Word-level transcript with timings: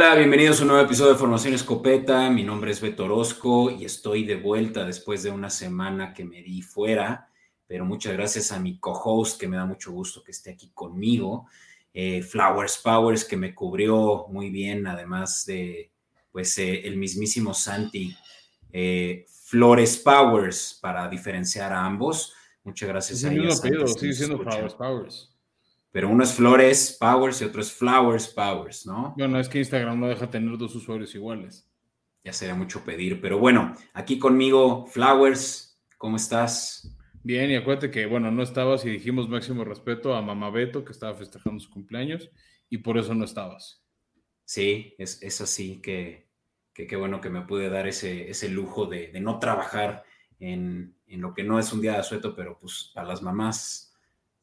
Hola, 0.00 0.14
bienvenidos 0.14 0.60
a 0.60 0.62
un 0.62 0.68
nuevo 0.68 0.84
episodio 0.84 1.14
de 1.14 1.18
Formación 1.18 1.54
Escopeta. 1.54 2.30
Mi 2.30 2.44
nombre 2.44 2.70
es 2.70 2.80
Beto 2.80 3.06
Orozco 3.06 3.68
y 3.68 3.84
estoy 3.84 4.22
de 4.22 4.36
vuelta 4.36 4.84
después 4.84 5.24
de 5.24 5.32
una 5.32 5.50
semana 5.50 6.14
que 6.14 6.24
me 6.24 6.40
di 6.40 6.62
fuera, 6.62 7.28
pero 7.66 7.84
muchas 7.84 8.12
gracias 8.12 8.52
a 8.52 8.60
mi 8.60 8.78
co-host 8.78 9.40
que 9.40 9.48
me 9.48 9.56
da 9.56 9.66
mucho 9.66 9.90
gusto 9.90 10.22
que 10.22 10.30
esté 10.30 10.52
aquí 10.52 10.70
conmigo, 10.72 11.48
eh, 11.92 12.22
Flowers 12.22 12.78
Powers 12.78 13.24
que 13.24 13.36
me 13.36 13.56
cubrió 13.56 14.26
muy 14.28 14.50
bien, 14.50 14.86
además 14.86 15.44
de 15.46 15.90
pues 16.30 16.56
eh, 16.58 16.86
el 16.86 16.96
mismísimo 16.96 17.52
Santi 17.52 18.14
eh, 18.72 19.26
Flores 19.46 19.96
Powers 19.96 20.78
para 20.80 21.08
diferenciar 21.08 21.72
a 21.72 21.84
ambos. 21.84 22.34
Muchas 22.62 22.88
gracias 22.88 23.24
a 23.24 23.32
ellos. 23.32 23.60
Sigue 23.98 24.12
siendo 24.12 24.38
Flowers 24.38 24.74
Powers 24.74 25.37
pero 25.90 26.08
uno 26.08 26.22
es 26.24 26.34
Flores 26.34 26.96
Powers 26.98 27.40
y 27.40 27.44
otro 27.44 27.60
es 27.60 27.72
Flowers 27.72 28.28
Powers, 28.28 28.86
¿no? 28.86 29.14
Bueno, 29.16 29.38
es 29.40 29.48
que 29.48 29.58
Instagram 29.58 29.98
no 29.98 30.08
deja 30.08 30.30
tener 30.30 30.56
dos 30.58 30.74
usuarios 30.74 31.14
iguales. 31.14 31.68
Ya 32.24 32.32
sería 32.32 32.54
mucho 32.54 32.84
pedir, 32.84 33.20
pero 33.20 33.38
bueno, 33.38 33.74
aquí 33.94 34.18
conmigo, 34.18 34.86
Flowers, 34.86 35.80
¿cómo 35.96 36.16
estás? 36.16 36.94
Bien, 37.22 37.50
y 37.50 37.56
acuérdate 37.56 37.90
que, 37.90 38.06
bueno, 38.06 38.30
no 38.30 38.42
estabas 38.42 38.84
y 38.84 38.90
dijimos 38.90 39.28
máximo 39.28 39.64
respeto 39.64 40.14
a 40.14 40.22
Mamá 40.22 40.50
Beto, 40.50 40.84
que 40.84 40.92
estaba 40.92 41.14
festejando 41.14 41.60
su 41.60 41.70
cumpleaños, 41.70 42.30
y 42.68 42.78
por 42.78 42.98
eso 42.98 43.14
no 43.14 43.24
estabas. 43.24 43.84
Sí, 44.44 44.94
es, 44.98 45.22
es 45.22 45.40
así 45.40 45.80
que 45.80 46.28
qué 46.86 46.96
bueno 46.96 47.20
que 47.20 47.30
me 47.30 47.42
pude 47.42 47.70
dar 47.70 47.88
ese, 47.88 48.30
ese 48.30 48.48
lujo 48.48 48.86
de, 48.86 49.08
de 49.08 49.20
no 49.20 49.38
trabajar 49.38 50.04
en, 50.38 50.94
en, 51.06 51.20
lo 51.20 51.34
que 51.34 51.42
no 51.42 51.58
es 51.58 51.72
un 51.72 51.80
día 51.80 51.92
de 51.92 51.98
asueto, 51.98 52.36
pero 52.36 52.58
pues 52.58 52.92
para 52.94 53.08
las 53.08 53.22
mamás 53.22 53.87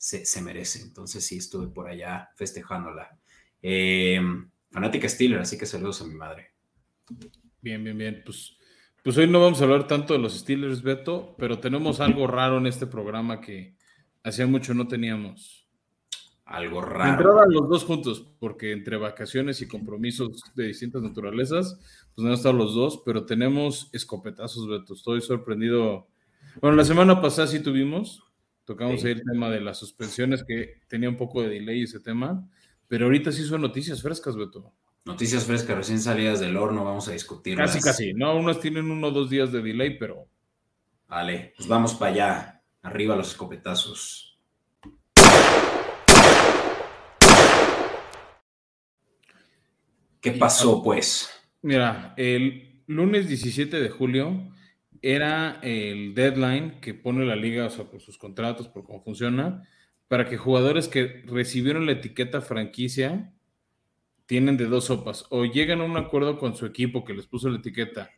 se, 0.05 0.41
merece. 0.41 0.81
Entonces 0.81 1.25
sí 1.25 1.37
estuve 1.37 1.67
por 1.67 1.87
allá 1.87 2.29
festejándola. 2.35 3.17
Eh, 3.61 4.19
fanática 4.71 5.09
Steeler, 5.09 5.39
así 5.39 5.57
que 5.57 5.65
saludos 5.65 6.01
a 6.01 6.05
mi 6.05 6.13
madre. 6.13 6.51
Bien, 7.61 7.83
bien, 7.83 7.97
bien. 7.97 8.21
Pues, 8.23 8.57
pues 9.03 9.17
hoy 9.17 9.27
no 9.27 9.41
vamos 9.41 9.59
a 9.59 9.63
hablar 9.63 9.87
tanto 9.87 10.13
de 10.13 10.19
los 10.19 10.37
Steelers, 10.37 10.83
Beto, 10.83 11.35
pero 11.39 11.59
tenemos 11.59 11.99
algo 11.99 12.27
raro 12.27 12.59
en 12.59 12.67
este 12.67 12.85
programa 12.85 13.41
que 13.41 13.75
hacía 14.23 14.45
mucho 14.45 14.75
no 14.75 14.87
teníamos. 14.87 15.67
Algo 16.45 16.81
raro. 16.81 17.13
Entraban 17.13 17.51
los 17.51 17.67
dos 17.67 17.83
juntos, 17.83 18.27
porque 18.39 18.71
entre 18.71 18.97
vacaciones 18.97 19.63
y 19.63 19.67
compromisos 19.67 20.43
de 20.53 20.67
distintas 20.67 21.01
naturalezas, 21.01 21.79
pues 22.13 22.23
no 22.23 22.27
han 22.27 22.35
estado 22.35 22.53
los 22.53 22.75
dos, 22.75 23.01
pero 23.03 23.25
tenemos 23.25 23.89
escopetazos, 23.91 24.67
Beto. 24.67 24.93
Estoy 24.93 25.21
sorprendido. 25.21 26.07
Bueno, 26.61 26.77
la 26.77 26.85
semana 26.85 27.19
pasada 27.19 27.47
sí 27.47 27.59
tuvimos, 27.61 28.24
Tocamos 28.65 29.03
ahí 29.03 29.11
el 29.11 29.23
tema 29.23 29.49
de 29.51 29.61
las 29.61 29.77
suspensiones, 29.77 30.43
que 30.43 30.81
tenía 30.87 31.07
un 31.07 31.17
poco 31.17 31.43
de 31.43 31.49
delay 31.49 31.83
ese 31.83 31.99
tema, 31.99 32.49
pero 32.87 33.05
ahorita 33.05 33.31
sí 33.31 33.43
son 33.43 33.61
noticias 33.61 34.01
frescas, 34.01 34.35
Beto. 34.35 34.73
Noticias 35.05 35.45
frescas, 35.45 35.77
recién 35.77 35.99
salidas 35.99 36.39
del 36.39 36.57
horno, 36.57 36.83
vamos 36.83 37.07
a 37.07 37.11
discutir. 37.11 37.55
Casi, 37.55 37.79
casi. 37.79 38.13
No, 38.13 38.35
unas 38.35 38.59
tienen 38.59 38.89
uno 38.89 39.07
o 39.07 39.11
dos 39.11 39.29
días 39.29 39.51
de 39.51 39.61
delay, 39.61 39.99
pero. 39.99 40.27
Vale, 41.07 41.53
pues 41.55 41.69
vamos 41.69 41.93
para 41.93 42.11
allá. 42.11 42.61
Arriba 42.81 43.15
los 43.15 43.29
escopetazos. 43.29 44.39
¿Qué 50.19 50.31
pasó, 50.31 50.81
pues? 50.81 51.29
Mira, 51.61 52.15
el 52.17 52.81
lunes 52.87 53.27
17 53.27 53.79
de 53.79 53.89
julio 53.89 54.54
era 55.05 55.59
el 55.61 56.15
deadline 56.15 56.79
que 56.81 56.95
pone 56.95 57.25
la 57.25 57.35
liga, 57.35 57.67
o 57.67 57.69
sea, 57.69 57.85
por 57.85 58.01
sus 58.01 58.17
contratos, 58.17 58.67
por 58.67 58.83
cómo 58.85 59.03
funciona, 59.03 59.61
para 60.07 60.27
que 60.27 60.35
jugadores 60.35 60.87
que 60.87 61.23
recibieron 61.27 61.85
la 61.85 61.91
etiqueta 61.91 62.41
franquicia 62.41 63.31
tienen 64.25 64.57
de 64.57 64.65
dos 64.65 64.85
sopas, 64.85 65.27
o 65.29 65.45
llegan 65.45 65.81
a 65.81 65.83
un 65.83 65.95
acuerdo 65.95 66.39
con 66.39 66.55
su 66.55 66.65
equipo 66.65 67.05
que 67.05 67.13
les 67.13 67.27
puso 67.27 67.49
la 67.49 67.59
etiqueta 67.59 68.09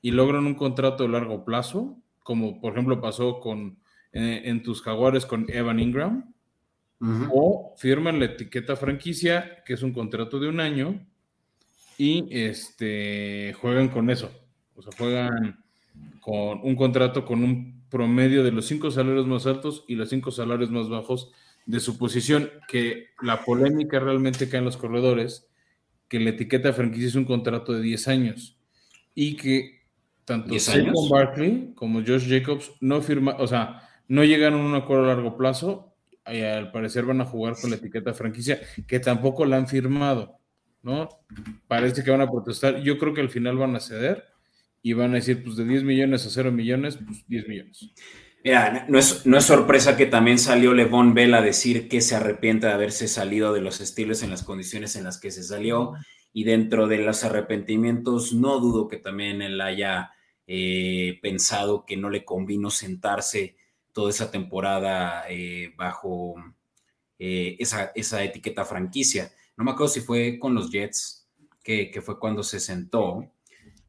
y 0.00 0.12
logran 0.12 0.46
un 0.46 0.54
contrato 0.54 1.02
de 1.02 1.08
largo 1.08 1.44
plazo, 1.44 2.00
como 2.22 2.60
por 2.60 2.74
ejemplo 2.74 3.00
pasó 3.00 3.40
con 3.40 3.80
eh, 4.12 4.42
en 4.44 4.62
tus 4.62 4.82
jaguares 4.82 5.26
con 5.26 5.46
Evan 5.48 5.80
Ingram, 5.80 6.32
o 7.32 7.74
firman 7.76 8.20
la 8.20 8.26
etiqueta 8.26 8.76
franquicia, 8.76 9.64
que 9.64 9.74
es 9.74 9.82
un 9.82 9.92
contrato 9.92 10.38
de 10.38 10.48
un 10.48 10.60
año, 10.60 11.04
y 11.98 12.28
este 12.30 13.52
juegan 13.60 13.88
con 13.88 14.10
eso. 14.10 14.30
O 14.76 14.82
sea, 14.82 14.92
juegan 14.96 15.65
con 16.20 16.60
un 16.62 16.74
contrato 16.74 17.24
con 17.24 17.44
un 17.44 17.84
promedio 17.88 18.42
de 18.42 18.52
los 18.52 18.66
cinco 18.66 18.90
salarios 18.90 19.26
más 19.26 19.46
altos 19.46 19.84
y 19.86 19.94
los 19.94 20.08
cinco 20.08 20.30
salarios 20.30 20.70
más 20.70 20.88
bajos 20.88 21.30
de 21.66 21.80
su 21.80 21.98
posición, 21.98 22.50
que 22.68 23.08
la 23.22 23.44
polémica 23.44 23.98
realmente 23.98 24.48
cae 24.48 24.58
en 24.58 24.64
los 24.64 24.76
corredores, 24.76 25.48
que 26.08 26.20
la 26.20 26.30
etiqueta 26.30 26.68
de 26.68 26.74
franquicia 26.74 27.08
es 27.08 27.14
un 27.14 27.24
contrato 27.24 27.72
de 27.72 27.82
10 27.82 28.08
años 28.08 28.58
y 29.14 29.36
que 29.36 29.82
tanto 30.24 30.58
Saquon 30.58 31.08
Barkley 31.10 31.72
como 31.74 32.00
Josh 32.00 32.28
Jacobs 32.28 32.72
no 32.80 33.00
firma, 33.02 33.36
o 33.38 33.46
sea, 33.46 33.88
no 34.08 34.24
llegaron 34.24 34.60
a 34.60 34.64
un 34.64 34.74
acuerdo 34.74 35.04
a 35.04 35.14
largo 35.14 35.36
plazo 35.36 35.94
y 36.26 36.40
al 36.40 36.72
parecer 36.72 37.04
van 37.04 37.20
a 37.20 37.24
jugar 37.24 37.54
con 37.60 37.70
la 37.70 37.76
etiqueta 37.76 38.10
de 38.10 38.16
franquicia, 38.16 38.60
que 38.86 39.00
tampoco 39.00 39.44
la 39.46 39.56
han 39.56 39.68
firmado, 39.68 40.38
¿no? 40.82 41.08
Parece 41.68 42.02
que 42.02 42.10
van 42.10 42.20
a 42.20 42.30
protestar. 42.30 42.82
Yo 42.82 42.98
creo 42.98 43.14
que 43.14 43.20
al 43.20 43.30
final 43.30 43.56
van 43.56 43.76
a 43.76 43.80
ceder 43.80 44.24
y 44.86 44.92
van 44.92 45.10
a 45.10 45.14
decir, 45.14 45.42
pues 45.42 45.56
de 45.56 45.64
10 45.64 45.82
millones 45.82 46.24
a 46.26 46.30
0 46.30 46.52
millones, 46.52 46.96
pues 47.04 47.26
10 47.26 47.48
millones. 47.48 47.90
Mira, 48.44 48.86
no 48.88 49.00
es, 49.00 49.26
no 49.26 49.36
es 49.36 49.44
sorpresa 49.44 49.96
que 49.96 50.06
también 50.06 50.38
salió 50.38 50.74
Levon 50.74 51.12
Bell 51.12 51.34
a 51.34 51.42
decir 51.42 51.88
que 51.88 52.00
se 52.00 52.14
arrepiente 52.14 52.68
de 52.68 52.72
haberse 52.72 53.08
salido 53.08 53.52
de 53.52 53.60
los 53.60 53.80
estilos 53.80 54.22
en 54.22 54.30
las 54.30 54.44
condiciones 54.44 54.94
en 54.94 55.02
las 55.02 55.18
que 55.18 55.32
se 55.32 55.42
salió. 55.42 55.94
Y 56.32 56.44
dentro 56.44 56.86
de 56.86 56.98
los 56.98 57.24
arrepentimientos, 57.24 58.32
no 58.32 58.60
dudo 58.60 58.86
que 58.86 58.98
también 58.98 59.42
él 59.42 59.60
haya 59.60 60.12
eh, 60.46 61.18
pensado 61.20 61.84
que 61.84 61.96
no 61.96 62.08
le 62.08 62.24
convino 62.24 62.70
sentarse 62.70 63.56
toda 63.92 64.10
esa 64.10 64.30
temporada 64.30 65.24
eh, 65.28 65.74
bajo 65.76 66.36
eh, 67.18 67.56
esa, 67.58 67.90
esa, 67.96 68.22
etiqueta 68.22 68.64
franquicia. 68.64 69.32
No 69.56 69.64
me 69.64 69.72
acuerdo 69.72 69.92
si 69.92 70.00
fue 70.00 70.38
con 70.38 70.54
los 70.54 70.70
Jets, 70.70 71.26
que, 71.64 71.90
que 71.90 72.00
fue 72.00 72.20
cuando 72.20 72.44
se 72.44 72.60
sentó, 72.60 73.32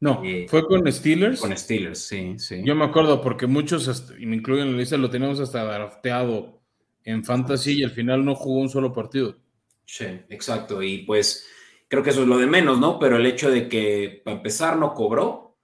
no, 0.00 0.22
eh, 0.24 0.46
fue 0.48 0.64
con 0.64 0.90
Steelers. 0.90 1.40
Con 1.40 1.56
Steelers, 1.56 2.06
sí, 2.06 2.34
sí. 2.38 2.62
Yo 2.64 2.74
me 2.76 2.84
acuerdo 2.84 3.20
porque 3.20 3.46
muchos, 3.46 4.12
y 4.18 4.26
me 4.26 4.36
incluyen 4.36 4.68
en 4.68 4.72
la 4.72 4.78
lista, 4.78 4.96
lo 4.96 5.10
teníamos 5.10 5.40
hasta 5.40 5.64
drafteado 5.64 6.60
en 7.04 7.24
Fantasy 7.24 7.80
y 7.80 7.84
al 7.84 7.90
final 7.90 8.24
no 8.24 8.34
jugó 8.34 8.60
un 8.60 8.68
solo 8.68 8.92
partido. 8.92 9.36
Sí, 9.84 10.04
exacto. 10.28 10.82
Y 10.82 10.98
pues 10.98 11.46
creo 11.88 12.02
que 12.02 12.10
eso 12.10 12.22
es 12.22 12.28
lo 12.28 12.38
de 12.38 12.46
menos, 12.46 12.78
¿no? 12.78 12.98
Pero 12.98 13.16
el 13.16 13.26
hecho 13.26 13.50
de 13.50 13.68
que, 13.68 14.22
para 14.24 14.36
empezar, 14.36 14.76
no 14.76 14.94
cobró 14.94 15.56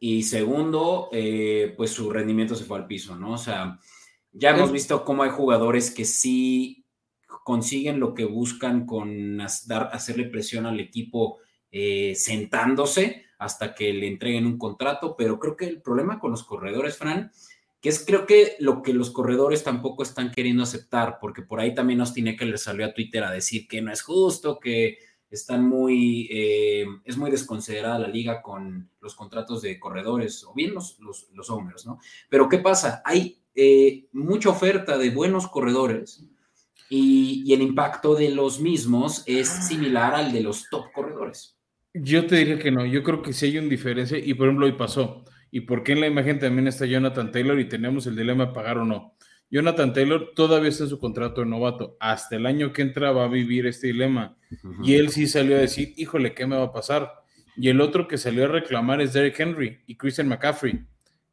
y 0.00 0.24
segundo, 0.24 1.08
eh, 1.12 1.72
pues 1.76 1.90
su 1.90 2.10
rendimiento 2.10 2.54
se 2.54 2.64
fue 2.64 2.78
al 2.78 2.86
piso, 2.86 3.16
¿no? 3.16 3.32
O 3.32 3.38
sea, 3.38 3.78
ya 4.32 4.50
hemos 4.50 4.72
visto 4.72 5.04
cómo 5.04 5.22
hay 5.22 5.30
jugadores 5.30 5.90
que 5.90 6.04
sí 6.04 6.86
consiguen 7.44 8.00
lo 8.00 8.14
que 8.14 8.24
buscan 8.24 8.84
con 8.84 9.40
hacerle 9.40 10.24
presión 10.24 10.66
al 10.66 10.80
equipo 10.80 11.38
eh, 11.70 12.14
sentándose 12.16 13.25
hasta 13.38 13.74
que 13.74 13.92
le 13.92 14.06
entreguen 14.06 14.46
un 14.46 14.58
contrato, 14.58 15.16
pero 15.16 15.38
creo 15.38 15.56
que 15.56 15.66
el 15.66 15.82
problema 15.82 16.18
con 16.18 16.30
los 16.30 16.44
corredores, 16.44 16.96
Fran, 16.96 17.30
que 17.80 17.90
es 17.90 18.04
creo 18.04 18.26
que 18.26 18.56
lo 18.58 18.82
que 18.82 18.92
los 18.92 19.10
corredores 19.10 19.62
tampoco 19.62 20.02
están 20.02 20.30
queriendo 20.30 20.62
aceptar, 20.62 21.18
porque 21.20 21.42
por 21.42 21.60
ahí 21.60 21.74
también 21.74 22.00
Austin 22.00 22.28
Eckler 22.28 22.50
le 22.50 22.58
salió 22.58 22.86
a 22.86 22.94
Twitter 22.94 23.22
a 23.24 23.30
decir 23.30 23.68
que 23.68 23.82
no 23.82 23.92
es 23.92 24.02
justo, 24.02 24.58
que 24.58 24.98
están 25.30 25.64
muy, 25.64 26.28
eh, 26.30 26.86
es 27.04 27.16
muy 27.16 27.30
desconsiderada 27.30 27.98
la 27.98 28.08
liga 28.08 28.42
con 28.42 28.90
los 29.00 29.14
contratos 29.14 29.62
de 29.62 29.78
corredores, 29.78 30.44
o 30.44 30.54
bien 30.54 30.72
los, 30.74 30.98
los, 31.00 31.28
¿no? 31.84 31.98
Pero 32.28 32.48
¿qué 32.48 32.58
pasa? 32.58 33.02
Hay 33.04 33.42
eh, 33.54 34.06
mucha 34.12 34.50
oferta 34.50 34.96
de 34.98 35.10
buenos 35.10 35.48
corredores 35.48 36.24
y, 36.88 37.42
y 37.44 37.52
el 37.52 37.62
impacto 37.62 38.14
de 38.14 38.30
los 38.30 38.60
mismos 38.60 39.22
es 39.26 39.48
similar 39.48 40.14
al 40.14 40.32
de 40.32 40.40
los 40.40 40.68
top 40.70 40.92
corredores. 40.92 41.55
Yo 42.00 42.26
te 42.26 42.36
diría 42.36 42.58
que 42.58 42.70
no, 42.70 42.84
yo 42.84 43.02
creo 43.02 43.22
que 43.22 43.32
sí 43.32 43.46
hay 43.46 43.58
una 43.58 43.68
diferencia 43.68 44.18
y 44.18 44.34
por 44.34 44.46
ejemplo 44.46 44.66
hoy 44.66 44.72
pasó. 44.72 45.24
¿Y 45.50 45.60
por 45.60 45.82
qué 45.82 45.92
en 45.92 46.00
la 46.00 46.06
imagen 46.06 46.38
también 46.38 46.66
está 46.68 46.86
Jonathan 46.86 47.30
Taylor 47.30 47.58
y 47.58 47.68
tenemos 47.68 48.06
el 48.06 48.16
dilema 48.16 48.46
de 48.46 48.52
pagar 48.52 48.78
o 48.78 48.84
no? 48.84 49.16
Jonathan 49.50 49.92
Taylor 49.92 50.32
todavía 50.34 50.68
está 50.68 50.84
en 50.84 50.90
su 50.90 50.98
contrato 50.98 51.40
de 51.40 51.46
novato. 51.46 51.96
Hasta 52.00 52.36
el 52.36 52.46
año 52.46 52.72
que 52.72 52.82
entra 52.82 53.12
va 53.12 53.24
a 53.24 53.28
vivir 53.28 53.66
este 53.66 53.88
dilema. 53.88 54.36
Y 54.82 54.94
él 54.94 55.10
sí 55.10 55.26
salió 55.26 55.56
a 55.56 55.60
decir, 55.60 55.94
híjole, 55.96 56.34
¿qué 56.34 56.46
me 56.46 56.56
va 56.56 56.64
a 56.64 56.72
pasar? 56.72 57.12
Y 57.56 57.68
el 57.68 57.80
otro 57.80 58.08
que 58.08 58.18
salió 58.18 58.44
a 58.44 58.48
reclamar 58.48 59.00
es 59.00 59.12
Derrick 59.12 59.38
Henry 59.38 59.78
y 59.86 59.96
Christian 59.96 60.28
McCaffrey, 60.28 60.84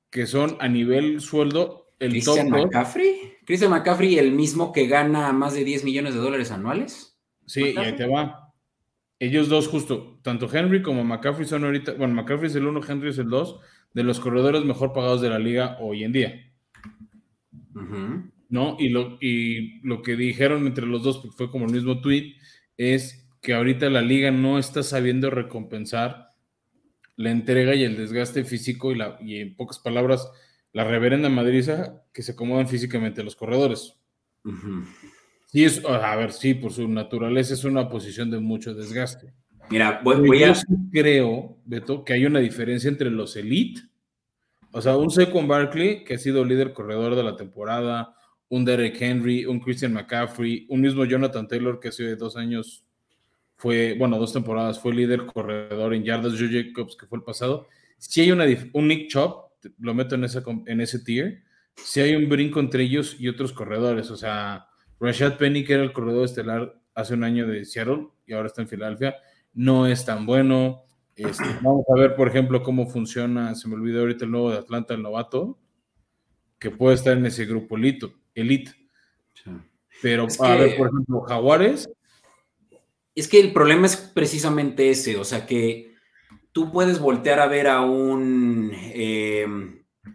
que 0.10 0.28
son 0.28 0.58
a 0.60 0.68
nivel 0.68 1.20
sueldo 1.22 1.92
el 2.00 2.12
¿Christian 2.12 2.50
McCaffrey? 2.50 3.34
¿Christian 3.46 3.72
McCaffrey 3.72 4.18
el 4.18 4.32
mismo 4.32 4.72
que 4.72 4.88
gana 4.88 5.34
más 5.34 5.54
de 5.54 5.64
10 5.64 5.84
millones 5.84 6.14
de 6.14 6.20
dólares 6.20 6.52
anuales? 6.52 7.18
Sí, 7.46 7.74
y 7.76 7.78
ahí 7.78 7.96
te 7.96 8.08
va. 8.08 8.43
Ellos 9.20 9.48
dos, 9.48 9.68
justo, 9.68 10.20
tanto 10.22 10.50
Henry 10.54 10.82
como 10.82 11.04
McCaffrey 11.04 11.48
son 11.48 11.64
ahorita, 11.64 11.94
bueno, 11.94 12.14
McCaffrey 12.14 12.50
es 12.50 12.56
el 12.56 12.66
uno, 12.66 12.82
Henry 12.86 13.10
es 13.10 13.18
el 13.18 13.30
dos, 13.30 13.60
de 13.94 14.04
los 14.04 14.20
corredores 14.20 14.66
mejor 14.66 14.92
pagados 14.92 15.22
de 15.22 15.30
la 15.30 15.40
liga 15.40 15.78
hoy 15.80 16.04
en 16.04 16.12
día. 16.12 16.54
¿No? 18.50 18.76
Y 18.80 18.90
lo, 18.90 19.18
y 19.22 19.80
lo 19.82 20.02
que 20.02 20.16
dijeron 20.16 20.68
entre 20.68 20.86
los 20.86 21.04
dos, 21.04 21.20
porque 21.20 21.36
fue 21.36 21.52
como 21.52 21.66
el 21.66 21.72
mismo 21.72 22.02
tweet, 22.02 22.36
es 22.78 23.28
que 23.42 23.54
ahorita 23.54 23.90
la 23.90 24.02
liga 24.02 24.32
no 24.32 24.58
está 24.58 24.84
sabiendo 24.84 25.30
recompensar 25.30 26.30
la 27.16 27.32
entrega 27.32 27.76
y 27.76 27.84
el 27.84 27.98
desgaste 27.98 28.44
físico 28.44 28.92
y, 28.92 28.96
la, 28.96 29.18
y 29.22 29.38
en 29.38 29.56
pocas 29.56 29.80
palabras, 29.80 30.30
la 30.72 30.84
reverenda 30.84 31.30
madriza 31.30 32.04
que 32.14 32.24
se 32.24 32.32
acomodan 32.32 32.68
físicamente 32.68 33.24
los 33.24 33.36
corredores. 33.36 34.00
Sí, 35.54 35.64
es, 35.64 35.86
a 35.86 36.16
ver, 36.16 36.32
sí, 36.32 36.56
por 36.56 36.74
su 36.74 36.88
naturaleza 36.88 37.54
es 37.54 37.64
una 37.64 37.88
posición 37.88 38.32
de 38.32 38.40
mucho 38.40 38.74
desgaste. 38.74 39.36
Mira, 39.70 40.02
voy, 40.04 40.44
a... 40.44 40.56
creo, 40.92 41.60
Beto, 41.64 42.04
que 42.04 42.14
hay 42.14 42.26
una 42.26 42.40
diferencia 42.40 42.90
entre 42.90 43.12
los 43.12 43.36
elite, 43.36 43.84
o 44.72 44.82
sea, 44.82 44.98
un 44.98 45.12
Saquon 45.12 45.48
Barkley, 45.48 46.04
que 46.06 46.16
ha 46.16 46.18
sido 46.18 46.44
líder 46.44 46.74
corredor 46.74 47.14
de 47.14 47.22
la 47.22 47.36
temporada, 47.36 48.16
un 48.50 48.66
Derek 48.66 49.00
Henry, 49.00 49.46
un 49.46 49.60
Christian 49.60 49.94
McCaffrey, 49.94 50.66
un 50.70 50.82
mismo 50.82 51.06
Jonathan 51.06 51.48
Taylor, 51.48 51.80
que 51.80 51.90
hace 51.90 52.16
dos 52.16 52.36
años 52.36 52.84
fue, 53.56 53.96
bueno, 53.96 54.18
dos 54.18 54.34
temporadas, 54.34 54.80
fue 54.80 54.96
líder 54.96 55.28
corredor 55.28 55.94
en 55.94 56.04
yardas, 56.04 56.34
Joe 56.34 56.50
Jacobs, 56.50 56.98
que 56.98 57.06
fue 57.06 57.20
el 57.20 57.24
pasado. 57.24 57.68
Si 58.00 58.22
hay 58.22 58.32
una, 58.32 58.46
un 58.74 58.88
Nick 58.88 59.08
Chop, 59.08 59.52
lo 59.78 59.94
meto 59.94 60.16
en, 60.16 60.24
ese, 60.24 60.42
en 60.66 60.82
ese 60.82 60.98
tier, 60.98 61.44
si 61.76 62.00
hay 62.00 62.16
un 62.16 62.28
brinco 62.28 62.60
entre 62.60 62.82
ellos 62.82 63.18
y 63.20 63.28
otros 63.28 63.54
corredores, 63.54 64.10
o 64.10 64.18
sea, 64.18 64.66
Rashad 65.04 65.38
Penny, 65.38 65.66
que 65.66 65.74
era 65.74 65.84
el 65.84 65.92
corredor 65.92 66.24
estelar 66.24 66.80
hace 66.96 67.14
un 67.14 67.26
año 67.26 67.46
de 67.46 67.66
Seattle 67.66 68.08
y 68.26 68.32
ahora 68.32 68.48
está 68.48 68.62
en 68.62 68.70
Filadelfia, 68.70 69.16
no 69.54 69.86
es 69.86 70.06
tan 70.06 70.26
bueno. 70.26 70.84
Este, 71.14 71.44
vamos 71.62 71.84
a 71.94 72.00
ver, 72.00 72.16
por 72.16 72.30
ejemplo, 72.30 72.64
cómo 72.64 72.88
funciona, 72.88 73.54
se 73.54 73.68
me 73.68 73.76
olvidó 73.76 74.00
ahorita 74.00 74.24
el 74.24 74.32
nuevo 74.32 74.52
de 74.52 74.60
Atlanta, 74.60 74.94
el 74.94 75.02
novato, 75.02 75.60
que 76.58 76.72
puede 76.72 76.96
estar 76.96 77.18
en 77.18 77.26
ese 77.26 77.46
grupo 77.46 77.76
elite. 77.76 78.14
elite. 78.34 78.72
Pero, 80.02 80.28
a 80.40 80.56
ver, 80.56 80.78
por 80.78 80.88
ejemplo, 80.88 81.22
Jaguares. 81.22 81.90
Es 83.14 83.28
que 83.28 83.42
el 83.42 83.52
problema 83.52 83.88
es 83.88 83.98
precisamente 83.98 84.90
ese, 84.90 85.18
o 85.18 85.24
sea 85.24 85.46
que 85.46 85.94
tú 86.52 86.72
puedes 86.72 87.00
voltear 87.00 87.40
a 87.40 87.48
ver 87.48 87.68
a 87.68 87.82
un 87.82 88.72
eh, 88.74 89.46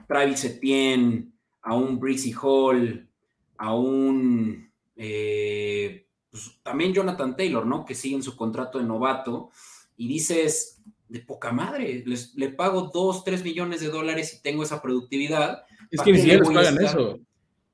Travis 0.09 0.45
Etienne, 0.45 1.31
a 1.63 1.77
un 1.77 2.01
Breezy 2.01 2.33
Hall, 2.33 3.09
a 3.57 3.75
un 3.75 4.68
eh, 4.99 6.07
pues, 6.29 6.59
también 6.63 6.93
Jonathan 6.93 7.37
Taylor, 7.37 7.65
¿no? 7.65 7.85
Que 7.85 7.95
sigue 7.95 8.17
en 8.17 8.23
su 8.23 8.37
contrato 8.37 8.79
de 8.79 8.85
novato 8.85 9.51
y 9.97 10.09
dices, 10.09 10.83
de 11.09 11.21
poca 11.21 11.53
madre, 11.53 12.03
les, 12.05 12.35
le 12.35 12.51
pago 12.51 12.91
2, 12.93 13.25
3 13.25 13.45
millones 13.45 13.81
de 13.81 13.89
dólares 13.89 14.35
y 14.35 14.43
tengo 14.43 14.63
esa 14.63 14.83
productividad. 14.83 15.65
Es 15.91 16.03
que 16.03 16.13
ni 16.13 16.19
siquiera 16.19 16.41
les 16.41 16.51
pagan 16.51 16.85
eso. 16.85 17.21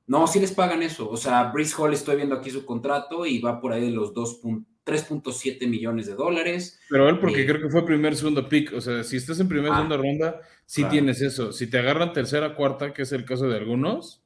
No, 0.06 0.26
sí 0.26 0.38
les 0.38 0.53
pagan 0.53 0.82
eso. 0.82 1.09
O 1.09 1.17
sea, 1.17 1.44
Brice 1.44 1.75
Hall, 1.79 1.94
estoy 1.94 2.17
viendo 2.17 2.35
aquí 2.35 2.50
su 2.50 2.67
contrato 2.67 3.25
y 3.25 3.38
va 3.38 3.59
por 3.59 3.73
ahí 3.73 3.81
de 3.81 3.91
los 3.91 4.12
3.7 4.12 5.67
millones 5.67 6.06
de 6.06 6.15
dólares. 6.15 6.79
Pero 6.91 7.09
él, 7.09 7.19
porque 7.19 7.43
eh, 7.43 7.47
creo 7.47 7.62
que 7.62 7.71
fue 7.71 7.87
primer, 7.87 8.15
segundo 8.15 8.47
pick. 8.47 8.75
O 8.75 8.82
sea, 8.82 9.03
si 9.03 9.17
estás 9.17 9.41
en 9.41 9.49
primera, 9.49 9.73
ah, 9.73 9.76
segunda 9.79 9.97
ronda, 9.97 10.41
sí 10.67 10.85
tienes 10.85 11.23
eso. 11.23 11.53
Si 11.53 11.69
te 11.69 11.79
agarran 11.79 12.12
tercera, 12.12 12.55
cuarta, 12.55 12.93
que 12.93 13.03
es 13.03 13.12
el 13.12 13.25
caso 13.25 13.49
de 13.49 13.56
algunos. 13.56 14.24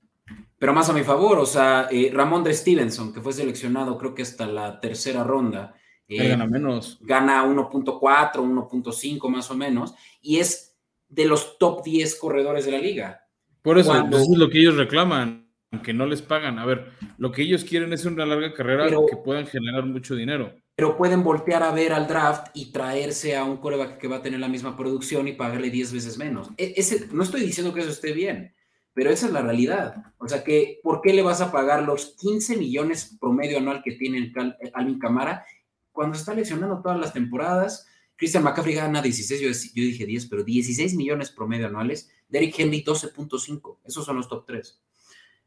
Pero 0.59 0.73
más 0.73 0.89
a 0.91 0.93
mi 0.93 1.03
favor, 1.03 1.39
o 1.39 1.47
sea, 1.47 1.89
eh, 1.91 2.11
Ramón 2.13 2.43
de 2.43 2.53
Stevenson, 2.53 3.13
que 3.13 3.21
fue 3.21 3.33
seleccionado 3.33 3.97
creo 3.97 4.15
que 4.15 4.23
hasta 4.23 4.47
la 4.47 4.81
tercera 4.81 5.23
ronda. 5.23 5.75
Eh, 6.09 6.29
gana 6.29 6.47
menos. 6.47 6.99
Gana 7.03 7.45
1.4, 7.45 8.43
1.5 8.43 9.29
más 9.29 9.51
o 9.51 9.55
menos, 9.55 9.95
y 10.21 10.39
es 10.39 10.77
de 11.09 11.27
los 11.27 11.59
top 11.59 11.85
10 11.85 12.17
corredores 12.17 12.65
de 12.65 12.73
la 12.73 12.79
liga. 12.79 13.29
Por 13.63 13.79
eso, 13.79 13.95
es 13.95 14.29
lo 14.37 14.49
que 14.49 14.61
ellos 14.61 14.77
reclaman, 14.77 15.49
aunque 15.71 15.93
no 15.93 16.07
les 16.07 16.23
pagan. 16.23 16.59
A 16.59 16.67
ver, 16.67 16.93
lo 17.19 17.31
que 17.31 17.43
ellos 17.43 17.65
quieren 17.65 17.93
es 17.93 18.05
una 18.05 18.25
larga 18.25 18.55
carrera 18.55 18.89
que 18.89 19.17
puedan 19.17 19.47
generar 19.47 19.85
mucho 19.85 20.15
dinero. 20.15 20.55
Pero 20.75 20.97
pueden 20.97 21.25
voltear 21.25 21.63
a 21.63 21.73
ver 21.73 21.93
al 21.93 22.07
draft 22.07 22.49
y 22.55 22.71
traerse 22.73 23.37
a 23.37 23.45
un 23.45 23.57
coreback 23.57 23.99
que 23.99 24.09
va 24.09 24.17
a 24.17 24.23
tener 24.23 24.39
la 24.41 24.49
misma 24.49 24.77
producción 24.77 25.27
y 25.27 25.33
pagarle 25.33 25.71
10 25.71 25.93
veces 25.93 26.19
menos. 26.19 26.51
E, 26.57 26.75
ese, 26.77 27.09
no 27.13 27.25
estoy 27.25 27.41
diciendo 27.41 27.75
que 27.75 27.81
eso 27.81 27.91
esté 27.91 28.13
bien, 28.13 28.55
pero 28.99 29.11
esa 29.11 29.27
es 29.27 29.33
la 29.33 29.43
realidad. 29.43 30.13
O 30.19 30.27
sea 30.27 30.43
que, 30.43 30.81
¿por 30.83 31.01
qué 31.01 31.13
le 31.13 31.23
vas 31.23 31.41
a 31.41 31.53
pagar 31.53 31.85
los 31.85 32.17
15 32.17 32.57
millones 32.57 33.17
promedio 33.21 33.59
anual 33.59 33.81
que 33.81 33.93
tiene 33.93 34.33
Alvin 34.75 34.99
Camara 34.99 35.47
cuando 35.93 36.19
está 36.19 36.35
lesionando 36.35 36.83
todas 36.83 36.99
las 36.99 37.13
temporadas? 37.13 37.87
Christian 38.17 38.43
McCaffrey 38.43 38.75
gana 38.75 39.01
16, 39.01 39.41
yo, 39.41 39.51
yo, 39.51 39.85
dije 39.85 40.05
10, 40.05 40.27
pero 40.27 40.43
16 40.43 40.95
millones 40.97 41.31
promedio 41.31 41.69
anuales. 41.69 42.11
Derrick 42.29 42.59
Henry 42.59 42.83
12.5. 42.83 43.77
Esos 43.85 44.05
son 44.05 44.17
los 44.17 44.29
top 44.29 44.45
3. 44.47 44.81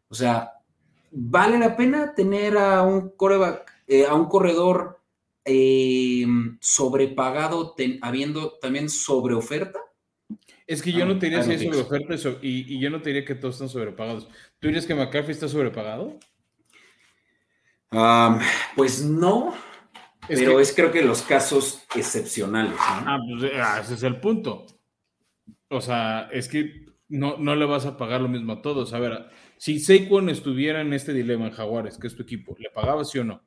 O 0.08 0.16
sea, 0.16 0.54
¿vale 1.12 1.60
la 1.60 1.76
pena 1.76 2.16
tener 2.16 2.58
a 2.58 2.84
un 2.84 3.10
coreback, 3.10 3.70
eh, 3.86 4.06
a 4.06 4.16
un 4.16 4.30
corredor 4.30 5.02
eh, 5.44 6.26
sobrepagado, 6.62 7.76
habiendo 8.02 8.54
también 8.62 8.90
sobreoferta? 8.90 9.82
Es 10.72 10.82
que 10.82 10.94
yo 10.94 11.06
no 11.06 11.20
te 11.20 11.26
diría 11.26 11.44
si 11.44 11.52
hay 11.52 11.60
sobreoferta 11.60 12.16
y, 12.42 12.76
y, 12.76 12.80
yo 12.80 12.90
no 12.90 13.02
te 13.02 13.10
diría 13.10 13.26
que 13.26 13.36
todos 13.36 13.56
están 13.56 13.68
sobrepagados. 13.68 14.30
¿Tú 14.60 14.68
dirías 14.68 14.86
que 14.86 14.96
McCaffrey 14.96 15.32
está 15.32 15.50
sobrepagado? 15.50 16.18
pues 18.78 19.04
no, 19.04 19.54
pero 20.30 20.62
es 20.62 20.74
creo 20.74 20.90
que 20.94 21.02
los 21.02 21.24
casos 21.24 21.84
excepcionales. 21.94 22.76
Ah, 22.80 23.20
pues 23.28 23.52
ah, 23.54 23.82
ese 23.82 23.96
es 23.96 24.04
el 24.04 24.22
punto. 24.22 24.66
O 25.68 25.82
sea, 25.82 26.30
es 26.32 26.48
que 26.48 26.86
no, 27.10 27.36
no 27.38 27.54
le 27.58 27.66
vas 27.66 27.86
a 27.86 27.98
pagar 27.98 28.22
lo 28.22 28.30
mismo 28.30 28.54
a 28.54 28.62
todos. 28.62 28.94
A 28.94 29.00
ver, 29.00 29.28
si 29.58 29.78
Saquon 29.78 30.30
estuviera 30.30 30.80
en 30.80 30.94
este 30.94 31.12
dilema 31.12 31.48
en 31.48 31.52
Jaguares, 31.52 31.98
que 31.98 32.08
es 32.08 32.16
tu 32.16 32.24
equipo, 32.24 32.56
¿le 32.58 32.70
pagabas 32.70 33.10
sí 33.10 33.20
o 33.20 33.26
no? 33.26 33.44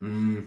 Mm, 0.00 0.40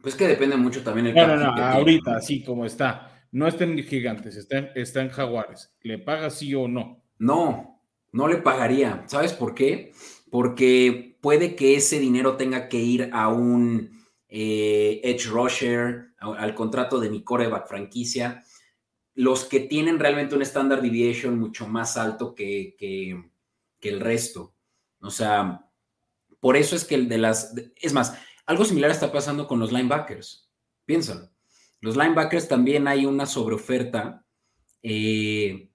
pues 0.00 0.14
que 0.14 0.28
depende 0.28 0.56
mucho 0.56 0.84
también 0.84 1.08
el 1.08 1.14
No, 1.16 1.26
no, 1.26 1.36
no, 1.36 1.62
ahorita, 1.64 2.14
así 2.14 2.44
como 2.44 2.64
está. 2.64 3.13
No 3.34 3.48
está 3.48 3.64
en 3.64 3.76
gigantes, 3.82 4.36
está 4.36 5.00
en, 5.00 5.08
jaguares. 5.08 5.74
¿Le 5.82 5.98
paga 5.98 6.30
sí 6.30 6.54
o 6.54 6.68
no? 6.68 7.02
No, 7.18 7.82
no 8.12 8.28
le 8.28 8.36
pagaría. 8.36 9.02
¿Sabes 9.08 9.32
por 9.32 9.56
qué? 9.56 9.92
Porque 10.30 11.18
puede 11.20 11.56
que 11.56 11.74
ese 11.74 11.98
dinero 11.98 12.36
tenga 12.36 12.68
que 12.68 12.78
ir 12.78 13.10
a 13.12 13.26
un 13.26 13.90
eh, 14.28 15.00
Edge 15.02 15.26
Rusher, 15.30 16.12
al 16.18 16.54
contrato 16.54 17.00
de 17.00 17.10
mi 17.10 17.24
coreback 17.24 17.66
franquicia. 17.66 18.44
Los 19.14 19.46
que 19.46 19.58
tienen 19.58 19.98
realmente 19.98 20.36
un 20.36 20.42
standard 20.42 20.80
deviation 20.80 21.36
mucho 21.36 21.66
más 21.66 21.96
alto 21.96 22.36
que, 22.36 22.76
que 22.78 23.88
el 23.88 23.98
resto. 23.98 24.54
O 25.00 25.10
sea, 25.10 25.68
por 26.38 26.56
eso 26.56 26.76
es 26.76 26.84
que 26.84 26.94
el 26.94 27.08
de 27.08 27.18
las... 27.18 27.52
Es 27.74 27.92
más, 27.92 28.16
algo 28.46 28.64
similar 28.64 28.92
está 28.92 29.10
pasando 29.10 29.48
con 29.48 29.58
los 29.58 29.72
linebackers. 29.72 30.48
Piénsalo. 30.84 31.33
Los 31.84 31.98
linebackers 31.98 32.48
también 32.48 32.88
hay 32.88 33.04
una 33.04 33.26
sobreoferta, 33.26 34.24
eh, 34.82 35.68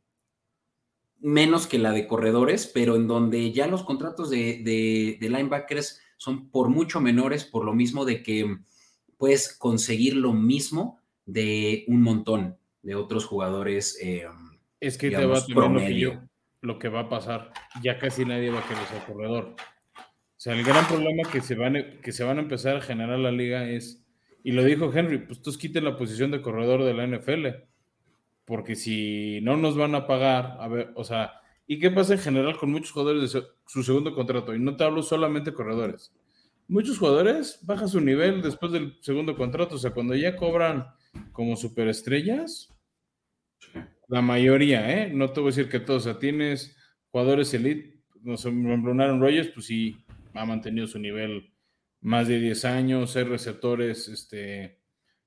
menos 1.19 1.67
que 1.67 1.77
la 1.77 1.91
de 1.91 2.07
corredores, 2.07 2.65
pero 2.65 2.95
en 2.95 3.07
donde 3.07 3.51
ya 3.51 3.67
los 3.67 3.83
contratos 3.83 4.31
de, 4.31 5.17
linebackers 5.21 6.01
son 6.17 6.49
por 6.49 6.69
mucho 6.69 6.99
menores, 6.99 7.45
por 7.45 7.63
lo 7.63 7.75
mismo 7.75 8.05
de 8.05 8.23
que 8.23 8.57
puedes 9.17 9.55
conseguir 9.55 10.15
lo 10.15 10.33
mismo 10.33 10.99
de 11.27 11.85
un 11.87 12.01
montón 12.01 12.57
de 12.81 12.95
otros 12.95 13.25
jugadores. 13.25 13.95
Eh, 14.01 14.25
es 14.79 14.97
que 14.97 15.11
te 15.11 15.25
va 15.27 15.37
a 15.37 15.45
promedio 15.45 16.27
lo 16.61 16.79
que 16.79 16.89
va 16.89 17.01
a 17.01 17.09
pasar. 17.09 17.53
Ya 17.83 17.99
casi 17.99 18.25
nadie 18.25 18.49
va 18.49 18.61
a 18.61 18.67
querer 18.67 18.87
ser 18.87 19.03
corredor. 19.05 19.55
O 19.95 20.41
sea, 20.41 20.55
el 20.55 20.63
gran 20.63 20.87
problema 20.87 21.29
que 21.31 21.41
se, 21.41 21.53
van, 21.53 21.75
que 22.01 22.11
se 22.11 22.23
van 22.23 22.39
a 22.39 22.41
empezar 22.41 22.77
a 22.77 22.81
generar 22.81 23.19
la 23.19 23.31
liga 23.31 23.69
es, 23.69 24.08
y 24.43 24.51
lo 24.51 24.63
dijo 24.63 24.91
Henry, 24.93 25.19
pues 25.19 25.41
tú 25.41 25.51
quiten 25.57 25.83
la 25.83 25.97
posición 25.97 26.31
de 26.31 26.41
corredor 26.41 26.83
de 26.83 26.93
la 26.93 27.05
NFL, 27.05 27.47
porque 28.45 28.75
si 28.75 29.39
no 29.41 29.57
nos 29.57 29.75
van 29.77 29.95
a 29.95 30.07
pagar, 30.07 30.57
a 30.59 30.67
ver, 30.67 30.91
o 30.95 31.03
sea, 31.03 31.33
¿y 31.67 31.79
qué 31.79 31.91
pasa 31.91 32.13
en 32.13 32.19
general 32.19 32.57
con 32.57 32.71
muchos 32.71 32.91
jugadores 32.91 33.31
de 33.31 33.43
su 33.67 33.83
segundo 33.83 34.13
contrato? 34.13 34.55
Y 34.55 34.59
no 34.59 34.75
te 34.75 34.83
hablo 34.83 35.03
solamente 35.03 35.53
corredores. 35.53 36.13
Muchos 36.67 36.97
jugadores 36.99 37.59
bajan 37.63 37.89
su 37.89 37.99
nivel 37.99 38.41
después 38.41 38.71
del 38.71 38.97
segundo 39.01 39.35
contrato, 39.35 39.75
o 39.75 39.79
sea, 39.79 39.91
cuando 39.91 40.15
ya 40.15 40.35
cobran 40.35 40.87
como 41.31 41.55
superestrellas, 41.55 42.73
la 44.07 44.21
mayoría, 44.21 45.03
¿eh? 45.03 45.11
No 45.13 45.31
te 45.31 45.39
voy 45.39 45.49
a 45.49 45.55
decir 45.55 45.69
que 45.69 45.79
todos, 45.79 46.05
o 46.05 46.11
sea, 46.11 46.19
tienes 46.19 46.75
jugadores 47.11 47.53
elite, 47.53 48.01
no 48.21 48.37
sé, 48.37 48.51
pues 49.53 49.65
sí, 49.65 49.97
ha 50.33 50.45
mantenido 50.45 50.87
su 50.87 50.99
nivel 50.99 51.48
más 52.01 52.27
de 52.27 52.39
10 52.39 52.65
años, 52.65 53.15
hay 53.15 53.23
receptores, 53.23 54.07
este, 54.07 54.79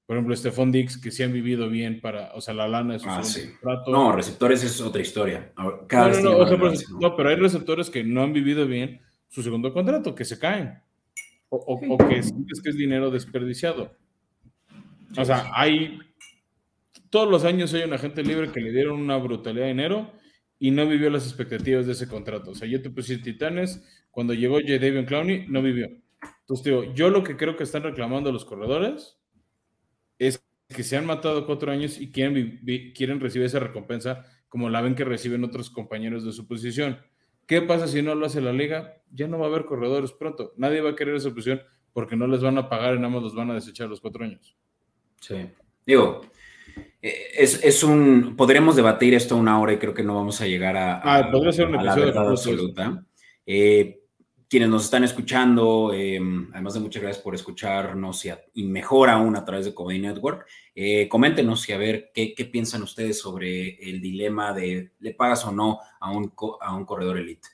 por 0.07 0.17
ejemplo, 0.17 0.35
Stephon 0.37 0.73
Dix, 0.73 0.97
que 0.99 1.11
sí 1.11 1.23
han 1.23 1.33
vivido 1.33 1.69
bien 1.69 2.00
para, 2.00 2.33
o 2.35 2.41
sea, 2.41 2.55
la 2.55 2.69
lana 2.69 2.97
es 2.97 3.02
ah, 3.07 3.23
sí. 3.23 3.50
No, 3.87 4.12
receptores 4.12 4.64
es 4.64 4.81
otra 4.81 5.02
historia. 5.02 5.52
no, 5.57 5.87
no, 7.00 7.17
pero 7.17 7.29
hay 7.29 7.37
receptores 7.37 7.91
que 7.91 8.05
no 8.05 8.23
han 8.23 8.33
vivido 8.33 8.67
bien 8.67 9.00
su 9.29 9.43
segundo 9.43 9.73
contrato, 9.73 10.14
que 10.14 10.25
se 10.25 10.38
caen. 10.38 10.79
O, 11.49 11.99
que 12.09 12.19
es 12.19 12.33
que 12.62 12.71
es 12.71 12.76
dinero 12.76 13.11
desperdiciado. 13.11 13.95
O 15.19 15.25
sea, 15.25 15.50
hay 15.55 15.99
todos 17.12 17.29
los 17.29 17.45
años 17.45 17.75
hay 17.75 17.83
un 17.83 17.93
agente 17.93 18.23
libre 18.23 18.50
que 18.50 18.61
le 18.62 18.73
dieron 18.73 18.99
una 18.99 19.19
brutalidad 19.19 19.64
de 19.64 19.73
dinero 19.73 20.11
y 20.59 20.71
no 20.71 20.88
vivió 20.88 21.11
las 21.11 21.26
expectativas 21.26 21.85
de 21.85 21.93
ese 21.93 22.09
contrato. 22.09 22.52
O 22.52 22.55
sea, 22.55 22.67
yo 22.67 22.81
te 22.81 22.88
puse 22.88 23.19
Titanes, 23.19 23.85
cuando 24.11 24.33
llegó 24.33 24.55
J. 24.55 24.79
David 24.79 25.07
Clowney, 25.07 25.47
no 25.47 25.61
vivió. 25.61 25.91
Entonces, 26.41 26.64
digo, 26.64 26.85
yo 26.95 27.11
lo 27.11 27.25
que 27.25 27.37
creo 27.37 27.57
que 27.57 27.64
están 27.64 27.83
reclamando 27.83 28.33
los 28.33 28.45
corredores 28.45 29.19
es 30.19 30.45
que 30.69 30.83
se 30.83 30.97
han 30.97 31.07
matado 31.07 31.47
cuatro 31.47 31.73
años 31.73 32.00
y 32.00 32.11
quieren, 32.11 32.61
quieren 32.95 33.21
recibir 33.21 33.47
esa 33.47 33.59
recompensa 33.59 34.25
como 34.49 34.69
la 34.69 34.81
ven 34.81 34.95
que 34.95 35.05
reciben 35.05 35.45
otros 35.45 35.71
compañeros 35.71 36.25
de 36.25 36.33
su 36.33 36.47
posición. 36.47 36.99
¿Qué 37.47 37.62
pasa 37.62 37.88
si 37.88 38.02
no 38.02 38.14
lo 38.14 38.26
hace 38.26 38.41
la 38.41 38.52
liga? 38.52 39.02
Ya 39.11 39.26
no 39.26 39.38
va 39.38 39.47
a 39.47 39.49
haber 39.49 39.64
corredores 39.64 40.12
pronto. 40.12 40.52
Nadie 40.57 40.81
va 40.81 40.91
a 40.91 40.97
querer 40.97 41.17
esa 41.17 41.31
posición 41.31 41.62
porque 41.93 42.17
no 42.17 42.26
les 42.26 42.43
van 42.43 42.59
a 42.59 42.69
pagar 42.69 42.95
y 42.95 42.99
nada 42.99 43.09
más 43.09 43.23
los 43.23 43.35
van 43.35 43.50
a 43.50 43.55
desechar 43.55 43.88
los 43.88 44.00
cuatro 44.00 44.25
años. 44.25 44.57
Sí. 45.21 45.37
Digo, 45.87 46.23
eh, 47.00 47.33
es, 47.37 47.83
un. 47.83 48.37
Podríamos 48.37 48.76
debatir 48.76 49.14
esto 49.14 49.37
una 49.37 49.61
hora 49.61 49.73
y 49.73 49.79
creo 49.79 49.95
que 49.95 50.02
no 50.02 50.14
vamos 50.14 50.41
a 50.41 50.47
llegar 50.47 50.76
a, 50.76 51.00
ah, 51.02 51.31
podría 51.31 51.52
ser 51.52 51.67
un 51.67 51.85
la 51.85 51.95
verdad 51.95 52.29
absoluta. 52.29 53.05
Eh, 53.45 54.01
quienes 54.52 54.68
nos 54.68 54.85
están 54.85 55.02
escuchando, 55.02 55.94
em, 55.94 56.50
además 56.52 56.75
de 56.75 56.80
muchas 56.80 57.00
gracias 57.00 57.25
por 57.25 57.35
escucharnos 57.35 58.23
y, 58.52 58.64
mejor 58.64 59.09
aún 59.09 59.35
a 59.35 59.47
través 59.47 59.64
de 59.64 59.73
Comedy 59.73 59.99
Network, 59.99 60.47
eh, 60.75 61.09
coméntenos 61.09 61.66
y 61.71 61.73
a 61.73 61.78
ver 61.78 62.11
qué, 62.12 62.35
piensan 62.52 62.82
ustedes 62.82 63.18
sobre 63.18 63.76
el 63.88 64.02
dilema 64.02 64.52
de 64.52 64.92
le 65.00 65.14
pagas 65.14 65.47
o 65.47 65.52
no 65.52 65.78
a 65.99 66.11
un, 66.11 66.35
a 66.61 66.76
un 66.76 66.85
corredor 66.85 67.16
elite. 67.16 67.49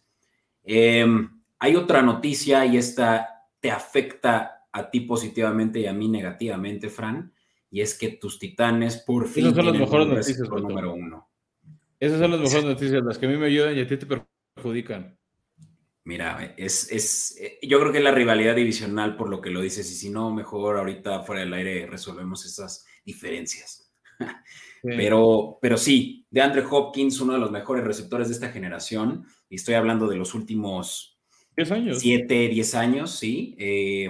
Em, 0.65 1.41
hay 1.61 1.77
otra 1.77 2.03
noticia 2.03 2.67
y 2.67 2.77
esta 2.77 3.45
te 3.61 3.71
afecta 3.71 4.67
a 4.73 4.91
ti 4.91 5.03
positivamente 5.03 5.79
y 5.79 5.87
a 5.87 5.93
mí 5.93 6.09
negativamente, 6.09 6.89
Fran, 6.89 7.33
y 7.71 7.81
es 7.81 7.97
que 7.97 8.09
tus 8.09 8.41
titanes 8.41 8.97
por 8.97 9.29
fin 9.29 9.45
Esas 9.45 9.55
son 9.55 9.67
las 9.67 9.79
mejores 9.79 10.09
noticias, 10.09 10.49
número 10.49 10.95
uno. 10.95 11.29
Esas 12.01 12.19
son 12.19 12.33
las 12.33 12.41
mejores 12.41 12.65
noticias, 12.65 13.05
las 13.05 13.19
que 13.19 13.27
a 13.27 13.29
mí 13.29 13.37
me 13.37 13.47
ayudan 13.47 13.77
y 13.77 13.83
a 13.83 13.87
ti 13.87 13.97
te 13.97 14.07
perjudican. 14.57 15.17
Mira, 16.09 16.55
es, 16.57 16.91
es, 16.91 17.37
eh, 17.39 17.59
yo 17.61 17.79
creo 17.79 17.93
que 17.93 17.99
es 17.99 18.05
la 18.05 18.13
rivalidad 18.13 18.57
divisional 18.57 19.15
por 19.15 19.29
lo 19.29 19.43
que 19.43 19.51
lo 19.51 19.61
dices, 19.61 19.93
y 19.93 19.95
si 19.95 20.09
no, 20.09 20.33
mejor 20.33 20.79
ahorita 20.79 21.23
fuera 21.23 21.43
del 21.43 21.53
aire 21.53 21.85
resolvemos 21.85 22.47
esas 22.47 22.87
diferencias. 23.05 23.93
Pero, 24.83 25.59
pero 25.61 25.77
sí, 25.77 26.25
de 26.31 26.41
Andre 26.41 26.63
Hopkins, 26.71 27.21
uno 27.21 27.33
de 27.33 27.41
los 27.41 27.51
mejores 27.51 27.83
receptores 27.83 28.29
de 28.29 28.35
esta 28.35 28.51
generación, 28.51 29.27
y 29.51 29.57
estoy 29.57 29.75
hablando 29.75 30.07
de 30.07 30.17
los 30.17 30.35
últimos 30.35 31.19
10 31.57 31.73
años. 31.73 31.99
7, 31.99 32.49
10 32.49 32.75
años, 32.77 33.11
sí, 33.19 33.57
eh, 33.59 34.09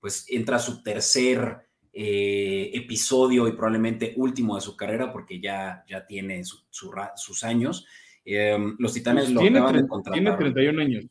pues 0.00 0.24
entra 0.28 0.58
su 0.58 0.82
tercer 0.82 1.58
eh, 1.92 2.70
episodio 2.72 3.46
y 3.46 3.52
probablemente 3.52 4.14
último 4.16 4.54
de 4.54 4.62
su 4.62 4.74
carrera, 4.74 5.12
porque 5.12 5.40
ya, 5.40 5.84
ya 5.86 6.06
tiene 6.06 6.42
sus 6.42 7.44
años. 7.44 7.86
los 8.24 8.94
Titanes 8.94 9.24
pues 9.24 9.34
lo 9.34 9.42
acaban 9.42 9.76
de 9.76 9.86
contratar. 9.86 10.14
Tiene 10.14 10.36
31 10.36 10.80
años 10.80 11.04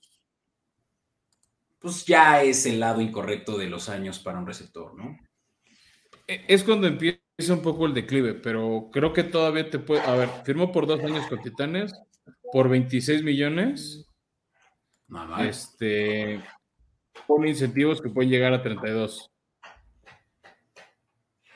pues 1.79 2.05
ya 2.05 2.41
es 2.43 2.65
el 2.65 2.79
lado 2.79 3.01
incorrecto 3.01 3.57
de 3.57 3.67
los 3.67 3.89
años 3.89 4.19
para 4.19 4.39
un 4.39 4.47
receptor, 4.47 4.95
¿no? 4.95 5.17
E, 6.27 6.45
es 6.47 6.63
cuando 6.63 6.87
empieza 6.87 7.19
un 7.49 7.61
poco 7.61 7.85
el 7.85 7.93
declive, 7.93 8.33
pero 8.33 8.89
creo 8.91 9.13
que 9.13 9.23
todavía 9.23 9.69
te 9.69 9.79
puede. 9.79 10.01
A 10.01 10.15
ver, 10.15 10.29
firmó 10.43 10.71
por 10.71 10.87
dos 10.87 10.99
años 11.03 11.25
con 11.27 11.41
Titanes 11.41 11.93
por 12.51 12.69
26 12.69 13.23
millones. 13.23 14.09
Nada. 15.07 15.47
Este. 15.47 16.41
Con 17.25 17.47
incentivos 17.47 18.01
que 18.01 18.09
pueden 18.09 18.29
llegar 18.29 18.53
a 18.53 18.61
32. 18.61 19.31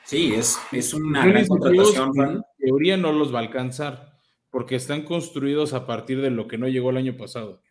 Sí, 0.04 0.34
es, 0.34 0.58
es 0.72 0.92
una 0.92 1.26
gran 1.26 1.46
contratación. 1.46 2.12
En 2.18 2.42
teoría 2.58 2.96
no 2.96 3.12
los 3.12 3.32
va 3.32 3.38
a 3.38 3.42
alcanzar, 3.42 4.18
porque 4.50 4.74
están 4.74 5.04
construidos 5.04 5.72
a 5.72 5.86
partir 5.86 6.20
de 6.20 6.30
lo 6.30 6.48
que 6.48 6.58
no 6.58 6.68
llegó 6.68 6.90
el 6.90 6.98
año 6.98 7.16
pasado. 7.16 7.62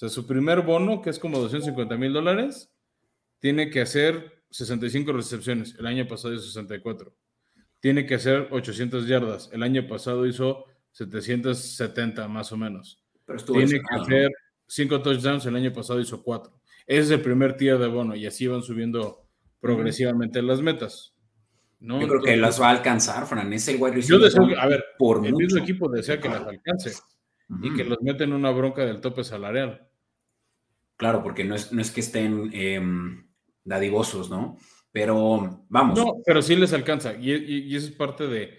O 0.00 0.08
sea, 0.08 0.08
su 0.08 0.26
primer 0.26 0.62
bono, 0.62 1.02
que 1.02 1.10
es 1.10 1.18
como 1.18 1.38
250 1.40 1.94
mil 1.98 2.14
dólares, 2.14 2.72
tiene 3.38 3.68
que 3.68 3.82
hacer 3.82 4.42
65 4.48 5.12
recepciones. 5.12 5.76
El 5.78 5.86
año 5.86 6.08
pasado 6.08 6.32
hizo 6.32 6.44
64. 6.44 7.14
Tiene 7.80 8.06
que 8.06 8.14
hacer 8.14 8.48
800 8.50 9.06
yardas. 9.06 9.50
El 9.52 9.62
año 9.62 9.86
pasado 9.86 10.24
hizo 10.26 10.64
770 10.92 12.28
más 12.28 12.50
o 12.50 12.56
menos. 12.56 13.04
tiene 13.46 13.78
que 13.78 13.94
hacer 13.94 14.30
5 14.68 15.02
touchdowns. 15.02 15.44
El 15.44 15.56
año 15.56 15.70
pasado 15.70 16.00
hizo 16.00 16.22
4. 16.22 16.50
Ese 16.86 17.00
es 17.02 17.10
el 17.10 17.20
primer 17.20 17.58
tier 17.58 17.76
de 17.76 17.88
bono 17.88 18.16
y 18.16 18.24
así 18.24 18.46
van 18.46 18.62
subiendo 18.62 19.26
progresivamente 19.60 20.40
las 20.40 20.62
metas. 20.62 21.12
¿no? 21.78 22.00
Yo 22.00 22.08
creo 22.08 22.22
que 22.22 22.36
las 22.38 22.58
va 22.58 22.68
a 22.68 22.70
alcanzar, 22.70 23.26
Fran. 23.26 23.52
Es 23.52 23.68
el 23.68 23.76
wide 23.78 23.96
receiver. 23.96 24.18
Yo 24.18 24.24
deseo, 24.24 24.58
a 24.58 24.66
ver, 24.66 24.82
por 24.98 25.26
el 25.26 25.34
mismo 25.34 25.58
equipo 25.58 25.90
desea 25.90 26.18
que 26.18 26.30
las 26.30 26.46
alcance 26.46 26.94
y 27.62 27.74
que 27.74 27.84
los 27.84 28.00
meten 28.00 28.30
en 28.30 28.36
una 28.36 28.50
bronca 28.50 28.86
del 28.86 29.02
tope 29.02 29.24
salarial. 29.24 29.89
Claro, 31.00 31.22
porque 31.22 31.44
no 31.44 31.54
es, 31.54 31.72
no 31.72 31.80
es 31.80 31.90
que 31.90 32.00
estén 32.00 32.50
em, 32.52 33.26
dadivosos, 33.64 34.28
¿no? 34.28 34.58
Pero 34.92 35.64
vamos. 35.70 35.98
No, 35.98 36.16
pero 36.26 36.42
sí 36.42 36.54
les 36.56 36.74
alcanza. 36.74 37.14
Y, 37.14 37.74
eso 37.74 37.86
es 37.86 37.94
parte 37.94 38.26
de 38.26 38.58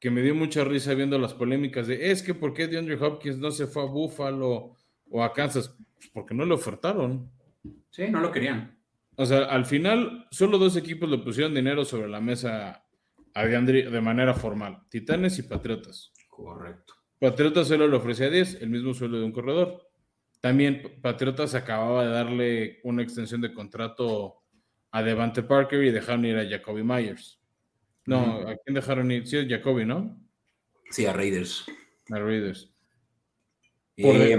que 0.00 0.10
me 0.10 0.20
dio 0.20 0.34
mucha 0.34 0.64
risa 0.64 0.94
viendo 0.94 1.20
las 1.20 1.34
polémicas 1.34 1.86
de 1.86 2.10
es 2.10 2.24
que 2.24 2.34
¿por 2.34 2.52
qué 2.52 2.66
DeAndre 2.66 2.96
Hopkins 2.96 3.38
no 3.38 3.52
se 3.52 3.68
fue 3.68 3.82
a 3.82 3.86
Buffalo 3.86 4.74
o 5.08 5.22
a 5.22 5.32
Kansas? 5.32 5.68
Pues 5.94 6.10
porque 6.12 6.34
no 6.34 6.44
le 6.44 6.54
ofertaron. 6.54 7.30
Sí, 7.90 8.08
no 8.10 8.18
lo 8.18 8.32
querían. 8.32 8.76
O 9.14 9.24
sea, 9.24 9.44
al 9.44 9.64
final, 9.64 10.26
solo 10.32 10.58
dos 10.58 10.76
equipos 10.76 11.08
le 11.08 11.18
pusieron 11.18 11.54
dinero 11.54 11.84
sobre 11.84 12.08
la 12.08 12.20
mesa 12.20 12.88
a 13.34 13.44
DeAndre 13.44 13.88
de 13.88 14.00
manera 14.00 14.34
formal: 14.34 14.80
Titanes 14.88 15.38
y 15.38 15.44
Patriotas. 15.44 16.12
Correcto. 16.28 16.94
Patriotas 17.20 17.68
solo 17.68 17.86
le 17.86 17.96
ofrecía 17.96 18.30
10, 18.30 18.62
el 18.62 18.70
mismo 18.70 18.94
sueldo 18.94 19.20
de 19.20 19.26
un 19.26 19.32
corredor. 19.32 19.87
También 20.40 20.98
Patriotas 21.02 21.54
acababa 21.54 22.04
de 22.04 22.10
darle 22.10 22.80
una 22.84 23.02
extensión 23.02 23.40
de 23.40 23.52
contrato 23.52 24.42
a 24.90 25.02
Devante 25.02 25.42
Parker 25.42 25.82
y 25.82 25.90
dejaron 25.90 26.24
ir 26.24 26.36
a 26.36 26.48
Jacoby 26.48 26.82
Myers. 26.82 27.40
No, 28.06 28.48
¿a 28.48 28.56
quién 28.56 28.74
dejaron 28.74 29.10
ir? 29.10 29.26
Sí, 29.26 29.36
a 29.36 29.46
Jacoby, 29.46 29.84
¿no? 29.84 30.18
Sí, 30.90 31.06
a 31.06 31.12
Raiders. 31.12 31.66
A 32.10 32.18
Raiders. 32.18 32.72
Eh, 33.96 34.36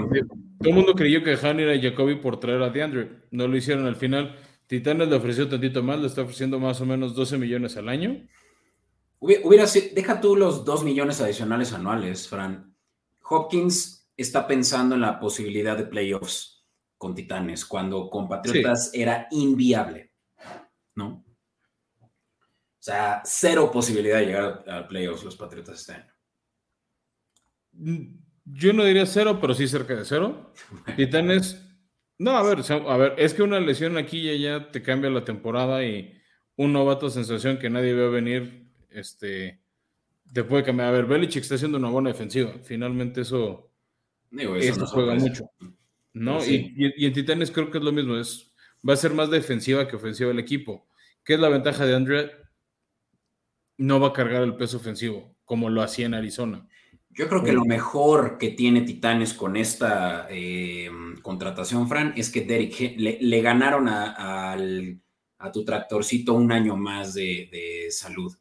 todo 0.59 0.69
el 0.69 0.73
mundo 0.73 0.95
creyó 0.95 1.21
que 1.21 1.31
dejaron 1.31 1.59
ir 1.59 1.69
a 1.69 1.79
Jacoby 1.79 2.15
por 2.15 2.39
traer 2.39 2.61
a 2.63 2.69
DeAndre. 2.69 3.25
No 3.31 3.47
lo 3.47 3.57
hicieron 3.57 3.85
al 3.85 3.95
final. 3.95 4.39
Titanes 4.67 5.09
le 5.09 5.15
ofreció 5.15 5.49
tantito 5.49 5.83
más, 5.83 5.99
le 5.99 6.07
está 6.07 6.21
ofreciendo 6.21 6.59
más 6.59 6.79
o 6.79 6.85
menos 6.85 7.13
12 7.13 7.37
millones 7.37 7.75
al 7.75 7.89
año. 7.89 8.25
Hubiera, 9.19 9.65
deja 9.65 10.21
tú 10.21 10.35
los 10.35 10.63
2 10.63 10.83
millones 10.83 11.19
adicionales 11.19 11.73
anuales, 11.73 12.27
Fran. 12.29 12.73
Hopkins 13.21 13.98
está 14.21 14.47
pensando 14.47 14.95
en 14.95 15.01
la 15.01 15.19
posibilidad 15.19 15.77
de 15.77 15.85
playoffs 15.85 16.65
con 16.97 17.15
Titanes, 17.15 17.65
cuando 17.65 18.09
con 18.09 18.27
Patriotas 18.27 18.91
era 18.93 19.27
inviable, 19.31 20.11
¿no? 20.95 21.25
O 22.01 22.81
sea, 22.81 23.21
cero 23.23 23.69
posibilidad 23.71 24.19
de 24.19 24.25
llegar 24.25 24.63
a, 24.67 24.87
playoffs 24.87 25.23
los 25.23 25.37
Patriotas 25.37 25.79
este 25.79 25.93
año. 25.93 26.13
Mm, 27.71 28.19
yo 28.45 28.73
no 28.73 28.83
diría 28.83 29.05
cero, 29.05 29.37
pero 29.39 29.53
sí 29.53 29.67
cerca 29.67 29.95
de 29.95 30.03
cero. 30.03 30.53
Titanes, 30.97 31.65
no, 32.17 32.31
a 32.31 32.43
ver, 32.43 32.59
a 32.69 32.97
ver, 32.97 33.15
es 33.17 33.33
que 33.33 33.43
una 33.43 33.59
lesión 33.59 33.97
aquí 33.97 34.19
y 34.19 34.29
allá 34.29 34.71
te 34.71 34.81
cambia 34.81 35.09
la 35.09 35.23
temporada 35.23 35.85
y 35.85 36.13
un 36.57 36.73
novato 36.73 37.09
sensación 37.09 37.57
que 37.57 37.69
nadie 37.69 37.93
ve 37.93 38.09
venir, 38.09 38.69
este, 38.89 39.63
te 40.33 40.43
puede 40.43 40.63
cambiar. 40.63 40.89
A 40.89 40.91
ver, 40.91 41.05
Belichick 41.05 41.43
está 41.43 41.55
haciendo 41.55 41.77
una 41.77 41.89
buena 41.89 42.09
defensiva. 42.09 42.53
Finalmente 42.63 43.21
eso 43.21 43.68
eso 44.31 44.85
juega 44.87 45.15
mucho. 45.15 45.49
¿no? 46.13 46.45
Y, 46.45 47.05
en 47.05 47.13
Titanes 47.13 47.51
creo 47.51 47.71
que 47.71 47.77
es 47.77 47.83
lo 47.83 47.91
mismo, 47.91 48.17
es, 48.17 48.51
va 48.87 48.93
a 48.93 48.97
ser 48.97 49.13
más 49.13 49.29
defensiva 49.29 49.87
que 49.87 49.95
ofensiva 49.95 50.31
el 50.31 50.39
equipo. 50.39 50.87
¿Qué 51.23 51.35
es 51.35 51.39
la 51.39 51.49
ventaja 51.49 51.85
de 51.85 51.95
Andre? 51.95 52.31
No 53.77 53.99
va 53.99 54.09
a 54.09 54.13
cargar 54.13 54.43
el 54.43 54.55
peso 54.55 54.77
ofensivo, 54.77 55.35
como 55.45 55.69
lo 55.69 55.81
hacía 55.81 56.05
en 56.05 56.13
Arizona. 56.13 56.67
Yo 57.11 57.27
creo 57.27 57.43
que 57.43 57.53
lo 57.53 57.65
mejor 57.65 58.37
que 58.37 58.51
tiene 58.51 58.81
Titanes 58.81 59.33
con 59.33 59.57
esta 59.57 60.27
eh, 60.29 60.89
contratación, 61.21 61.87
Fran, 61.87 62.13
es 62.15 62.29
que 62.29 62.41
Derek 62.41 62.95
le, 62.97 63.41
ganaron 63.41 63.87
a, 63.89 64.55
tu 65.51 65.65
tractorcito 65.65 66.33
un 66.33 66.51
año 66.51 66.77
más 66.77 67.13
de, 67.13 67.49
de, 67.51 67.91
salud. 67.91 68.33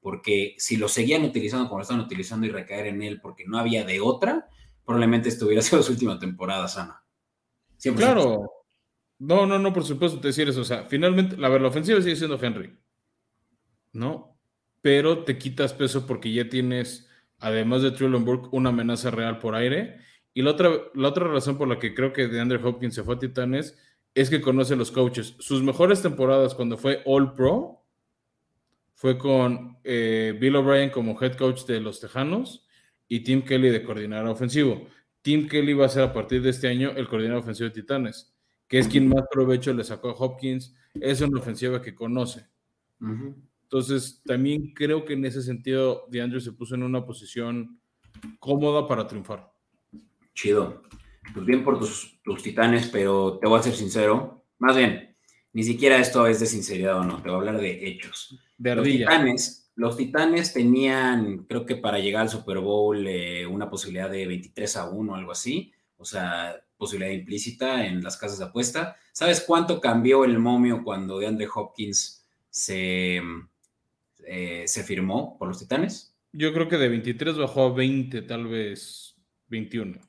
Porque 0.00 0.54
si 0.58 0.76
lo 0.76 0.88
seguían 0.88 1.24
utilizando 1.24 1.68
como 1.68 1.78
lo 1.78 1.82
estaban 1.82 2.04
utilizando 2.04 2.46
y 2.46 2.50
recaer 2.50 2.88
en 2.88 3.02
él 3.02 3.20
porque 3.20 3.44
no 3.46 3.58
había 3.58 3.84
de 3.84 4.00
otra, 4.00 4.48
probablemente 4.86 5.28
estuviera 5.28 5.60
siendo 5.60 5.82
su 5.82 5.92
última 5.92 6.18
temporada 6.18 6.68
sana. 6.68 7.02
Claro. 7.96 8.50
No, 9.18 9.46
no, 9.46 9.58
no, 9.58 9.72
por 9.72 9.84
supuesto 9.84 10.20
te 10.20 10.28
decir 10.28 10.48
eso. 10.48 10.60
O 10.60 10.64
sea, 10.64 10.84
finalmente, 10.84 11.36
la, 11.36 11.48
la 11.48 11.68
ofensiva 11.68 12.00
sigue 12.00 12.16
siendo 12.16 12.38
Henry. 12.40 12.78
¿No? 13.92 14.38
Pero 14.80 15.24
te 15.24 15.38
quitas 15.38 15.72
peso 15.72 16.06
porque 16.06 16.32
ya 16.32 16.48
tienes, 16.48 17.10
además 17.38 17.82
de 17.82 17.90
Trellenburg, 17.90 18.52
una 18.52 18.70
amenaza 18.70 19.10
real 19.10 19.38
por 19.38 19.54
aire. 19.54 20.00
Y 20.32 20.42
la 20.42 20.50
otra, 20.52 20.70
la 20.94 21.08
otra 21.08 21.26
razón 21.26 21.58
por 21.58 21.66
la 21.66 21.78
que 21.78 21.94
creo 21.94 22.12
que 22.12 22.28
DeAndre 22.28 22.62
Hopkins 22.62 22.94
se 22.94 23.02
fue 23.02 23.16
a 23.16 23.18
Titanes 23.18 23.78
es 24.14 24.30
que 24.30 24.40
conoce 24.40 24.74
a 24.74 24.76
los 24.76 24.90
coaches. 24.90 25.34
Sus 25.40 25.62
mejores 25.62 26.02
temporadas 26.02 26.54
cuando 26.54 26.76
fue 26.76 27.02
All 27.06 27.32
Pro 27.32 27.84
fue 28.94 29.18
con 29.18 29.78
eh, 29.82 30.36
Bill 30.38 30.56
O'Brien 30.56 30.90
como 30.90 31.20
head 31.20 31.36
coach 31.36 31.64
de 31.64 31.80
los 31.80 32.00
Tejanos 32.00 32.65
y 33.08 33.20
Tim 33.20 33.42
Kelly 33.42 33.70
de 33.70 33.82
coordinador 33.82 34.28
ofensivo. 34.28 34.86
Tim 35.22 35.48
Kelly 35.48 35.74
va 35.74 35.86
a 35.86 35.88
ser 35.88 36.02
a 36.02 36.12
partir 36.12 36.42
de 36.42 36.50
este 36.50 36.68
año 36.68 36.90
el 36.96 37.08
coordinador 37.08 37.42
ofensivo 37.42 37.68
de 37.68 37.74
Titanes. 37.74 38.32
que 38.68 38.78
es 38.78 38.88
quien 38.88 39.08
más 39.08 39.22
provecho 39.30 39.72
le 39.72 39.84
sacó 39.84 40.10
a 40.10 40.14
Hopkins, 40.14 40.74
es 40.94 41.20
una 41.20 41.38
ofensiva 41.38 41.80
que 41.80 41.94
conoce. 41.94 42.46
Entonces, 43.62 44.22
también 44.24 44.72
creo 44.74 45.04
que 45.04 45.12
en 45.12 45.24
ese 45.24 45.42
sentido, 45.42 46.06
DeAndre 46.08 46.40
se 46.40 46.52
puso 46.52 46.74
en 46.74 46.82
una 46.82 47.04
posición 47.04 47.80
cómoda 48.40 48.88
para 48.88 49.06
triunfar. 49.06 49.52
Chido. 50.34 50.82
Pues 51.34 51.44
bien 51.44 51.64
por 51.64 51.78
tus, 51.78 52.20
tus 52.22 52.42
titanes, 52.42 52.88
pero 52.88 53.38
te 53.40 53.48
voy 53.48 53.58
a 53.58 53.62
ser 53.62 53.74
sincero. 53.74 54.44
Más 54.58 54.76
bien, 54.76 55.16
ni 55.52 55.62
siquiera 55.62 55.98
esto 55.98 56.26
es 56.26 56.40
de 56.40 56.46
sinceridad 56.46 57.00
o 57.00 57.04
no, 57.04 57.22
te 57.22 57.28
voy 57.28 57.36
a 57.36 57.38
hablar 57.38 57.60
de 57.60 57.88
hechos. 57.88 58.38
De 58.58 58.74
los 58.74 58.84
titanes, 58.84 59.65
los 59.76 59.96
titanes 59.96 60.52
tenían, 60.52 61.44
creo 61.44 61.66
que 61.66 61.76
para 61.76 61.98
llegar 61.98 62.22
al 62.22 62.30
Super 62.30 62.58
Bowl, 62.58 63.06
eh, 63.06 63.46
una 63.46 63.68
posibilidad 63.70 64.10
de 64.10 64.26
23 64.26 64.76
a 64.76 64.88
1 64.88 65.12
o 65.12 65.14
algo 65.14 65.32
así. 65.32 65.72
O 65.98 66.04
sea, 66.04 66.56
posibilidad 66.76 67.12
implícita 67.12 67.86
en 67.86 68.02
las 68.02 68.16
casas 68.16 68.38
de 68.38 68.46
apuesta. 68.46 68.96
¿Sabes 69.12 69.42
cuánto 69.46 69.80
cambió 69.80 70.24
el 70.24 70.38
momio 70.38 70.82
cuando 70.82 71.18
DeAndre 71.18 71.48
Hopkins 71.54 72.26
se, 72.48 73.20
eh, 74.26 74.64
se 74.66 74.82
firmó 74.82 75.36
por 75.38 75.48
los 75.48 75.58
Titanes? 75.58 76.14
Yo 76.32 76.52
creo 76.52 76.68
que 76.68 76.78
de 76.78 76.88
23 76.88 77.36
bajó 77.36 77.64
a 77.64 77.72
20, 77.72 78.22
tal 78.22 78.46
vez 78.46 79.14
21. 79.48 80.00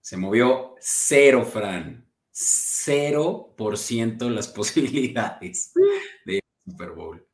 Se 0.00 0.16
movió 0.16 0.74
cero, 0.80 1.44
Fran. 1.44 2.04
0% 2.32 4.28
las 4.28 4.48
posibilidades 4.54 5.72
de 6.24 6.40
Super 6.64 6.90
Bowl. 6.90 7.24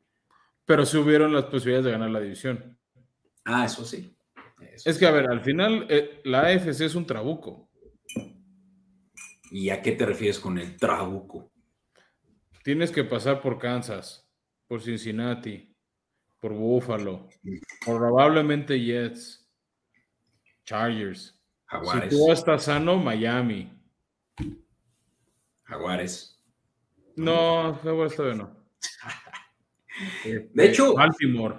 Pero 0.70 0.86
sí 0.86 0.96
hubieron 0.98 1.32
las 1.32 1.46
posibilidades 1.46 1.86
de 1.86 1.90
ganar 1.90 2.10
la 2.10 2.20
división. 2.20 2.78
Ah, 3.44 3.64
eso 3.64 3.84
sí. 3.84 4.16
es 4.84 4.98
que, 4.98 5.04
a 5.04 5.10
ver, 5.10 5.28
al 5.28 5.40
final 5.40 5.84
eh, 5.90 6.20
la 6.22 6.42
AFC 6.42 6.82
es 6.82 6.94
un 6.94 7.04
trabuco. 7.04 7.68
¿Y 9.50 9.70
a 9.70 9.82
qué 9.82 9.90
te 9.90 10.06
refieres 10.06 10.38
con 10.38 10.58
el 10.58 10.76
trabuco? 10.76 11.50
Tienes 12.62 12.92
que 12.92 13.02
pasar 13.02 13.40
por 13.40 13.58
Kansas, 13.58 14.30
por 14.68 14.80
Cincinnati, 14.80 15.74
por 16.38 16.52
Buffalo, 16.52 17.28
por 17.84 17.98
probablemente 17.98 18.78
Jets, 18.78 19.50
Chargers. 20.64 21.36
Jaguares. 21.66 22.12
Si 22.12 22.16
tú 22.16 22.30
estás 22.30 22.62
sano, 22.62 22.96
Miami. 22.96 23.76
Jaguares. 25.64 26.40
No, 27.16 27.74
Jaguares 27.82 28.14
todavía 28.14 28.38
no. 28.44 28.56
De 30.24 30.66
hecho, 30.66 30.94
Baltimore. 30.94 31.56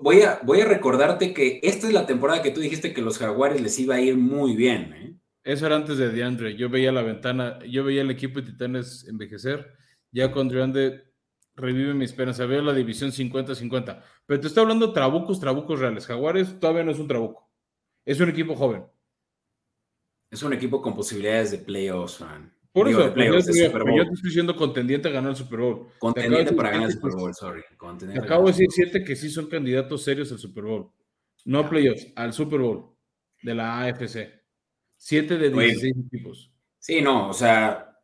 Voy 0.00 0.20
a, 0.20 0.40
voy 0.42 0.60
a 0.60 0.66
recordarte 0.66 1.32
que 1.32 1.60
esta 1.62 1.86
es 1.86 1.92
la 1.92 2.06
temporada 2.06 2.42
que 2.42 2.50
tú 2.50 2.60
dijiste 2.60 2.92
que 2.92 3.00
los 3.00 3.18
Jaguares 3.18 3.60
les 3.60 3.78
iba 3.78 3.94
a 3.94 4.00
ir 4.00 4.16
muy 4.16 4.54
bien. 4.54 4.92
¿eh? 4.92 5.16
Eso 5.44 5.66
era 5.66 5.76
antes 5.76 5.96
de 5.96 6.10
DeAndre. 6.10 6.56
Yo 6.56 6.68
veía 6.68 6.92
la 6.92 7.02
ventana, 7.02 7.58
yo 7.66 7.84
veía 7.84 8.02
el 8.02 8.10
equipo 8.10 8.40
de 8.40 8.50
Titanes 8.50 9.06
envejecer. 9.08 9.74
Ya 10.12 10.30
con 10.30 10.48
DeAndre 10.48 11.12
revive 11.54 11.94
mi 11.94 12.04
esperanza. 12.04 12.44
Veo 12.46 12.62
la 12.62 12.74
división 12.74 13.12
50-50. 13.12 14.02
Pero 14.26 14.40
te 14.40 14.48
estoy 14.48 14.62
hablando 14.62 14.92
trabucos, 14.92 15.40
trabucos 15.40 15.80
reales. 15.80 16.06
Jaguares 16.06 16.60
todavía 16.60 16.84
no 16.84 16.90
es 16.90 16.98
un 16.98 17.08
trabuco. 17.08 17.50
Es 18.04 18.20
un 18.20 18.28
equipo 18.28 18.54
joven. 18.54 18.84
Es 20.30 20.42
un 20.42 20.52
equipo 20.52 20.82
con 20.82 20.94
posibilidades 20.94 21.52
de 21.52 21.58
playoffs, 21.58 22.20
man. 22.20 22.55
Por 22.76 22.90
eso, 22.90 23.14
yo, 23.14 23.24
yo, 23.24 23.32
te 23.32 23.38
estoy 23.38 24.22
diciendo 24.22 24.54
contendiente 24.54 25.08
a 25.08 25.10
ganar 25.10 25.30
el 25.30 25.36
Super 25.36 25.60
Bowl. 25.60 25.88
Contendiente 25.98 26.52
para 26.52 26.72
ganar 26.72 26.88
el 26.88 26.92
Super 26.92 27.12
Bowl, 27.12 27.34
sorry. 27.34 27.62
Te 28.12 28.18
acabo 28.18 28.44
de 28.44 28.52
decir 28.52 28.66
siete 28.70 29.02
que 29.02 29.16
sí 29.16 29.30
son 29.30 29.46
candidatos 29.46 30.04
serios 30.04 30.30
al 30.30 30.38
Super 30.38 30.64
Bowl. 30.64 30.90
No 31.46 31.60
a 31.60 31.70
playoffs, 31.70 32.12
al 32.14 32.34
Super 32.34 32.60
Bowl 32.60 32.94
de 33.42 33.54
la 33.54 33.80
AFC. 33.80 34.28
Siete 34.94 35.38
de 35.38 35.48
16 35.48 35.94
equipos. 36.06 36.52
Sí, 36.78 37.00
no, 37.00 37.30
o 37.30 37.32
sea, 37.32 37.98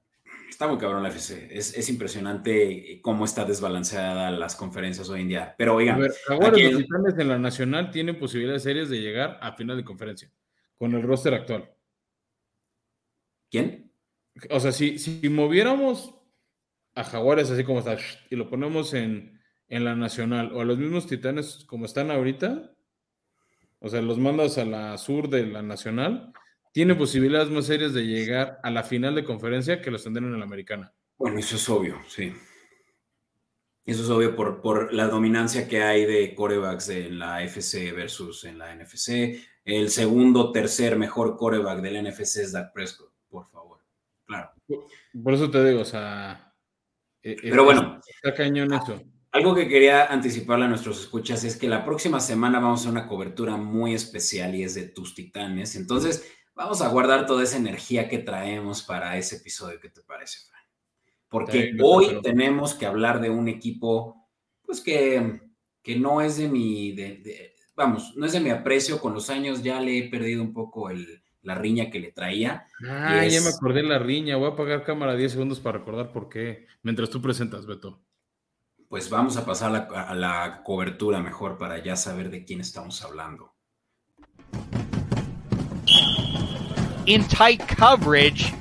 está 0.49 0.67
muy 0.67 0.79
cabrón 0.79 1.03
la 1.03 1.11
FC. 1.11 1.51
Es, 1.51 1.91
impresionante 1.91 2.99
cómo 3.03 3.27
está 3.27 3.45
desbalanceada 3.45 4.31
las 4.31 4.57
conferencias 4.57 5.07
hoy 5.11 5.21
en 5.21 5.29
día. 5.29 5.55
Pero 5.59 5.75
oigan. 5.75 5.97
A 5.97 5.99
ver, 5.99 6.15
ahora 6.31 6.49
los 6.49 6.79
titanes 6.79 7.19
en 7.19 7.29
la 7.29 7.39
nacional 7.39 7.91
tienen 7.91 8.19
posibilidades 8.19 8.63
serias 8.63 8.89
de 8.89 9.03
llegar 9.03 9.39
a 9.43 9.53
final 9.53 9.77
de 9.77 9.85
conferencia 9.85 10.33
con 10.77 10.95
el 10.95 11.03
roster 11.03 11.35
actual. 11.35 11.71
¿Quién? 13.51 13.92
O 14.51 14.61
sea, 14.61 14.73
si, 14.73 14.99
si 14.99 15.29
moviéramos 15.29 16.15
a 16.95 17.05
Jaguares 17.05 17.51
así 17.51 17.65
como 17.65 17.81
está 17.81 17.97
y 18.31 18.37
lo 18.37 18.49
ponemos 18.49 18.95
en, 18.95 19.41
en 19.69 19.85
la 19.85 19.95
nacional 19.95 20.53
o 20.53 20.61
a 20.61 20.65
los 20.65 20.79
mismos 20.79 21.07
titanes 21.07 21.65
como 21.67 21.87
están 21.87 22.11
ahorita, 22.11 22.75
o 23.79 23.89
sea, 23.89 24.01
los 24.01 24.19
mandas 24.19 24.59
a 24.59 24.65
la 24.65 24.97
sur 24.99 25.29
de 25.29 25.47
la 25.47 25.63
nacional, 25.63 26.33
tiene 26.73 26.95
posibilidades 26.95 27.51
más 27.51 27.67
serias 27.67 27.93
de 27.93 28.07
llegar 28.07 28.59
a 28.63 28.71
la 28.71 28.83
final 28.83 29.15
de 29.15 29.25
conferencia 29.25 29.83
que 29.83 29.91
los 29.91 30.05
tendrán 30.05 30.33
en 30.33 30.39
la 30.39 30.45
americana. 30.45 30.93
Bueno, 31.19 31.39
eso 31.39 31.57
es 31.57 31.69
obvio, 31.69 31.99
sí. 32.09 32.33
Eso 33.85 34.03
es 34.05 34.11
obvio 34.11 34.37
por, 34.37 34.61
por 34.61 34.93
la 34.95 35.09
dominancia 35.09 35.67
que 35.69 35.83
hay 35.83 36.07
de 36.07 36.35
corebacks 36.35 36.89
en 36.91 37.19
la 37.19 37.43
FC 37.43 37.93
versus 37.93 38.45
en 38.45 38.59
la 38.59 38.75
NFC. 38.75 39.37
El 39.65 39.91
segundo, 39.91 40.53
tercer 40.53 40.97
mejor 40.97 41.37
coreback 41.37 41.81
del 41.81 42.05
NFC 42.05 42.37
es 42.37 42.53
Dak 42.53 42.73
Prescott. 42.73 43.12
Por 45.23 45.35
eso 45.35 45.51
te 45.51 45.65
digo, 45.65 45.81
o 45.81 45.85
sea. 45.85 46.55
E, 47.23 47.33
e, 47.33 47.37
Pero 47.43 47.65
bueno. 47.65 48.01
Está 48.23 48.35
cañón 48.35 48.73
eso. 48.73 49.03
Algo 49.33 49.55
que 49.55 49.67
quería 49.67 50.13
anticiparle 50.13 50.67
a 50.67 50.69
nuestros 50.69 51.01
escuchas 51.01 51.43
es 51.45 51.57
que 51.57 51.67
la 51.67 51.87
próxima 51.87 52.21
semana 52.21 52.61
vamos 52.61 52.81
a 52.81 52.83
hacer 52.83 52.93
una 52.93 53.09
cobertura 53.09 53.57
muy 53.57 53.95
especial 53.95 54.55
y 54.55 54.63
es 54.63 54.75
de 54.75 54.89
tus 54.89 55.15
titanes. 55.15 55.75
Entonces, 55.75 56.31
vamos 56.55 56.83
a 56.83 56.89
guardar 56.89 57.25
toda 57.25 57.43
esa 57.43 57.57
energía 57.57 58.11
que 58.11 58.19
traemos 58.19 58.83
para 58.83 59.17
ese 59.17 59.37
episodio. 59.37 59.81
¿Qué 59.81 59.89
te 59.89 60.03
parece, 60.03 60.41
Fran? 60.47 60.61
Porque 61.29 61.75
hoy 61.83 62.21
tenemos 62.23 62.75
que 62.75 62.85
hablar 62.85 63.23
de 63.23 63.31
un 63.31 63.49
equipo, 63.49 64.29
pues 64.67 64.83
que, 64.83 65.41
que 65.83 65.97
no 65.99 66.21
es 66.21 66.37
de 66.37 66.49
mi, 66.49 66.95
vamos, 67.75 68.15
no 68.17 68.27
es 68.27 68.33
de 68.33 68.41
mi 68.41 68.51
aprecio. 68.51 69.01
Con 69.01 69.15
los 69.15 69.31
años 69.31 69.63
ya 69.63 69.81
le 69.81 69.97
he 69.97 70.11
perdido 70.11 70.43
un 70.43 70.53
poco 70.53 70.91
el, 70.91 71.22
la 71.43 71.55
riña 71.55 71.91
que 71.91 72.01
le 72.01 72.13
traía. 72.13 72.67
Ah, 72.89 73.27
ya 73.27 73.41
me 73.41 73.49
acordé 73.49 73.83
la 73.83 73.99
riña. 73.99 74.37
Voy 74.37 74.51
a 74.51 74.53
apagar 74.53 74.85
cámara 74.85 75.15
10 75.15 75.33
segundos 75.33 75.61
para 75.61 75.79
recordar 75.79 76.13
por 76.13 76.29
qué. 76.29 76.67
Mientras 76.83 77.11
tú 77.11 77.21
presentas, 77.21 77.67
Beto. 77.67 78.01
Pues 78.89 79.11
vamos 79.11 79.37
a 79.37 79.45
pasar 79.47 79.89
a 79.95 80.15
la 80.15 80.63
cobertura 80.65 81.21
mejor 81.21 81.59
para 81.59 81.83
ya 81.83 81.97
saber 81.97 82.31
de 82.31 82.45
quién 82.45 82.61
estamos 82.61 83.03
hablando. 83.03 83.53
in 87.07 87.25
tight 87.29 87.61
coverage. 87.77 88.55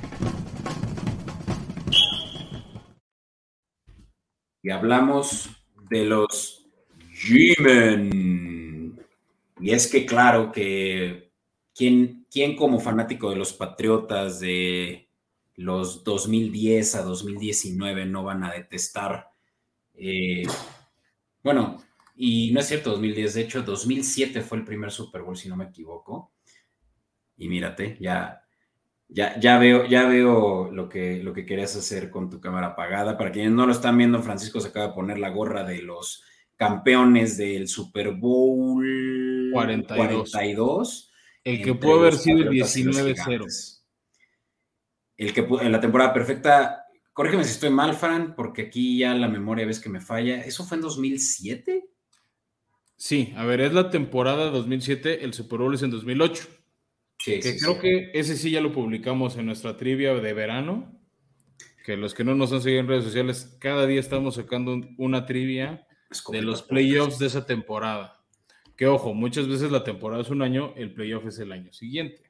Y 4.62 4.70
hablamos 4.70 5.50
de 5.90 6.04
los 6.04 6.66
G-Men. 7.12 9.00
Y 9.60 9.70
es 9.70 9.86
que 9.88 10.06
claro 10.06 10.52
que 10.52 11.31
¿quién, 11.74 12.26
¿quién 12.30 12.56
como 12.56 12.80
fanático 12.80 13.30
de 13.30 13.36
los 13.36 13.52
Patriotas 13.52 14.40
de 14.40 15.08
los 15.56 16.04
2010 16.04 16.94
a 16.94 17.02
2019 17.02 18.06
no 18.06 18.24
van 18.24 18.44
a 18.44 18.52
detestar? 18.52 19.28
Eh, 19.94 20.44
bueno, 21.42 21.82
y 22.16 22.52
no 22.52 22.60
es 22.60 22.66
cierto 22.66 22.90
2010, 22.90 23.34
de 23.34 23.40
hecho 23.40 23.62
2007 23.62 24.42
fue 24.42 24.58
el 24.58 24.64
primer 24.64 24.90
Super 24.90 25.22
Bowl, 25.22 25.36
si 25.36 25.48
no 25.48 25.56
me 25.56 25.64
equivoco 25.64 26.32
y 27.36 27.48
mírate, 27.48 27.96
ya, 28.00 28.42
ya, 29.08 29.38
ya 29.40 29.58
veo, 29.58 29.86
ya 29.86 30.06
veo 30.06 30.70
lo 30.70 30.88
que, 30.88 31.22
lo 31.22 31.32
que 31.32 31.44
querías 31.44 31.74
hacer 31.76 32.10
con 32.10 32.30
tu 32.30 32.40
cámara 32.40 32.68
apagada. 32.68 33.18
Para 33.18 33.32
quienes 33.32 33.52
no 33.52 33.66
lo 33.66 33.72
están 33.72 33.98
viendo, 33.98 34.22
Francisco 34.22 34.60
se 34.60 34.68
acaba 34.68 34.88
de 34.88 34.94
poner 34.94 35.18
la 35.18 35.30
gorra 35.30 35.64
de 35.64 35.82
los 35.82 36.22
campeones 36.56 37.36
del 37.36 37.66
Super 37.66 38.12
Bowl 38.12 39.50
42. 39.52 41.11
El 41.44 41.62
que 41.62 41.74
pudo 41.74 42.00
haber 42.00 42.14
sido 42.14 42.38
el 42.38 42.48
19-0. 42.48 43.46
El 45.16 45.32
que 45.32 45.40
en 45.40 45.72
la 45.72 45.80
temporada 45.80 46.12
perfecta, 46.12 46.86
corrígeme 47.12 47.44
si 47.44 47.50
estoy 47.50 47.70
mal, 47.70 47.94
Fran, 47.94 48.34
porque 48.34 48.62
aquí 48.62 48.98
ya 48.98 49.14
la 49.14 49.28
memoria 49.28 49.66
ves 49.66 49.80
que 49.80 49.88
me 49.88 50.00
falla. 50.00 50.42
¿Eso 50.42 50.64
fue 50.64 50.76
en 50.76 50.82
2007? 50.82 51.84
Sí, 52.96 53.32
a 53.36 53.44
ver, 53.44 53.60
es 53.60 53.72
la 53.72 53.90
temporada 53.90 54.50
2007, 54.50 55.24
el 55.24 55.34
Super 55.34 55.58
Bowl 55.58 55.74
es 55.74 55.82
en 55.82 55.90
2008 55.90 56.48
que 57.24 57.56
creo 57.58 57.78
que 57.78 58.10
ese 58.14 58.36
sí 58.36 58.50
ya 58.50 58.60
lo 58.60 58.72
publicamos 58.72 59.36
en 59.36 59.46
nuestra 59.46 59.76
trivia 59.76 60.14
de 60.14 60.32
verano. 60.32 60.98
Que 61.84 61.96
los 61.96 62.14
que 62.14 62.24
no 62.24 62.34
nos 62.34 62.52
han 62.52 62.62
seguido 62.62 62.80
en 62.80 62.88
redes 62.88 63.04
sociales, 63.04 63.56
cada 63.60 63.86
día 63.86 64.00
estamos 64.00 64.36
sacando 64.36 64.80
una 64.98 65.26
trivia 65.26 65.86
de 66.30 66.42
los 66.42 66.62
playoffs 66.62 67.18
de 67.18 67.26
esa 67.26 67.44
temporada. 67.44 68.21
Que 68.82 68.88
ojo, 68.88 69.14
muchas 69.14 69.46
veces 69.46 69.70
la 69.70 69.84
temporada 69.84 70.22
es 70.22 70.30
un 70.30 70.42
año, 70.42 70.74
el 70.74 70.92
playoff 70.92 71.24
es 71.26 71.38
el 71.38 71.52
año 71.52 71.72
siguiente. 71.72 72.20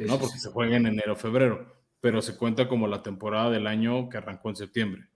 ¿no? 0.00 0.18
Porque 0.18 0.38
se 0.38 0.50
juega 0.50 0.76
en 0.76 0.84
enero 0.84 1.14
o 1.14 1.16
febrero, 1.16 1.74
pero 2.02 2.20
se 2.20 2.36
cuenta 2.36 2.68
como 2.68 2.86
la 2.86 3.02
temporada 3.02 3.48
del 3.48 3.66
año 3.66 4.10
que 4.10 4.18
arrancó 4.18 4.50
en 4.50 4.56
septiembre. 4.56 5.08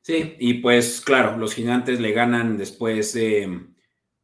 Sí, 0.00 0.34
y 0.38 0.54
pues 0.62 1.02
claro, 1.02 1.36
los 1.36 1.52
gigantes 1.52 2.00
le 2.00 2.12
ganan 2.12 2.56
después 2.56 3.12
de 3.12 3.66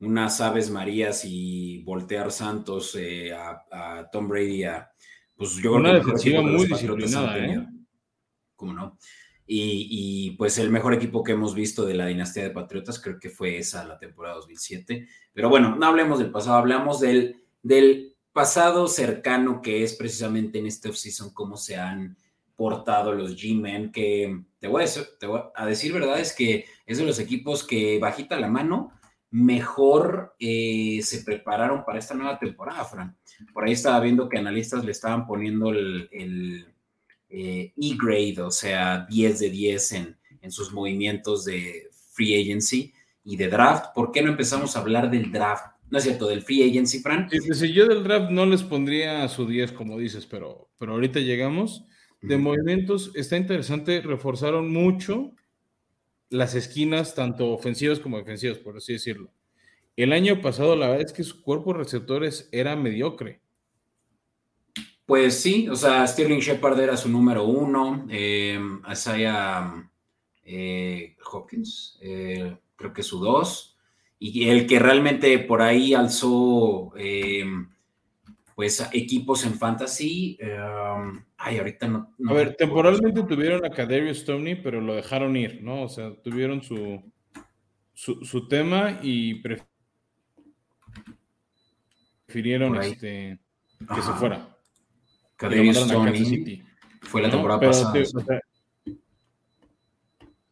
unas 0.00 0.40
aves 0.40 0.70
marías 0.70 1.22
y 1.26 1.82
voltear 1.82 2.32
Santos 2.32 2.96
eh, 2.98 3.34
a, 3.34 4.08
Tom 4.10 4.28
Brady 4.28 4.64
a, 4.64 4.90
pues 5.36 5.56
yo 5.56 5.74
una 5.74 5.92
defensiva 5.92 6.40
muy 6.40 6.64
disciplinada, 6.64 7.36
¿eh? 7.44 7.66
cómo 8.54 8.72
no. 8.72 8.96
Y, 9.48 10.32
pues 10.32 10.58
el 10.58 10.70
mejor 10.70 10.94
equipo 10.94 11.22
que 11.22 11.32
hemos 11.32 11.54
visto 11.54 11.86
de 11.86 11.94
la 11.94 12.06
dinastía 12.06 12.42
de 12.42 12.50
Patriotas 12.50 12.98
creo 12.98 13.18
que 13.20 13.30
fue 13.30 13.58
esa 13.58 13.84
la 13.84 13.98
temporada 13.98 14.36
2007. 14.36 15.06
Pero 15.32 15.48
bueno, 15.48 15.76
no 15.76 15.86
hablemos 15.86 16.18
del 16.18 16.30
pasado, 16.30 16.56
hablamos 16.56 17.00
del, 17.00 17.44
del 17.62 18.16
pasado 18.32 18.88
cercano 18.88 19.62
que 19.62 19.84
es 19.84 19.94
precisamente 19.94 20.58
en 20.58 20.66
este 20.66 20.88
offseason 20.88 21.32
cómo 21.32 21.56
se 21.56 21.76
han 21.76 22.16
portado 22.56 23.12
los 23.12 23.36
G-Men, 23.36 23.92
que 23.92 24.40
te 24.58 24.66
voy, 24.66 24.82
a 24.82 24.86
decir, 24.86 25.04
te 25.20 25.26
voy, 25.26 25.40
a 25.54 25.66
decir, 25.66 25.92
verdad, 25.92 26.18
es 26.18 26.32
que 26.32 26.64
es 26.86 26.98
de 26.98 27.04
los 27.04 27.18
equipos 27.18 27.64
que 27.64 27.98
bajita 27.98 28.40
la 28.40 28.48
mano 28.48 28.92
mejor 29.30 30.34
eh, 30.38 31.00
se 31.02 31.22
prepararon 31.22 31.84
para 31.84 31.98
esta 31.98 32.14
nueva 32.14 32.38
temporada, 32.38 32.84
Fran. 32.84 33.16
Por 33.52 33.64
ahí 33.64 33.72
estaba 33.72 34.00
viendo 34.00 34.28
que 34.28 34.38
analistas 34.38 34.84
le 34.84 34.92
estaban 34.92 35.26
poniendo 35.26 35.70
el 35.70 36.75
eh, 37.28 37.72
E-grade, 37.76 38.40
o 38.40 38.50
sea, 38.50 39.06
10 39.08 39.38
de 39.38 39.50
10 39.50 39.92
en, 39.92 40.16
en 40.42 40.50
sus 40.50 40.72
movimientos 40.72 41.44
de 41.44 41.88
free 42.12 42.40
agency 42.40 42.92
y 43.24 43.36
de 43.36 43.48
draft. 43.48 43.86
¿Por 43.94 44.12
qué 44.12 44.22
no 44.22 44.30
empezamos 44.30 44.76
a 44.76 44.80
hablar 44.80 45.10
del 45.10 45.30
draft? 45.32 45.76
No 45.90 45.98
es 45.98 46.04
cierto, 46.04 46.26
del 46.26 46.42
free 46.42 46.68
agency, 46.68 47.00
Fran. 47.00 47.28
Si 47.30 47.72
yo 47.72 47.86
del 47.86 48.02
draft 48.02 48.30
no 48.30 48.46
les 48.46 48.62
pondría 48.62 49.28
su 49.28 49.46
10, 49.46 49.72
como 49.72 49.98
dices, 49.98 50.26
pero, 50.26 50.68
pero 50.78 50.92
ahorita 50.92 51.20
llegamos. 51.20 51.84
De 52.22 52.38
movimientos, 52.38 53.12
está 53.14 53.36
interesante, 53.36 54.00
reforzaron 54.00 54.72
mucho 54.72 55.32
las 56.28 56.54
esquinas, 56.54 57.14
tanto 57.14 57.52
ofensivas 57.52 58.00
como 58.00 58.18
defensivas, 58.18 58.58
por 58.58 58.76
así 58.76 58.94
decirlo. 58.94 59.32
El 59.96 60.12
año 60.12 60.40
pasado, 60.40 60.74
la 60.76 60.88
verdad 60.88 61.06
es 61.06 61.12
que 61.12 61.22
su 61.22 61.42
cuerpo 61.42 61.72
de 61.72 61.80
receptores 61.80 62.48
era 62.52 62.74
mediocre. 62.74 63.40
Pues 65.06 65.40
sí, 65.40 65.68
o 65.68 65.76
sea, 65.76 66.04
Sterling 66.06 66.40
Shepard 66.40 66.80
era 66.80 66.96
su 66.96 67.08
número 67.08 67.44
uno, 67.44 68.06
eh, 68.10 68.60
Isaiah 68.90 69.88
eh, 70.44 71.16
Hopkins, 71.30 71.96
eh, 72.02 72.56
creo 72.74 72.92
que 72.92 73.04
su 73.04 73.20
dos, 73.20 73.78
y 74.18 74.48
el 74.48 74.66
que 74.66 74.80
realmente 74.80 75.38
por 75.38 75.62
ahí 75.62 75.94
alzó 75.94 76.92
eh, 76.96 77.44
pues 78.56 78.88
equipos 78.92 79.44
en 79.44 79.54
fantasy. 79.54 80.38
Um, 80.42 81.22
ay, 81.36 81.58
ahorita 81.58 81.86
no, 81.86 82.14
no, 82.16 82.30
A 82.30 82.34
ver, 82.34 82.56
temporalmente 82.56 83.22
tuvieron 83.24 83.64
a 83.64 83.70
Kadarius 83.70 84.20
Stoney, 84.20 84.56
pero 84.56 84.80
lo 84.80 84.94
dejaron 84.94 85.36
ir, 85.36 85.62
¿no? 85.62 85.82
O 85.82 85.88
sea, 85.88 86.14
tuvieron 86.22 86.62
su, 86.62 87.02
su, 87.92 88.24
su 88.24 88.48
tema 88.48 88.98
y 89.02 89.42
prefirieron 92.26 92.82
este, 92.82 93.38
que 93.94 94.02
se 94.02 94.12
fuera. 94.14 94.55
Kadarius 95.36 95.76
Stoney 95.76 96.64
fue 97.02 97.22
la 97.22 97.30
temporada 97.30 97.60
pasada. 97.60 97.92
o 97.92 98.20
sea, 98.20 98.40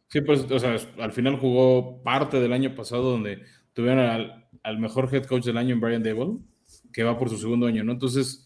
sí, 0.07 0.21
pues, 0.21 0.49
o 0.49 0.59
sea, 0.59 0.77
al 0.99 1.11
final 1.11 1.37
jugó 1.39 2.01
parte 2.03 2.39
del 2.39 2.53
año 2.53 2.75
pasado 2.75 3.11
donde 3.11 3.41
tuvieron 3.73 3.99
al, 3.99 4.47
al 4.63 4.79
mejor 4.79 5.13
head 5.13 5.25
coach 5.25 5.45
del 5.45 5.57
año 5.57 5.73
en 5.73 5.81
Brian 5.81 6.03
Dable 6.03 6.37
que 6.91 7.03
va 7.03 7.17
por 7.17 7.29
su 7.29 7.37
segundo 7.37 7.67
año, 7.67 7.83
¿no? 7.83 7.91
Entonces, 7.91 8.45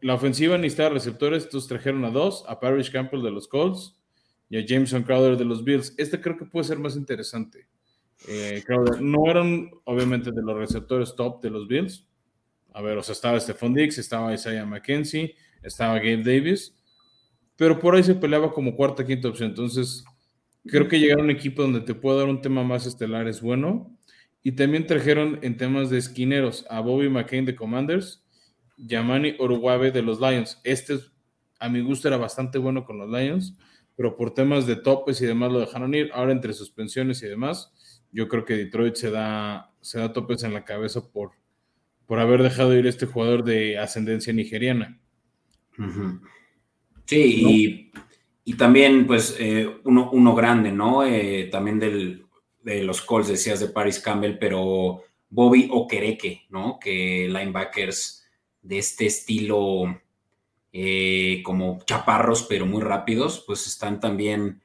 la 0.00 0.14
ofensiva 0.14 0.56
necesitaba 0.56 0.90
receptores, 0.90 1.44
entonces 1.44 1.68
trajeron 1.68 2.04
a 2.04 2.10
dos, 2.10 2.44
a 2.48 2.58
Parrish 2.58 2.90
Campbell 2.90 3.22
de 3.22 3.30
los 3.30 3.46
Colts 3.46 3.96
y 4.48 4.58
a 4.58 4.64
Jameson 4.64 5.02
Crowder 5.02 5.36
de 5.36 5.44
los 5.44 5.62
Bills. 5.62 5.94
Este 5.98 6.20
creo 6.20 6.36
que 6.36 6.46
puede 6.46 6.64
ser 6.64 6.78
más 6.78 6.96
interesante. 6.96 7.68
Eh, 8.26 8.62
Crowder, 8.66 9.00
no 9.00 9.30
eran 9.30 9.70
obviamente 9.84 10.32
de 10.32 10.42
los 10.42 10.56
receptores 10.56 11.14
top 11.14 11.42
de 11.42 11.50
los 11.50 11.68
Bills. 11.68 12.06
A 12.72 12.82
ver, 12.82 12.98
o 12.98 13.02
sea, 13.02 13.12
estaba 13.12 13.38
Stephon 13.38 13.74
Diggs, 13.74 13.98
estaba 13.98 14.32
Isaiah 14.32 14.64
McKenzie, 14.64 15.34
estaba 15.62 15.98
Gabe 15.98 16.22
Davis, 16.22 16.74
pero 17.56 17.78
por 17.78 17.94
ahí 17.94 18.02
se 18.02 18.14
peleaba 18.14 18.52
como 18.52 18.74
cuarta, 18.74 19.06
quinta 19.06 19.28
opción. 19.28 19.50
Entonces, 19.50 20.04
creo 20.66 20.88
que 20.88 20.98
llegar 20.98 21.20
a 21.20 21.22
un 21.22 21.30
equipo 21.30 21.62
donde 21.62 21.80
te 21.80 21.94
pueda 21.94 22.20
dar 22.20 22.28
un 22.28 22.40
tema 22.40 22.62
más 22.62 22.86
estelar 22.86 23.28
es 23.28 23.40
bueno. 23.40 23.96
Y 24.42 24.52
también 24.52 24.86
trajeron 24.86 25.38
en 25.42 25.58
temas 25.58 25.90
de 25.90 25.98
esquineros 25.98 26.64
a 26.70 26.80
Bobby 26.80 27.10
McCain 27.10 27.44
de 27.44 27.54
Commanders, 27.54 28.24
Yamani 28.78 29.36
Oruguave 29.38 29.90
de 29.90 30.02
los 30.02 30.20
Lions. 30.20 30.58
Este, 30.64 30.98
a 31.58 31.68
mi 31.68 31.82
gusto, 31.82 32.08
era 32.08 32.16
bastante 32.16 32.56
bueno 32.58 32.84
con 32.84 32.96
los 32.96 33.10
Lions, 33.10 33.58
pero 33.96 34.16
por 34.16 34.32
temas 34.32 34.66
de 34.66 34.76
topes 34.76 35.20
y 35.20 35.26
demás 35.26 35.52
lo 35.52 35.60
dejaron 35.60 35.94
ir. 35.94 36.10
Ahora, 36.14 36.32
entre 36.32 36.54
suspensiones 36.54 37.22
y 37.22 37.28
demás, 37.28 37.70
yo 38.12 38.28
creo 38.28 38.46
que 38.46 38.56
Detroit 38.56 38.94
se 38.94 39.10
da, 39.10 39.70
se 39.82 39.98
da 39.98 40.14
topes 40.14 40.42
en 40.42 40.54
la 40.54 40.64
cabeza 40.64 41.12
por, 41.12 41.32
por 42.06 42.18
haber 42.18 42.42
dejado 42.42 42.74
ir 42.74 42.86
este 42.86 43.04
jugador 43.04 43.44
de 43.44 43.78
ascendencia 43.78 44.32
nigeriana. 44.32 44.98
Sí, 47.06 47.92
y, 48.44 48.52
y, 48.52 48.54
también, 48.54 49.06
pues, 49.06 49.36
eh, 49.38 49.80
uno, 49.84 50.10
uno, 50.12 50.34
grande, 50.34 50.72
¿no? 50.72 51.04
Eh, 51.04 51.48
también 51.50 51.78
del 51.78 52.26
de 52.62 52.82
los 52.82 53.00
Colts, 53.00 53.28
decías 53.28 53.58
de 53.58 53.68
Paris 53.68 54.00
Campbell, 54.00 54.36
pero 54.38 55.02
Bobby 55.30 55.68
Okereke, 55.72 56.46
¿no? 56.50 56.78
Que 56.78 57.26
linebackers 57.26 58.26
de 58.60 58.78
este 58.78 59.06
estilo, 59.06 59.98
eh, 60.72 61.42
como 61.42 61.78
chaparros, 61.86 62.42
pero 62.42 62.66
muy 62.66 62.82
rápidos, 62.82 63.42
pues 63.46 63.66
están 63.66 63.98
también 63.98 64.60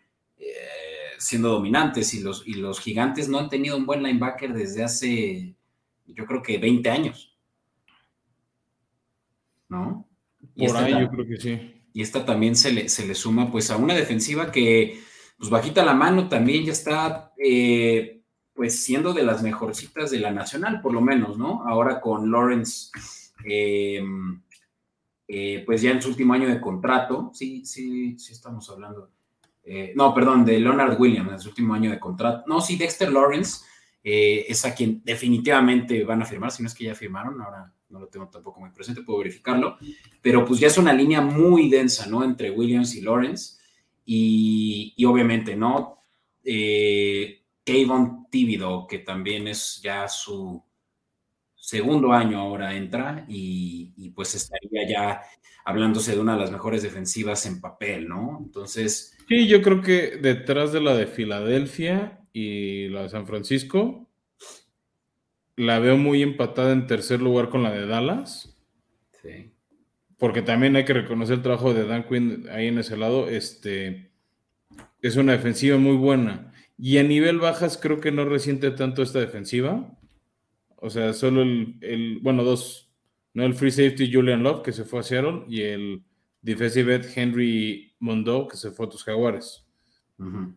siendo 1.17 1.49
dominantes 1.49 2.13
y 2.13 2.19
los, 2.19 2.45
y 2.45 2.55
los 2.55 2.79
gigantes 2.79 3.29
no 3.29 3.39
han 3.39 3.49
tenido 3.49 3.77
un 3.77 3.85
buen 3.85 4.03
linebacker 4.03 4.53
desde 4.53 4.83
hace, 4.83 5.55
yo 6.05 6.25
creo 6.25 6.43
que 6.43 6.57
20 6.57 6.89
años. 6.89 7.35
¿No? 9.69 10.05
Y 10.55 10.67
Por 10.67 10.77
ahí 10.77 10.91
yo 10.91 11.09
creo 11.09 11.27
que 11.27 11.37
sí. 11.37 11.81
Y 11.93 12.01
esta 12.01 12.25
también 12.25 12.55
se 12.55 12.71
le, 12.73 12.89
se 12.89 13.05
le 13.05 13.15
suma 13.15 13.51
pues 13.51 13.71
a 13.71 13.77
una 13.77 13.93
defensiva 13.93 14.51
que 14.51 15.01
pues 15.37 15.49
bajita 15.49 15.83
la 15.83 15.93
mano 15.93 16.29
también 16.29 16.65
ya 16.65 16.71
está, 16.71 17.33
eh, 17.37 18.21
pues 18.53 18.83
siendo 18.83 19.13
de 19.13 19.23
las 19.23 19.43
mejorcitas 19.43 20.11
de 20.11 20.19
la 20.19 20.31
nacional, 20.31 20.81
por 20.81 20.93
lo 20.93 21.01
menos, 21.01 21.37
¿no? 21.37 21.63
Ahora 21.67 21.99
con 21.99 22.31
Lawrence, 22.31 22.89
eh, 23.45 24.03
eh, 25.27 25.63
pues 25.65 25.81
ya 25.81 25.91
en 25.91 26.01
su 26.01 26.09
último 26.09 26.33
año 26.33 26.47
de 26.47 26.61
contrato, 26.61 27.31
sí, 27.33 27.65
sí, 27.65 28.17
sí 28.17 28.31
estamos 28.31 28.69
hablando. 28.69 29.11
no, 29.95 30.13
perdón, 30.13 30.45
de 30.45 30.59
Leonard 30.59 30.99
Williams, 30.99 31.31
en 31.31 31.39
su 31.39 31.49
último 31.49 31.73
año 31.73 31.91
de 31.91 31.99
contrato. 31.99 32.43
No, 32.47 32.61
sí, 32.61 32.77
Dexter 32.77 33.11
Lawrence 33.11 33.65
es 34.03 34.63
a 34.63 34.75
quien 34.75 35.01
definitivamente 35.03 36.03
van 36.03 36.21
a 36.21 36.25
firmar, 36.25 36.51
si 36.51 36.61
no 36.61 36.67
es 36.67 36.75
que 36.75 36.85
ya 36.85 36.95
firmaron, 36.95 37.41
ahora 37.41 37.73
no 37.89 37.99
lo 37.99 38.07
tengo 38.07 38.27
tampoco 38.29 38.59
muy 38.59 38.71
presente, 38.71 39.01
puedo 39.01 39.19
verificarlo, 39.19 39.77
pero 40.21 40.45
pues 40.45 40.59
ya 40.59 40.67
es 40.67 40.77
una 40.77 40.93
línea 40.93 41.21
muy 41.21 41.69
densa, 41.69 42.07
¿no? 42.07 42.23
Entre 42.23 42.51
Williams 42.51 42.95
y 42.95 43.01
Lawrence. 43.01 43.57
Y, 44.05 45.03
obviamente, 45.05 45.55
¿no? 45.55 46.03
Eh, 46.43 47.43
Kayvon 47.65 48.27
Tíbido, 48.29 48.85
que 48.87 48.99
también 48.99 49.47
es 49.47 49.81
ya 49.81 50.07
su 50.07 50.63
segundo 51.55 52.13
año 52.13 52.39
ahora 52.39 52.75
entra 52.75 53.25
y, 53.27 54.11
pues 54.11 54.35
estaría 54.35 54.87
ya 54.87 55.21
hablándose 55.65 56.13
de 56.13 56.21
una 56.21 56.33
de 56.33 56.41
las 56.41 56.51
mejores 56.51 56.83
defensivas 56.83 57.47
en 57.47 57.59
papel, 57.59 58.07
¿no? 58.07 58.39
Entonces... 58.45 59.17
Sí, 59.27 59.47
yo 59.47 59.63
creo 59.63 59.81
que 59.81 60.17
detrás 60.17 60.71
de 60.71 60.81
la 60.81 60.95
de 60.95 61.07
Filadelfia 61.07 62.21
y 62.31 62.89
la 62.89 63.01
de 63.03 63.09
San 63.09 63.25
Francisco, 63.25 64.04
la 65.55 65.79
veo 65.79 65.97
muy 65.97 66.21
empatada 66.21 66.71
en 66.73 66.87
tercer 66.87 67.21
lugar 67.21 67.49
con 67.49 67.63
la 67.63 67.71
de 67.71 67.85
Dallas. 67.85 68.57
Sí 69.21 69.51
porque 70.17 70.41
también 70.41 70.75
hay 70.75 70.85
que 70.85 70.93
reconocer 70.93 71.37
el 71.37 71.43
trabajo 71.43 71.73
de 71.73 71.85
Dan 71.85 72.07
Quinn 72.07 72.47
ahí 72.51 72.67
en 72.67 72.79
ese 72.79 72.97
lado, 72.97 73.27
este, 73.29 74.11
es 75.01 75.15
una 75.17 75.33
defensiva 75.33 75.77
muy 75.77 75.97
buena. 75.97 76.53
Y 76.77 76.97
a 76.97 77.03
nivel 77.03 77.39
bajas 77.39 77.77
creo 77.77 77.99
que 77.99 78.11
no 78.11 78.25
resiente 78.25 78.71
tanto 78.71 79.01
esta 79.01 79.19
defensiva. 79.19 79.97
O 80.77 80.89
sea, 80.89 81.13
solo 81.13 81.41
el, 81.41 82.19
bueno, 82.21 82.43
dos, 82.43 82.93
¿no? 83.33 83.43
El 83.43 83.55
free 83.55 83.71
safety 83.71 84.11
Julian 84.11 84.43
Love, 84.43 84.61
que 84.61 84.71
se 84.71 84.83
fue 84.83 84.99
a 84.99 85.03
Seattle, 85.03 85.45
y 85.47 85.61
el 85.61 86.03
defensive 86.41 86.95
end 86.95 87.05
Henry 87.15 87.95
Mondo, 87.99 88.47
que 88.47 88.57
se 88.57 88.71
fue 88.71 88.85
a 88.85 88.89
tus 88.89 89.03
Jaguares. 89.03 89.65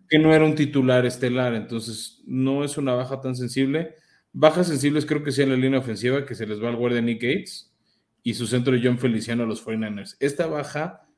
Que 0.08 0.20
no 0.20 0.32
era 0.32 0.44
un 0.44 0.54
titular 0.54 1.04
estelar, 1.04 1.54
entonces 1.54 2.22
no 2.26 2.62
es 2.62 2.78
una 2.78 2.94
baja 2.94 3.20
tan 3.20 3.34
sensible. 3.34 3.96
Bajas 4.40 4.68
sensibles 4.68 5.04
creo 5.04 5.24
que 5.24 5.32
sea 5.32 5.42
en 5.42 5.50
la 5.50 5.56
línea 5.56 5.80
ofensiva, 5.80 6.24
que 6.24 6.36
se 6.36 6.46
les 6.46 6.62
va 6.62 6.68
al 6.68 6.76
guardia 6.76 7.02
Nick 7.02 7.20
Gates 7.20 7.74
y 8.22 8.34
su 8.34 8.46
centro 8.46 8.72
de 8.72 8.80
John 8.80 8.96
Feliciano 8.96 9.42
a 9.42 9.46
los 9.46 9.66
49ers. 9.66 10.16
Esta 10.20 10.46
baja 10.46 11.08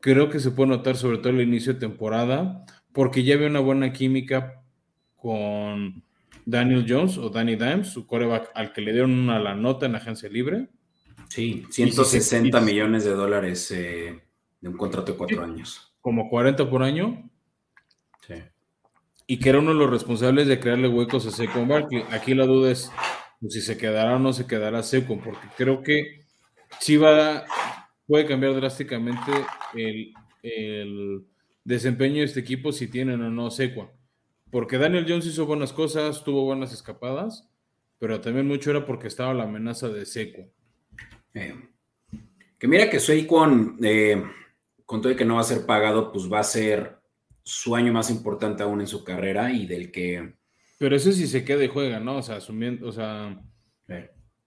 creo 0.00 0.30
que 0.30 0.40
se 0.40 0.50
puede 0.50 0.70
notar 0.70 0.96
sobre 0.96 1.18
todo 1.18 1.28
el 1.28 1.42
inicio 1.42 1.74
de 1.74 1.78
temporada, 1.78 2.64
porque 2.94 3.22
ya 3.22 3.34
había 3.34 3.48
una 3.48 3.60
buena 3.60 3.92
química 3.92 4.62
con 5.14 6.02
Daniel 6.46 6.86
Jones 6.88 7.18
o 7.18 7.28
Danny 7.28 7.56
Dimes, 7.56 7.88
su 7.88 8.06
coreback, 8.06 8.50
al 8.54 8.72
que 8.72 8.80
le 8.80 8.92
dieron 8.92 9.12
una 9.12 9.38
la 9.38 9.54
nota 9.54 9.84
en 9.84 9.96
agencia 9.96 10.30
libre. 10.30 10.70
Sí, 11.28 11.66
160 11.68 12.62
millones 12.62 13.04
de 13.04 13.10
dólares 13.10 13.70
eh, 13.72 14.22
de 14.58 14.68
un 14.70 14.78
contrato 14.78 15.12
de 15.12 15.18
cuatro 15.18 15.44
años. 15.44 15.92
Como 16.00 16.30
40 16.30 16.70
por 16.70 16.82
año. 16.82 17.29
Y 19.30 19.38
que 19.38 19.50
era 19.50 19.60
uno 19.60 19.70
de 19.72 19.78
los 19.78 19.88
responsables 19.88 20.48
de 20.48 20.58
crearle 20.58 20.88
huecos 20.88 21.24
a 21.24 21.30
Saquon 21.30 21.68
Barkley. 21.68 22.02
Aquí 22.10 22.34
la 22.34 22.46
duda 22.46 22.72
es 22.72 22.90
pues, 23.38 23.52
si 23.54 23.60
se 23.60 23.78
quedará 23.78 24.16
o 24.16 24.18
no 24.18 24.32
se 24.32 24.44
quedará 24.44 24.82
Saquon, 24.82 25.20
porque 25.20 25.46
creo 25.56 25.84
que 25.84 26.24
sí 26.80 26.96
va, 26.96 27.44
puede 28.08 28.26
cambiar 28.26 28.56
drásticamente 28.56 29.30
el, 29.72 31.24
desempeño 31.62 32.16
de 32.16 32.24
este 32.24 32.40
equipo 32.40 32.72
si 32.72 32.88
tienen 32.88 33.22
o 33.22 33.30
no 33.30 33.52
Sequan. 33.52 33.88
Porque 34.50 34.78
Daniel 34.78 35.06
Jones 35.08 35.26
hizo 35.26 35.46
buenas 35.46 35.72
cosas, 35.72 36.24
tuvo 36.24 36.44
buenas 36.44 36.72
escapadas, 36.72 37.48
pero 38.00 38.20
también 38.20 38.48
mucho 38.48 38.72
era 38.72 38.84
porque 38.84 39.06
estaba 39.06 39.32
la 39.32 39.44
amenaza 39.44 39.88
de 39.90 40.06
Sequan. 40.06 40.50
Eh, 41.34 41.54
que 42.58 42.66
mira 42.66 42.90
que 42.90 42.98
Saquon, 42.98 43.78
eh, 43.80 44.24
con 44.84 45.00
todo 45.00 45.12
y 45.12 45.16
que 45.16 45.24
no 45.24 45.36
va 45.36 45.42
a 45.42 45.44
ser 45.44 45.66
pagado, 45.66 46.10
pues 46.10 46.28
va 46.28 46.40
a 46.40 46.42
ser 46.42 46.99
su 47.50 47.74
año 47.74 47.92
más 47.92 48.10
importante 48.10 48.62
aún 48.62 48.80
en 48.80 48.86
su 48.86 49.02
carrera 49.02 49.50
y 49.52 49.66
del 49.66 49.90
que... 49.90 50.34
Pero 50.78 50.94
eso 50.94 51.10
sí 51.10 51.26
se 51.26 51.44
queda 51.44 51.64
y 51.64 51.68
juega, 51.68 51.98
¿no? 51.98 52.18
O 52.18 52.22
sea, 52.22 52.36
asumiendo, 52.36 52.86
o 52.88 52.92
sea, 52.92 53.38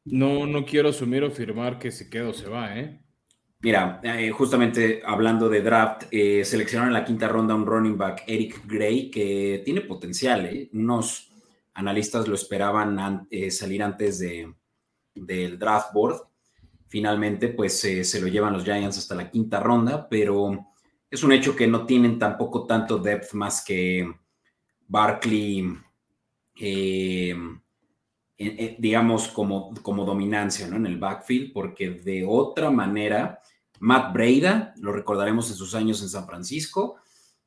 no, 0.06 0.48
no 0.48 0.66
quiero 0.66 0.90
asumir 0.90 1.24
o 1.24 1.30
firmar 1.30 1.78
que 1.78 1.92
se 1.92 2.10
queda 2.10 2.30
o 2.30 2.34
se 2.34 2.48
va, 2.48 2.78
¿eh? 2.80 3.02
Mira, 3.60 4.00
eh, 4.04 4.32
justamente 4.32 5.02
hablando 5.06 5.48
de 5.50 5.62
draft, 5.62 6.04
eh, 6.12 6.44
seleccionaron 6.46 6.90
en 6.94 7.00
la 7.00 7.06
quinta 7.06 7.28
ronda 7.28 7.56
un 7.56 7.66
running 7.66 7.98
back, 7.98 8.24
Eric 8.26 8.62
Gray, 8.66 9.12
que 9.12 9.62
tiene 9.64 9.82
potencial. 9.82 10.46
¿eh? 10.46 10.70
Unos 10.74 11.30
analistas 11.74 12.28
lo 12.28 12.36
esperaban 12.36 13.00
an- 13.00 13.28
eh, 13.30 13.52
salir 13.52 13.84
antes 13.84 14.20
de, 14.20 14.54
del 15.14 15.60
draft 15.60 15.94
board. 15.94 16.22
Finalmente, 16.88 17.50
pues 17.50 17.80
se 17.80 18.22
lo 18.22 18.28
llevan 18.28 18.54
los 18.54 18.64
Giants 18.64 18.98
hasta 18.98 19.16
la 19.16 19.30
quinta 19.30 19.60
ronda, 19.60 20.08
pero 20.10 20.73
es 21.14 21.24
un 21.24 21.32
hecho 21.32 21.56
que 21.56 21.68
no 21.68 21.86
tienen 21.86 22.18
tampoco 22.18 22.66
tanto 22.66 22.98
depth 22.98 23.34
más 23.34 23.64
que 23.64 24.12
Barkley, 24.88 25.64
eh, 26.60 27.36
en- 28.38 28.76
digamos, 28.80 29.28
como, 29.28 29.74
como 29.84 30.06
dominancia 30.06 30.68
¿no? 30.68 30.76
en 30.78 30.88
el 30.88 30.98
backfield, 30.98 31.54
porque 31.54 31.92
de 31.92 32.26
otra 32.28 32.72
manera, 32.72 33.40
Matt 33.80 34.12
Breida, 34.14 34.74
lo 34.78 34.92
recordaremos 34.92 35.50
en 35.52 35.56
sus 35.56 35.76
años 35.76 36.02
en 36.02 36.10
San 36.10 36.26
Francisco, 36.26 36.96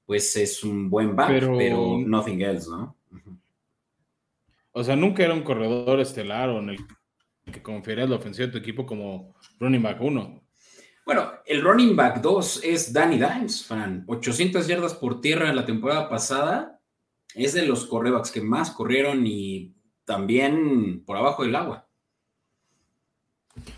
pues 0.05 0.37
es 0.37 0.63
un 0.63 0.89
buen 0.89 1.17
back, 1.17 1.29
pero, 1.29 1.59
Pero- 1.59 1.99
nothing 2.07 2.41
else, 2.43 2.71
¿no? 2.71 2.95
O 4.71 4.85
sea, 4.85 4.95
nunca 4.95 5.25
era 5.25 5.35
un 5.35 5.43
corredor 5.43 5.99
estelar 6.01 6.51
o 6.51 6.59
en 6.61 6.69
el 6.71 6.79
que 7.53 7.63
confiarías 7.63 8.11
la 8.11 8.17
ofensiva 8.17 8.47
de 8.47 8.53
tu 8.53 8.59
equipo 8.59 8.85
como 8.87 9.35
running 9.59 9.83
back 9.83 10.01
1. 10.01 10.43
Bueno, 11.07 11.31
el 11.47 11.63
running 11.63 11.95
back 11.95 12.21
2 12.21 12.65
es 12.65 12.93
Danny 12.93 13.17
Dimes, 13.17 13.65
fan. 13.65 14.03
800 14.09 14.67
yardas 14.67 14.95
por 14.95 15.21
tierra 15.21 15.49
en 15.49 15.55
la 15.55 15.65
temporada 15.65 16.09
pasada. 16.09 16.81
Es 17.33 17.55
de 17.55 17.65
los 17.65 17.87
correbacks 17.87 18.33
que 18.33 18.41
más 18.41 18.73
corrieron 18.73 19.25
y 19.25 19.73
también 20.05 21.05
por 21.07 21.17
abajo 21.17 21.45
del 21.45 21.55
agua. 21.55 21.89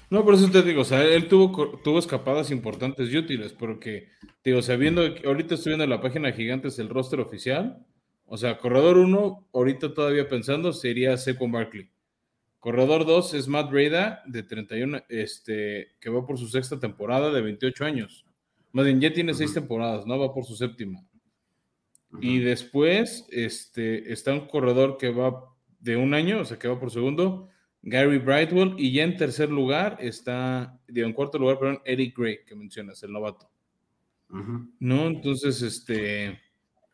No, 0.09 0.25
por 0.25 0.35
eso 0.35 0.51
te 0.51 0.63
digo, 0.63 0.81
o 0.81 0.85
sea, 0.87 1.05
él 1.05 1.29
tuvo, 1.29 1.79
tuvo 1.85 1.99
escapadas 1.99 2.51
importantes 2.51 3.11
y 3.11 3.19
útiles, 3.19 3.53
porque, 3.53 4.09
digo, 4.43 4.61
o 4.61 4.63
sea, 4.63 4.77
ahorita 4.77 5.55
estoy 5.55 5.73
viendo 5.73 5.87
la 5.87 6.01
página 6.01 6.33
Gigantes 6.33 6.79
el 6.79 6.89
roster 6.89 7.21
oficial, 7.21 7.87
o 8.25 8.39
sea, 8.39 8.59
corredor 8.59 8.97
1, 8.97 9.49
ahorita 9.53 9.93
todavía 9.93 10.27
pensando, 10.27 10.73
sería 10.73 11.17
Saquon 11.17 11.53
Barkley. 11.53 11.91
Corredor 12.61 13.07
2 13.07 13.35
es 13.35 13.49
Matt 13.49 13.71
Breda, 13.71 14.23
de 14.27 14.43
31, 14.43 15.03
este, 15.09 15.97
que 16.01 16.11
va 16.11 16.27
por 16.27 16.39
su 16.39 16.49
sexta 16.49 16.79
temporada 16.79 17.31
de 17.33 17.41
28 17.41 17.85
años. 17.85 18.27
Más 18.73 18.85
bien, 18.85 19.01
ya 19.01 19.13
tiene 19.13 19.33
seis 19.35 19.55
temporadas, 19.55 20.07
¿no? 20.07 20.19
Va 20.19 20.35
por 20.35 20.45
su 20.45 20.57
séptima. 20.57 21.01
Y 22.21 22.39
después 22.39 23.27
este, 23.31 24.13
está 24.13 24.33
un 24.33 24.47
corredor 24.47 24.97
que 24.97 25.11
va 25.11 25.45
de 25.79 25.97
un 25.97 26.15
año, 26.15 26.41
o 26.41 26.45
sea, 26.45 26.59
que 26.59 26.69
va 26.69 26.81
por 26.81 26.91
segundo, 26.91 27.49
Gary 27.83 28.19
Brightwell. 28.19 28.75
Y 28.77 28.93
ya 28.93 29.05
en 29.05 29.17
tercer 29.17 29.51
lugar 29.51 29.99
está, 30.01 30.81
digo, 30.89 31.07
en 31.07 31.13
cuarto 31.13 31.39
lugar, 31.39 31.59
perdón, 31.59 31.81
Eric 31.85 32.17
Gray, 32.19 32.45
que 32.45 32.57
mencionas, 32.57 33.03
el 33.03 33.13
novato. 33.13 33.51
¿No? 34.81 35.07
Entonces, 35.07 35.63
este, 35.63 36.41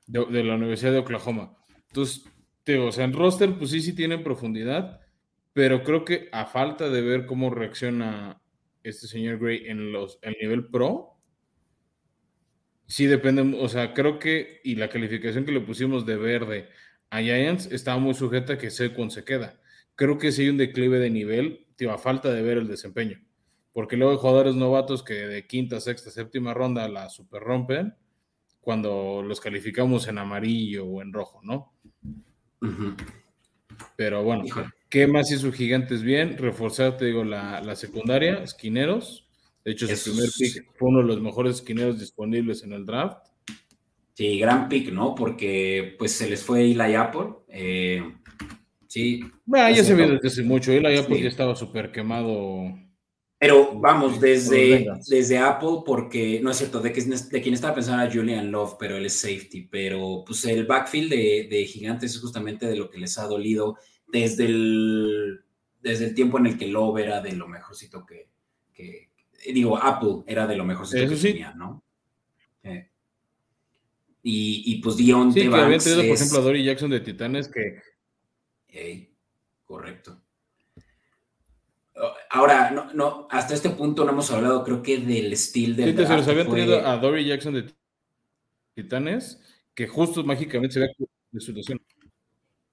de, 0.06 0.24
de 0.26 0.44
la 0.44 0.54
Universidad 0.56 0.92
de 0.92 0.98
Oklahoma. 0.98 1.56
Entonces, 1.88 2.24
te 2.64 2.78
o 2.78 2.92
sea, 2.92 3.04
en 3.04 3.12
roster, 3.12 3.56
pues 3.56 3.70
sí, 3.70 3.80
sí 3.80 3.94
tienen 3.94 4.22
profundidad, 4.22 5.00
pero 5.54 5.84
creo 5.84 6.04
que 6.04 6.28
a 6.32 6.44
falta 6.44 6.90
de 6.90 7.00
ver 7.00 7.26
cómo 7.26 7.48
reacciona 7.48 8.42
este 8.82 9.06
señor 9.06 9.38
Gray 9.38 9.66
en 9.66 9.92
los, 9.92 10.18
el 10.20 10.36
nivel 10.40 10.66
pro, 10.66 11.16
sí 12.86 13.06
depende, 13.06 13.56
o 13.58 13.68
sea, 13.68 13.94
creo 13.94 14.18
que, 14.18 14.60
y 14.64 14.74
la 14.74 14.90
calificación 14.90 15.44
que 15.44 15.52
le 15.52 15.60
pusimos 15.60 16.04
de 16.04 16.16
verde 16.16 16.68
a 17.08 17.20
Giants 17.20 17.66
estaba 17.70 17.98
muy 17.98 18.14
sujeta 18.14 18.54
a 18.54 18.58
que 18.58 18.70
Saquon 18.70 19.10
se 19.10 19.24
queda. 19.24 19.60
Creo 19.94 20.18
que 20.18 20.32
sí 20.32 20.42
hay 20.42 20.48
un 20.48 20.58
declive 20.58 20.98
de 20.98 21.10
nivel, 21.10 21.68
tío, 21.76 21.92
a 21.92 21.98
falta 21.98 22.32
de 22.32 22.42
ver 22.42 22.58
el 22.58 22.66
desempeño. 22.66 23.22
Porque 23.72 23.96
luego 23.96 24.12
hay 24.12 24.18
jugadores 24.18 24.56
novatos 24.56 25.04
que 25.04 25.14
de 25.14 25.46
quinta, 25.46 25.80
sexta, 25.80 26.10
séptima 26.10 26.52
ronda 26.52 26.88
la 26.88 27.08
super 27.08 27.42
rompen 27.42 27.94
cuando 28.60 29.22
los 29.22 29.40
calificamos 29.40 30.08
en 30.08 30.18
amarillo 30.18 30.84
o 30.84 31.00
en 31.00 31.12
rojo, 31.12 31.40
¿no? 31.44 31.72
Pero 33.96 34.24
bueno, 34.24 34.44
Híjole. 34.44 34.68
¿Qué 34.94 35.08
más 35.08 35.30
hizo 35.32 35.50
Gigantes 35.50 36.02
bien? 36.04 36.38
Reforzar, 36.38 36.96
te 36.96 37.06
digo, 37.06 37.24
la, 37.24 37.60
la 37.60 37.74
secundaria, 37.74 38.42
esquineros. 38.44 39.26
De 39.64 39.72
hecho, 39.72 39.88
su 39.88 40.12
primer 40.12 40.30
pick 40.38 40.64
fue 40.76 40.88
uno 40.88 41.00
de 41.00 41.06
los 41.06 41.20
mejores 41.20 41.56
esquineros 41.56 41.98
disponibles 41.98 42.62
en 42.62 42.72
el 42.72 42.86
draft. 42.86 43.26
Sí, 44.12 44.38
gran 44.38 44.68
pick, 44.68 44.92
¿no? 44.92 45.16
Porque 45.16 45.96
pues 45.98 46.12
se 46.12 46.30
les 46.30 46.44
fue 46.44 46.62
Eli 46.62 46.94
Apple. 46.94 47.30
eh, 47.48 48.02
sí, 48.86 49.20
Bueno, 49.44 49.74
ya 49.74 49.82
se 49.82 49.94
vio 49.94 50.08
desde 50.08 50.28
hace 50.28 50.42
mucho. 50.44 50.70
Pues 50.80 51.06
Sí. 51.08 51.22
ya 51.22 51.28
estaba 51.28 51.56
súper 51.56 51.90
quemado. 51.90 52.78
Pero 53.40 53.78
vamos, 53.78 54.20
desde, 54.20 54.86
desde 55.08 55.38
Apple, 55.38 55.82
porque 55.84 56.40
no 56.40 56.52
es 56.52 56.56
cierto, 56.58 56.80
de, 56.80 56.92
que, 56.92 57.02
de 57.02 57.42
quien 57.42 57.54
estaba 57.54 57.74
pensando 57.74 58.02
era 58.02 58.12
Julian 58.12 58.50
Love, 58.52 58.76
pero 58.78 58.96
él 58.96 59.06
es 59.06 59.18
safety. 59.18 59.62
Pero 59.70 60.22
pues 60.24 60.44
el 60.44 60.64
backfield 60.66 61.10
de, 61.10 61.48
de 61.50 61.64
Gigantes 61.66 62.14
es 62.14 62.20
justamente 62.20 62.66
de 62.66 62.76
lo 62.76 62.88
que 62.88 62.98
les 62.98 63.18
ha 63.18 63.26
dolido 63.26 63.76
desde 64.14 64.46
el, 64.46 65.44
desde 65.82 66.04
el 66.06 66.14
tiempo 66.14 66.38
en 66.38 66.46
el 66.46 66.56
que 66.56 66.68
Love 66.68 66.98
era 67.00 67.20
de 67.20 67.32
lo 67.32 67.48
mejorcito 67.48 68.06
que, 68.06 68.28
que- 68.72 69.10
digo, 69.52 69.76
Apple 69.76 70.22
era 70.28 70.46
de 70.46 70.54
lo 70.56 70.64
mejorcito 70.64 71.08
que 71.08 71.16
sí. 71.16 71.32
tenía, 71.32 71.52
¿no? 71.54 71.82
Eh, 72.62 72.88
y, 74.22 74.62
y 74.66 74.80
pues 74.80 74.96
Dionte 74.96 75.40
Sí, 75.42 75.48
que 75.50 75.54
había 75.56 75.78
tenido, 75.78 76.02
por 76.02 76.10
es- 76.14 76.20
ejemplo, 76.20 76.38
a 76.38 76.42
Dory 76.42 76.64
Jackson 76.64 76.90
de 76.90 77.00
Titanes, 77.00 77.48
que 77.48 77.82
correcto. 79.64 80.20
Ahora, 82.30 82.70
no, 82.70 82.92
no, 82.94 83.26
hasta 83.30 83.54
este 83.54 83.70
punto 83.70 84.04
no 84.04 84.12
hemos 84.12 84.30
hablado, 84.30 84.62
creo 84.64 84.80
que 84.82 84.98
del 84.98 85.32
estilo 85.32 85.76
del 85.76 85.96
sí, 85.96 86.06
se 86.06 86.16
los 86.16 86.28
habían 86.28 86.46
fue- 86.46 86.60
tenido 86.60 86.86
a 86.86 86.96
Dory 86.98 87.24
Jackson 87.26 87.54
de 87.54 87.72
Titanes, 88.74 89.40
que 89.74 89.88
justo 89.88 90.22
mágicamente 90.22 90.74
se 90.74 90.80
ve 90.80 90.88
de 91.32 91.40
su 91.40 91.52
lesión. 91.52 91.80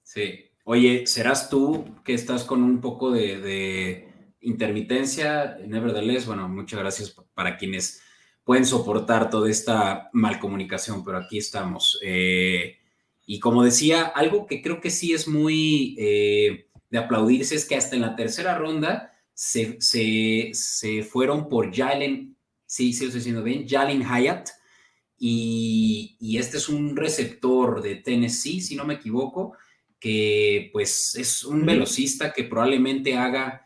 Sí. 0.04 0.48
Oye, 0.64 1.06
¿serás 1.06 1.50
tú 1.50 1.84
que 2.04 2.14
estás 2.14 2.44
con 2.44 2.62
un 2.62 2.80
poco 2.80 3.10
de, 3.10 3.40
de 3.40 4.34
intermitencia? 4.40 5.58
Nevertheless, 5.66 6.26
bueno, 6.26 6.48
muchas 6.48 6.78
gracias 6.78 7.16
para 7.34 7.56
quienes 7.56 8.00
pueden 8.44 8.64
soportar 8.64 9.28
toda 9.28 9.50
esta 9.50 10.08
malcomunicación, 10.12 11.04
pero 11.04 11.18
aquí 11.18 11.38
estamos. 11.38 11.98
Eh, 12.02 12.78
y 13.26 13.40
como 13.40 13.64
decía, 13.64 14.04
algo 14.04 14.46
que 14.46 14.62
creo 14.62 14.80
que 14.80 14.90
sí 14.90 15.12
es 15.12 15.26
muy 15.26 15.96
eh, 15.98 16.68
de 16.90 16.98
aplaudirse 16.98 17.56
es 17.56 17.64
que 17.64 17.76
hasta 17.76 17.96
en 17.96 18.02
la 18.02 18.14
tercera 18.14 18.56
ronda 18.56 19.12
se, 19.34 19.80
se, 19.80 20.50
se 20.52 21.02
fueron 21.02 21.48
por 21.48 21.74
Jalen, 21.74 22.36
sí, 22.66 22.92
sí 22.92 23.00
lo 23.00 23.08
estoy 23.08 23.20
diciendo 23.20 23.42
bien, 23.42 23.66
Jalen 23.68 24.02
Hyatt. 24.02 24.48
Y, 25.24 26.16
y 26.18 26.38
este 26.38 26.56
es 26.56 26.68
un 26.68 26.96
receptor 26.96 27.80
de 27.80 27.96
Tennessee, 27.96 28.60
si 28.60 28.74
no 28.74 28.84
me 28.84 28.94
equivoco, 28.94 29.56
que 30.02 30.68
pues 30.72 31.14
es 31.14 31.44
un 31.44 31.64
velocista 31.64 32.32
que 32.32 32.42
probablemente 32.42 33.14
haga 33.16 33.64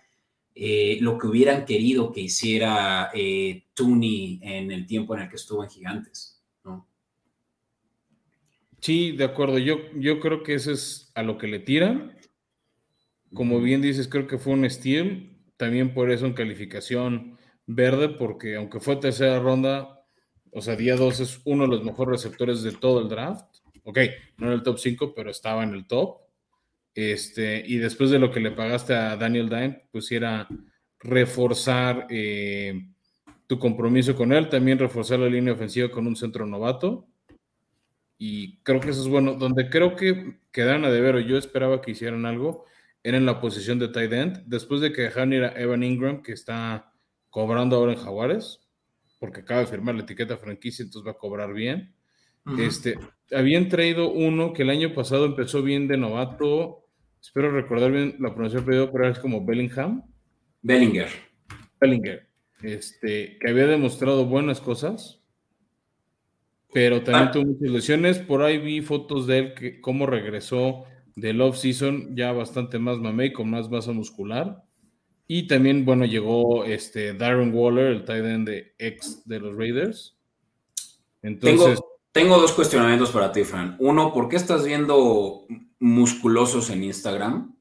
eh, 0.54 0.98
lo 1.00 1.16
que 1.16 1.28
hubieran 1.28 1.64
querido 1.64 2.12
que 2.12 2.20
hiciera 2.20 3.10
eh, 3.14 3.64
Tooney 3.72 4.40
en 4.42 4.70
el 4.70 4.84
tiempo 4.84 5.14
en 5.14 5.22
el 5.22 5.30
que 5.30 5.36
estuvo 5.36 5.64
en 5.64 5.70
Gigantes. 5.70 6.44
¿no? 6.62 6.86
Sí, 8.82 9.12
de 9.12 9.24
acuerdo. 9.24 9.56
Yo, 9.56 9.78
yo 9.94 10.20
creo 10.20 10.42
que 10.42 10.52
eso 10.52 10.72
es 10.72 11.10
a 11.14 11.22
lo 11.22 11.38
que 11.38 11.46
le 11.46 11.58
tiran. 11.58 12.14
Como 13.32 13.58
bien 13.62 13.80
dices, 13.80 14.06
creo 14.06 14.26
que 14.26 14.36
fue 14.36 14.52
un 14.52 14.68
steal. 14.68 15.34
También 15.56 15.94
por 15.94 16.10
eso 16.10 16.26
en 16.26 16.34
calificación 16.34 17.38
verde, 17.64 18.10
porque 18.10 18.56
aunque 18.56 18.78
fue 18.78 18.96
tercera 18.96 19.40
ronda, 19.40 20.04
o 20.50 20.60
sea, 20.60 20.76
día 20.76 20.96
2 20.96 21.20
es 21.20 21.40
uno 21.46 21.64
de 21.64 21.70
los 21.70 21.82
mejores 21.82 22.22
receptores 22.22 22.62
de 22.62 22.72
todo 22.72 23.00
el 23.00 23.08
draft. 23.08 23.46
Ok, 23.84 24.00
no 24.36 24.48
en 24.48 24.52
el 24.52 24.62
top 24.62 24.78
5, 24.78 25.14
pero 25.14 25.30
estaba 25.30 25.64
en 25.64 25.72
el 25.72 25.86
top. 25.86 26.25
Este, 26.96 27.62
y 27.66 27.76
después 27.76 28.08
de 28.08 28.18
lo 28.18 28.30
que 28.30 28.40
le 28.40 28.52
pagaste 28.52 28.94
a 28.94 29.18
Daniel 29.18 29.50
Dime, 29.50 29.86
pues 29.92 30.10
era 30.10 30.48
reforzar 30.98 32.06
eh, 32.08 32.88
tu 33.46 33.58
compromiso 33.58 34.16
con 34.16 34.32
él, 34.32 34.48
también 34.48 34.78
reforzar 34.78 35.18
la 35.18 35.28
línea 35.28 35.52
ofensiva 35.52 35.90
con 35.90 36.06
un 36.06 36.16
centro 36.16 36.46
novato. 36.46 37.06
Y 38.16 38.56
creo 38.62 38.80
que 38.80 38.90
eso 38.90 39.02
es 39.02 39.08
bueno. 39.08 39.34
Donde 39.34 39.68
creo 39.68 39.94
que 39.94 40.38
quedaron 40.50 40.86
a 40.86 40.90
deber, 40.90 41.16
o 41.16 41.20
yo 41.20 41.36
esperaba 41.36 41.82
que 41.82 41.90
hicieran 41.90 42.24
algo, 42.24 42.64
era 43.02 43.18
en 43.18 43.26
la 43.26 43.42
posición 43.42 43.78
de 43.78 43.88
tight 43.88 44.12
end. 44.14 44.42
Después 44.46 44.80
de 44.80 44.90
que 44.94 45.02
dejaron 45.02 45.34
ir 45.34 45.44
a 45.44 45.52
Evan 45.60 45.82
Ingram, 45.82 46.22
que 46.22 46.32
está 46.32 46.94
cobrando 47.28 47.76
ahora 47.76 47.92
en 47.92 47.98
Jaguares, 47.98 48.60
porque 49.20 49.40
acaba 49.40 49.60
de 49.60 49.66
firmar 49.66 49.96
la 49.96 50.02
etiqueta 50.04 50.38
franquicia, 50.38 50.82
entonces 50.82 51.06
va 51.06 51.12
a 51.12 51.18
cobrar 51.18 51.52
bien. 51.52 51.94
Este, 52.58 52.98
habían 53.32 53.68
traído 53.68 54.10
uno 54.10 54.54
que 54.54 54.62
el 54.62 54.70
año 54.70 54.94
pasado 54.94 55.26
empezó 55.26 55.62
bien 55.62 55.88
de 55.88 55.98
novato. 55.98 56.85
Espero 57.26 57.50
recordar 57.50 57.90
bien 57.90 58.14
la 58.20 58.32
pronunciación 58.32 58.88
pero 58.92 59.08
es 59.08 59.18
como 59.18 59.44
Bellingham. 59.44 60.04
Bellinger. 60.62 61.08
Bellinger. 61.80 62.28
Este, 62.62 63.36
que 63.38 63.50
había 63.50 63.66
demostrado 63.66 64.26
buenas 64.26 64.60
cosas, 64.60 65.20
pero 66.72 67.02
también 67.02 67.28
ah. 67.28 67.30
tuvo 67.32 67.46
muchas 67.46 67.70
lesiones. 67.70 68.18
Por 68.20 68.42
ahí 68.42 68.58
vi 68.58 68.80
fotos 68.80 69.26
de 69.26 69.38
él, 69.38 69.54
que, 69.54 69.80
cómo 69.80 70.06
regresó 70.06 70.84
del 71.16 71.40
off-season 71.40 72.14
ya 72.14 72.30
bastante 72.30 72.78
más 72.78 72.98
mamey, 72.98 73.32
con 73.32 73.50
más 73.50 73.68
masa 73.68 73.90
muscular. 73.90 74.62
Y 75.26 75.48
también, 75.48 75.84
bueno, 75.84 76.04
llegó 76.04 76.64
este 76.64 77.12
Darren 77.12 77.52
Waller, 77.52 77.86
el 77.86 78.04
tight 78.04 78.24
end 78.24 78.48
de 78.48 78.74
ex 78.78 79.26
de 79.26 79.40
los 79.40 79.56
Raiders. 79.56 80.16
Entonces. 81.22 81.80
Tengo, 82.12 82.38
dos 82.38 82.52
cuestionamientos 82.52 83.10
para 83.10 83.32
ti, 83.32 83.42
Fran. 83.42 83.76
Uno, 83.80 84.14
¿por 84.14 84.28
qué 84.28 84.36
estás 84.36 84.64
viendo 84.64 85.44
musculosos 85.78 86.70
en 86.70 86.84
Instagram? 86.84 87.56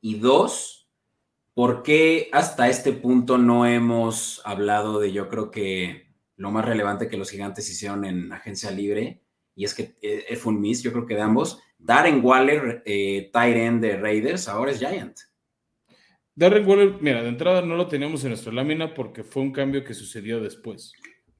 Y 0.00 0.16
dos, 0.16 0.88
¿por 1.54 1.82
qué 1.82 2.28
hasta 2.32 2.68
este 2.68 2.92
punto 2.92 3.38
no 3.38 3.66
hemos 3.66 4.40
hablado 4.44 5.00
de, 5.00 5.12
yo 5.12 5.28
creo 5.28 5.50
que 5.50 6.12
lo 6.36 6.50
más 6.50 6.64
relevante 6.64 7.08
que 7.08 7.16
los 7.16 7.30
gigantes 7.30 7.70
hicieron 7.70 8.04
en 8.04 8.32
agencia 8.32 8.70
libre? 8.70 9.22
Y 9.54 9.64
es 9.64 9.74
que 9.74 9.96
eh, 10.02 10.34
fue 10.36 10.52
un 10.52 10.60
miss, 10.60 10.82
yo 10.82 10.92
creo 10.92 11.06
que 11.06 11.14
de 11.14 11.20
ambos. 11.20 11.60
Darren 11.78 12.24
Waller, 12.24 12.82
eh, 12.86 13.30
tight 13.32 13.56
end 13.56 13.82
de 13.82 13.96
Raiders, 13.96 14.48
ahora 14.48 14.70
es 14.70 14.78
Giant. 14.78 15.16
Darren 16.34 16.66
Waller, 16.66 16.96
mira, 17.00 17.22
de 17.22 17.28
entrada 17.28 17.60
no 17.60 17.76
lo 17.76 17.86
teníamos 17.88 18.24
en 18.24 18.30
nuestra 18.30 18.52
lámina 18.52 18.94
porque 18.94 19.22
fue 19.22 19.42
un 19.42 19.52
cambio 19.52 19.84
que 19.84 19.92
sucedió 19.92 20.40
después 20.40 20.92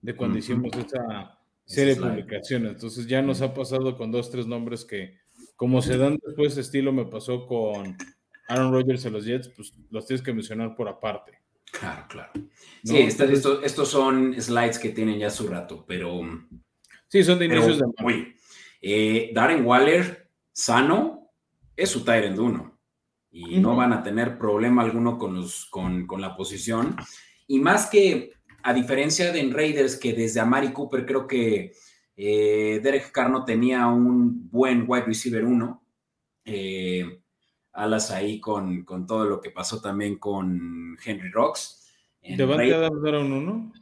de 0.03 0.15
cuando 0.15 0.39
hicimos 0.39 0.71
esa 0.77 1.39
serie 1.65 1.95
de 1.95 2.01
publicaciones. 2.01 2.73
Entonces 2.73 3.07
ya 3.07 3.23
nos 3.23 3.41
ha 3.41 3.55
pasado 3.55 3.97
con 3.97 4.13
dos, 4.13 4.31
tres 4.31 4.47
nombres 4.47 4.85
que, 4.85 5.22
como 5.63 5.81
se 5.81 5.97
dan 5.97 6.19
después, 6.27 6.59
estilo 6.59 6.93
me 6.93 7.05
pasó 7.05 7.47
con 7.47 7.97
Aaron 8.49 8.73
Rodgers 8.73 9.05
en 9.05 9.13
los 9.13 9.25
Jets, 9.25 9.49
pues 9.51 9.73
los 9.93 10.05
tienes 10.05 10.21
que 10.21 10.33
mencionar 10.33 10.75
por 10.75 10.89
aparte. 10.89 11.39
Claro, 11.71 12.05
claro. 12.09 12.33
Sí, 12.83 12.99
estos, 12.99 13.89
son 13.89 14.35
slides 14.43 14.81
que 14.81 14.89
tienen 14.89 15.21
ya 15.21 15.31
su 15.31 15.47
rato, 15.47 15.85
pero. 15.87 16.23
Sí, 17.07 17.23
son 17.23 17.39
de 17.39 17.45
inicios 17.45 17.79
de. 17.79 17.85
Oye, 18.03 18.35
eh, 18.81 19.31
Darren 19.33 19.65
Waller, 19.65 20.33
sano, 20.51 21.31
es 21.77 21.91
su 21.91 22.05
Tyrant 22.05 22.41
1 22.41 22.79
y 23.31 23.61
no 23.61 23.77
van 23.77 23.93
a 23.93 24.03
tener 24.03 24.39
problema 24.39 24.83
alguno 24.83 25.17
con, 25.17 25.37
los, 25.37 25.67
con, 25.67 26.09
la 26.19 26.35
posición. 26.35 26.97
Y 27.47 27.61
más 27.61 27.87
que, 27.87 28.33
a 28.65 28.75
diferencia 28.75 29.31
de 29.31 29.39
en 29.39 29.53
Raiders, 29.53 29.95
que 29.95 30.13
desde 30.13 30.41
Amari 30.41 30.73
Cooper 30.73 31.07
creo 31.07 31.29
que 31.29 31.73
eh, 32.17 32.81
Derek 32.83 33.11
Carr 33.11 33.45
tenía 33.45 33.87
un 33.87 34.51
buen 34.51 34.85
wide 34.87 35.05
receiver 35.05 35.45
1. 35.45 35.83
Eh, 36.45 37.21
alas 37.73 38.11
ahí 38.11 38.41
con, 38.41 38.85
con, 38.85 39.07
todo 39.07 39.25
lo 39.25 39.41
que 39.41 39.51
pasó 39.51 39.81
también 39.81 40.19
con 40.19 40.97
Henry 41.05 41.31
Rocks. 41.31 41.91
¿Devante 42.23 42.75
Adams 42.75 43.05
era 43.07 43.21
un 43.21 43.33
1? 43.33 43.73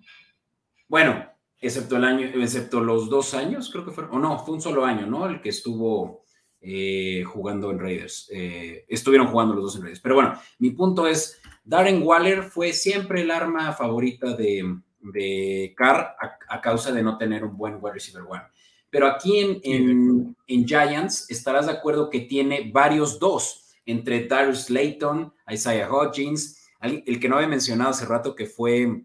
Bueno, 0.89 1.27
excepto 1.61 1.97
el 1.97 2.05
año, 2.05 2.27
excepto 2.27 2.81
los 2.81 3.09
dos 3.09 3.35
años, 3.35 3.71
creo 3.71 3.85
que 3.85 3.91
fue, 3.91 4.05
o 4.05 4.19
no, 4.19 4.39
fue 4.39 4.55
un 4.55 4.61
solo 4.61 4.85
año, 4.85 5.07
¿no? 5.07 5.27
El 5.27 5.41
que 5.41 5.51
estuvo 5.51 6.25
eh, 6.61 7.23
jugando 7.25 7.71
en 7.71 7.79
Raiders. 7.79 8.29
Eh, 8.33 8.85
estuvieron 8.89 9.29
jugando 9.29 9.55
los 9.55 9.65
dos 9.65 9.77
en 9.77 9.83
Raiders. 9.83 10.01
Pero 10.01 10.15
bueno, 10.15 10.35
mi 10.59 10.71
punto 10.71 11.07
es, 11.07 11.41
Darren 11.65 12.03
Waller 12.03 12.43
fue 12.45 12.73
siempre 12.73 13.23
el 13.23 13.31
arma 13.31 13.73
favorita 13.73 14.35
de, 14.35 14.81
de 15.01 15.75
Carr 15.77 16.17
a, 16.49 16.61
causa 16.61 16.93
de 16.93 17.03
no 17.03 17.19
tener 17.19 17.45
un 17.45 17.57
buen 17.57 17.79
wide 17.81 17.95
receiver 17.95 18.23
one. 18.29 18.43
Pero 18.91 19.07
aquí 19.07 19.39
en, 19.39 20.35
en, 20.47 20.67
Giants 20.67 21.31
estarás 21.31 21.67
de 21.67 21.73
acuerdo 21.73 22.11
que 22.11 22.21
tiene 22.21 22.71
varios 22.73 23.19
dos, 23.19 23.77
entre 23.87 24.27
Darius 24.27 24.69
Layton, 24.69 25.33
Isaiah 25.49 25.91
Hodgins, 25.91 26.69
el 26.81 27.21
que 27.21 27.29
no 27.29 27.37
había 27.37 27.49
mencionado 27.49 27.91
hace 27.91 28.07
rato 28.07 28.35
que 28.35 28.47
fue 28.47 29.05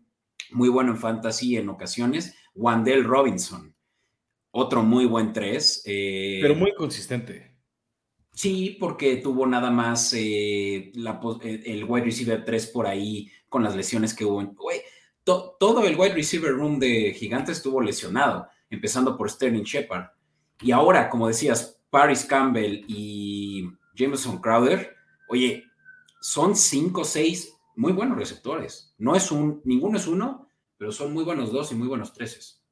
muy 0.52 0.70
bueno 0.70 0.92
en 0.92 0.98
fantasy 0.98 1.58
en 1.58 1.70
ocasiones, 1.70 2.36
Wandell 2.56 3.04
Robinson 3.04 3.76
otro 4.58 4.84
muy 4.84 5.06
buen 5.06 5.34
3. 5.34 5.84
Eh, 5.86 6.40
Pero 6.42 6.56
muy 6.56 6.74
consistente. 6.74 7.58
Sí, 8.32 8.78
porque 8.80 9.18
tuvo 9.18 9.46
nada 9.46 9.70
más 9.70 10.14
eh, 10.14 10.94
eh, 10.94 11.64
el 11.66 11.84
wide 11.84 12.06
receiver 12.06 12.44
3 12.44 12.68
por 12.68 12.88
ahí 12.88 13.30
con 13.50 13.64
las 13.64 13.76
lesiones 13.76 14.14
que 14.14 14.24
hubo. 14.24 14.42
Todo 15.26 15.86
el 15.86 15.98
wide 15.98 16.14
receiver 16.14 16.54
room 16.54 16.80
de 16.80 17.14
Gigantes 17.14 17.58
estuvo 17.58 17.82
lesionado, 17.82 18.48
empezando 18.70 19.18
por 19.18 19.30
Sterling 19.30 19.64
Shepard. 19.64 20.12
Y 20.62 20.72
ahora, 20.72 21.10
como 21.10 21.28
decías, 21.28 21.82
Paris 21.90 22.26
Campbell 22.26 22.86
y 22.88 23.68
Jameson 23.96 24.40
Crowder, 24.40 24.96
oye, 25.28 25.64
son 26.22 26.56
5 26.56 27.02
o 27.02 27.06
6 27.06 27.54
muy 27.76 27.92
buenos 27.92 28.18
receptores. 28.18 28.94
No 28.98 29.16
es 29.16 29.32
un, 29.32 29.62
ninguno 29.66 29.98
es 29.98 30.08
uno, 30.08 30.48
pero 30.78 30.92
son 30.92 31.14
muy 31.14 31.24
buenos 31.24 31.52
dos 31.52 31.72
y 31.72 31.76
muy 31.76 31.88
buenos 31.88 32.14
treses. 32.14 32.64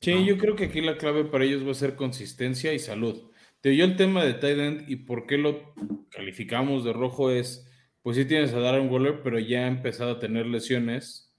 Sí, 0.00 0.24
yo 0.24 0.38
creo 0.38 0.56
que 0.56 0.64
aquí 0.64 0.80
la 0.80 0.96
clave 0.96 1.24
para 1.24 1.44
ellos 1.44 1.66
va 1.66 1.72
a 1.72 1.74
ser 1.74 1.94
consistencia 1.94 2.72
y 2.72 2.78
salud. 2.78 3.30
Te 3.60 3.70
dio 3.70 3.84
el 3.84 3.96
tema 3.96 4.24
de 4.24 4.34
tight 4.34 4.58
end 4.58 4.90
y 4.90 4.96
por 4.96 5.26
qué 5.26 5.36
lo 5.36 5.74
calificamos 6.10 6.84
de 6.84 6.94
rojo 6.94 7.30
es, 7.30 7.68
pues 8.00 8.16
sí 8.16 8.24
tienes 8.24 8.54
a 8.54 8.60
Darren 8.60 8.90
Waller, 8.90 9.22
pero 9.22 9.38
ya 9.38 9.64
ha 9.64 9.66
empezado 9.66 10.12
a 10.12 10.18
tener 10.18 10.46
lesiones 10.46 11.29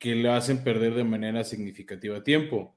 que 0.00 0.16
le 0.16 0.30
hacen 0.30 0.64
perder 0.64 0.94
de 0.94 1.04
manera 1.04 1.44
significativa 1.44 2.24
tiempo. 2.24 2.74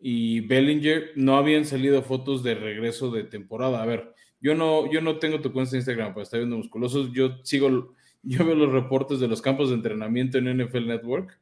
Y 0.00 0.40
Bellinger 0.40 1.12
no 1.14 1.36
habían 1.36 1.64
salido 1.64 2.02
fotos 2.02 2.42
de 2.42 2.56
regreso 2.56 3.12
de 3.12 3.22
temporada. 3.22 3.80
A 3.80 3.86
ver, 3.86 4.12
yo 4.40 4.56
no, 4.56 4.90
yo 4.90 5.00
no 5.00 5.18
tengo 5.18 5.40
tu 5.40 5.52
cuenta 5.52 5.76
Instagram 5.76 6.14
para 6.14 6.24
estar 6.24 6.40
viendo 6.40 6.56
musculosos. 6.56 7.12
Yo 7.12 7.38
sigo, 7.44 7.94
yo 8.24 8.44
veo 8.44 8.56
los 8.56 8.72
reportes 8.72 9.20
de 9.20 9.28
los 9.28 9.40
campos 9.40 9.68
de 9.68 9.76
entrenamiento 9.76 10.38
en 10.38 10.58
NFL 10.58 10.88
Network 10.88 11.38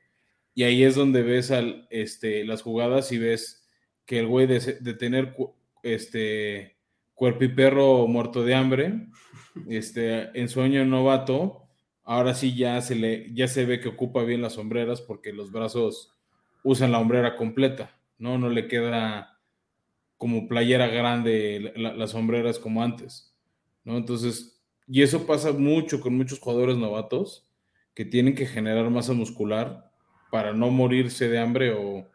y 0.55 0.65
ahí 0.65 0.83
es 0.83 0.97
donde 0.97 1.23
ves 1.23 1.53
este, 1.91 2.45
las 2.45 2.63
jugadas 2.63 3.11
y 3.13 3.19
ves 3.19 3.67
que 4.05 4.19
el 4.19 4.27
güey 4.27 4.47
de, 4.47 4.61
tener 4.95 5.35
este, 5.83 6.77
cuerpo 7.15 7.45
y 7.45 7.49
perro 7.49 8.07
muerto 8.07 8.45
de 8.45 8.55
hambre, 8.55 9.07
este, 9.69 10.39
en 10.39 10.49
sueño 10.49 10.85
novato, 10.85 11.62
ahora 12.13 12.35
sí 12.35 12.55
ya 12.55 12.81
se, 12.83 12.95
le, 12.95 13.33
ya 13.33 13.49
se 13.49 13.65
ve 13.65 13.81
que 13.81 13.89
ocupa 13.89 14.23
bien 14.23 14.43
las 14.43 14.55
sombreras 14.55 15.01
porque 15.01 15.33
los 15.33 15.51
brazos 15.51 16.13
usan 16.63 16.93
la 16.93 16.99
hombrera 16.99 17.37
completa, 17.37 17.99
¿no? 18.19 18.37
No 18.37 18.51
le 18.51 18.69
queda 18.69 19.41
como 20.19 20.47
playera 20.47 20.89
grande 20.89 21.73
las 21.75 22.11
sombreras 22.11 22.59
como 22.59 22.83
antes, 22.83 23.35
¿no? 23.85 23.97
Entonces, 23.97 24.63
y 24.87 25.01
eso 25.03 25.27
pasa 25.27 25.53
mucho 25.53 26.01
con 26.01 26.15
muchos 26.15 26.39
jugadores 26.39 26.77
novatos 26.77 27.49
que 27.95 28.05
tienen 28.05 28.35
que 28.35 28.47
generar 28.47 28.91
masa 28.91 29.15
muscular 29.15 29.91
para 30.31 30.53
no 30.53 30.71
morirse 30.71 31.29
de 31.29 31.39
hambre 31.39 31.73
o, 31.75 32.07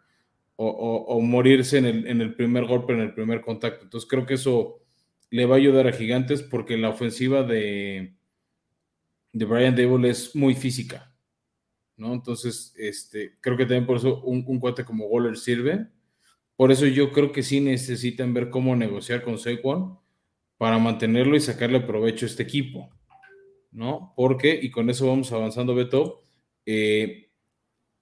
morirse 1.21 1.79
en 1.79 2.21
el, 2.21 2.35
primer 2.35 2.65
golpe, 2.65 2.93
en 2.93 3.01
el 3.01 3.13
primer 3.13 3.41
contacto. 3.41 3.83
Entonces 3.83 4.09
creo 4.09 4.25
que 4.25 4.35
eso 4.35 4.79
le 5.29 5.45
va 5.45 5.55
a 5.55 5.57
ayudar 5.57 5.87
a 5.87 5.91
Gigantes 5.91 6.43
porque 6.43 6.77
la 6.77 6.89
ofensiva 6.89 7.43
de, 7.43 8.16
de 9.37 9.45
Brian 9.45 9.75
Dable 9.75 10.09
es 10.09 10.35
muy 10.35 10.55
física. 10.55 11.13
¿no? 11.97 12.13
Entonces, 12.13 12.73
este, 12.77 13.37
creo 13.41 13.57
que 13.57 13.65
también 13.65 13.85
por 13.85 13.97
eso 13.97 14.21
un, 14.21 14.59
cuate 14.59 14.85
como 14.85 15.05
Waller 15.07 15.37
sirve. 15.37 15.87
Por 16.55 16.71
eso 16.71 16.85
yo 16.85 17.11
creo 17.11 17.31
que 17.31 17.43
sí 17.43 17.59
necesitan 17.59 18.33
ver 18.33 18.49
cómo 18.49 18.75
negociar 18.75 19.23
con 19.23 19.37
Saquon 19.37 19.99
para 20.57 20.79
mantenerlo 20.79 21.35
y 21.35 21.39
sacarle 21.39 21.81
provecho 21.81 22.25
a 22.25 22.29
este 22.29 22.43
equipo, 22.43 22.89
¿no? 23.71 24.13
Porque, 24.15 24.59
y 24.61 24.71
con 24.71 24.89
eso 24.89 25.07
vamos 25.07 25.31
avanzando, 25.31 25.75
Beto, 25.75 26.23
eh, 26.65 27.29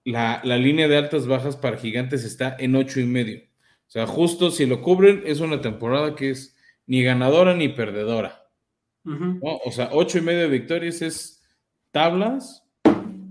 la, 0.05 0.41
línea 0.43 0.87
de 0.87 0.97
altas 0.97 1.27
bajas 1.27 1.57
para 1.57 1.77
gigantes 1.77 2.23
está 2.23 2.55
en 2.57 2.75
ocho 2.75 2.99
y 2.99 3.05
medio. 3.05 3.41
O 3.87 3.89
sea, 3.89 4.07
justo 4.07 4.51
si 4.51 4.65
lo 4.65 4.81
cubren, 4.81 5.23
es 5.25 5.39
una 5.41 5.61
temporada 5.61 6.15
que 6.15 6.29
es 6.29 6.55
ni 6.85 7.03
ganadora 7.03 7.55
ni 7.55 7.69
perdedora. 7.69 8.44
O 9.41 9.71
sea, 9.71 9.89
ocho 9.93 10.17
y 10.17 10.21
medio 10.21 10.41
de 10.41 10.47
victorias 10.47 11.01
es 11.01 11.43
tablas 11.91 12.63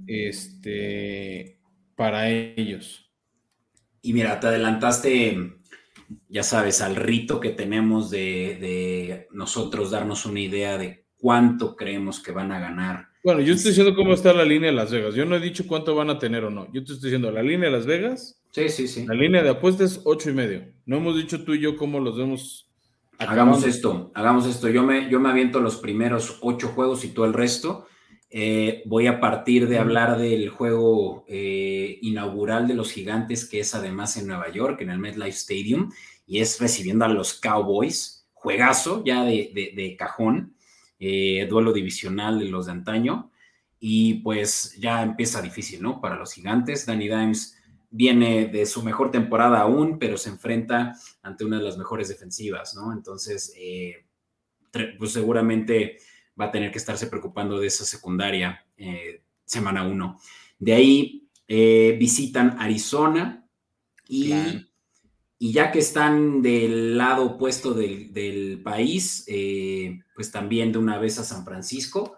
este, 0.06 1.60
para 1.94 2.30
ellos. 2.30 3.10
Y 4.02 4.12
mira, 4.12 4.38
te 4.38 4.46
adelantaste, 4.48 5.36
ya 6.28 6.42
sabes, 6.42 6.80
al 6.80 6.96
rito 6.96 7.40
que 7.40 7.50
tenemos 7.50 8.10
de, 8.10 8.58
de 8.60 9.28
nosotros 9.32 9.90
darnos 9.90 10.26
una 10.26 10.40
idea 10.40 10.78
de 10.78 11.06
cuánto 11.16 11.74
creemos 11.74 12.20
que 12.20 12.32
van 12.32 12.52
a 12.52 12.60
ganar 12.60 13.14
bueno, 13.24 13.40
yo 13.40 13.54
estoy 13.54 13.70
diciendo 13.70 13.94
cómo 13.94 14.12
está 14.12 14.34
la 14.34 14.44
línea 14.44 14.68
de 14.68 14.76
Las 14.76 14.92
Vegas. 14.92 15.14
Yo 15.14 15.24
no 15.24 15.36
he 15.36 15.40
dicho 15.40 15.66
cuánto 15.66 15.94
van 15.94 16.10
a 16.10 16.18
tener 16.18 16.44
o 16.44 16.50
no. 16.50 16.66
Yo 16.74 16.84
te 16.84 16.92
estoy 16.92 17.08
diciendo 17.08 17.30
la 17.30 17.42
línea 17.42 17.70
de 17.70 17.76
Las 17.76 17.86
Vegas. 17.86 18.38
Sí, 18.50 18.68
sí, 18.68 18.86
sí. 18.86 19.06
La 19.06 19.14
línea 19.14 19.42
de 19.42 19.48
apuestas, 19.48 20.02
ocho 20.04 20.28
y 20.28 20.34
medio. 20.34 20.66
No 20.84 20.98
hemos 20.98 21.16
dicho 21.16 21.42
tú 21.42 21.54
y 21.54 21.60
yo 21.60 21.78
cómo 21.78 22.00
los 22.00 22.18
vemos. 22.18 22.63
Hagamos 23.18 23.64
esto, 23.64 24.10
hagamos 24.14 24.46
esto. 24.46 24.68
Yo 24.68 24.82
me, 24.82 25.08
yo 25.10 25.20
me 25.20 25.30
aviento 25.30 25.60
los 25.60 25.76
primeros 25.76 26.38
ocho 26.42 26.68
juegos 26.68 27.04
y 27.04 27.08
tú 27.08 27.24
el 27.24 27.32
resto. 27.32 27.86
eh, 28.36 28.82
voy 28.86 29.06
a 29.06 29.20
partir 29.20 29.68
de 29.68 29.78
hablar 29.78 30.18
del 30.18 30.48
juego 30.48 31.24
eh, 31.28 32.00
inaugural 32.02 32.66
de 32.66 32.74
los 32.74 32.90
gigantes, 32.90 33.48
que 33.48 33.60
es 33.60 33.76
además 33.76 34.16
en 34.16 34.26
Nueva 34.26 34.50
York, 34.50 34.80
en 34.80 34.90
el 34.90 34.98
MetLife 34.98 35.28
Stadium, 35.38 35.92
y 36.26 36.40
es 36.40 36.58
recibiendo 36.58 37.04
a 37.04 37.08
los 37.08 37.34
Cowboys, 37.34 38.26
juegazo 38.32 39.04
ya 39.04 39.22
de, 39.22 39.94
cajón, 39.96 40.56
eh, 40.98 41.46
duelo 41.48 41.72
divisional 41.72 42.40
de 42.40 42.46
los 42.46 42.66
de 42.66 42.72
antaño, 42.72 43.30
y 43.78 44.14
pues 44.14 44.76
ya 44.80 45.02
empieza 45.04 45.40
difícil, 45.40 45.80
¿no? 45.80 46.00
Para 46.00 46.16
los 46.16 46.32
gigantes, 46.32 46.86
Danny 46.86 47.06
Dimes 47.06 47.53
viene 47.96 48.46
de 48.46 48.66
su 48.66 48.82
mejor 48.82 49.12
temporada 49.12 49.60
aún, 49.60 50.00
pero 50.00 50.16
se 50.16 50.28
enfrenta 50.28 50.92
ante 51.22 51.44
una 51.44 51.58
de 51.58 51.62
las 51.62 51.78
mejores 51.78 52.08
defensivas, 52.08 52.74
¿no? 52.74 52.92
Entonces, 52.92 53.54
pues 54.98 55.12
seguramente 55.12 55.98
va 56.38 56.46
a 56.46 56.50
tener 56.50 56.70
que 56.70 56.78
estarse 56.78 57.06
preocupando 57.06 57.60
de 57.60 57.68
esa 57.68 57.84
secundaria 57.84 58.66
eh, 58.76 59.22
semana 59.44 59.86
uno. 59.86 60.18
De 60.58 60.74
ahí 60.74 61.28
eh, 61.46 61.96
visitan 61.98 62.56
Arizona 62.58 63.46
y, 64.08 64.32
y, 65.38 65.52
ya 65.52 65.70
que 65.70 65.78
están 65.78 66.42
del 66.42 66.96
lado 66.98 67.24
opuesto 67.24 67.74
del, 67.74 68.60
país, 68.64 69.24
eh, 69.28 70.00
pues 70.14 70.30
también 70.30 70.72
de 70.72 70.78
una 70.78 70.98
vez 70.98 71.18
a 71.18 71.24
San 71.24 71.44
Francisco, 71.44 72.16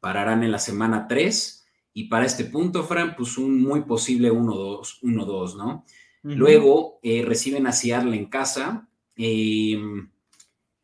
pararán 0.00 0.42
en 0.42 0.52
la 0.52 0.58
semana 0.58 1.06
3 1.06 1.57
y 2.00 2.04
para 2.04 2.26
este 2.26 2.44
punto, 2.44 2.84
Fran, 2.84 3.14
pues 3.16 3.38
un 3.38 3.60
muy 3.60 3.82
posible 3.82 4.30
1-2, 4.30 5.00
1-2, 5.02 5.56
¿no? 5.56 5.84
Luego 6.22 6.98
reciben 7.02 7.66
a 7.66 7.72
Seattle 7.72 8.16
en 8.16 8.26
casa 8.26 8.88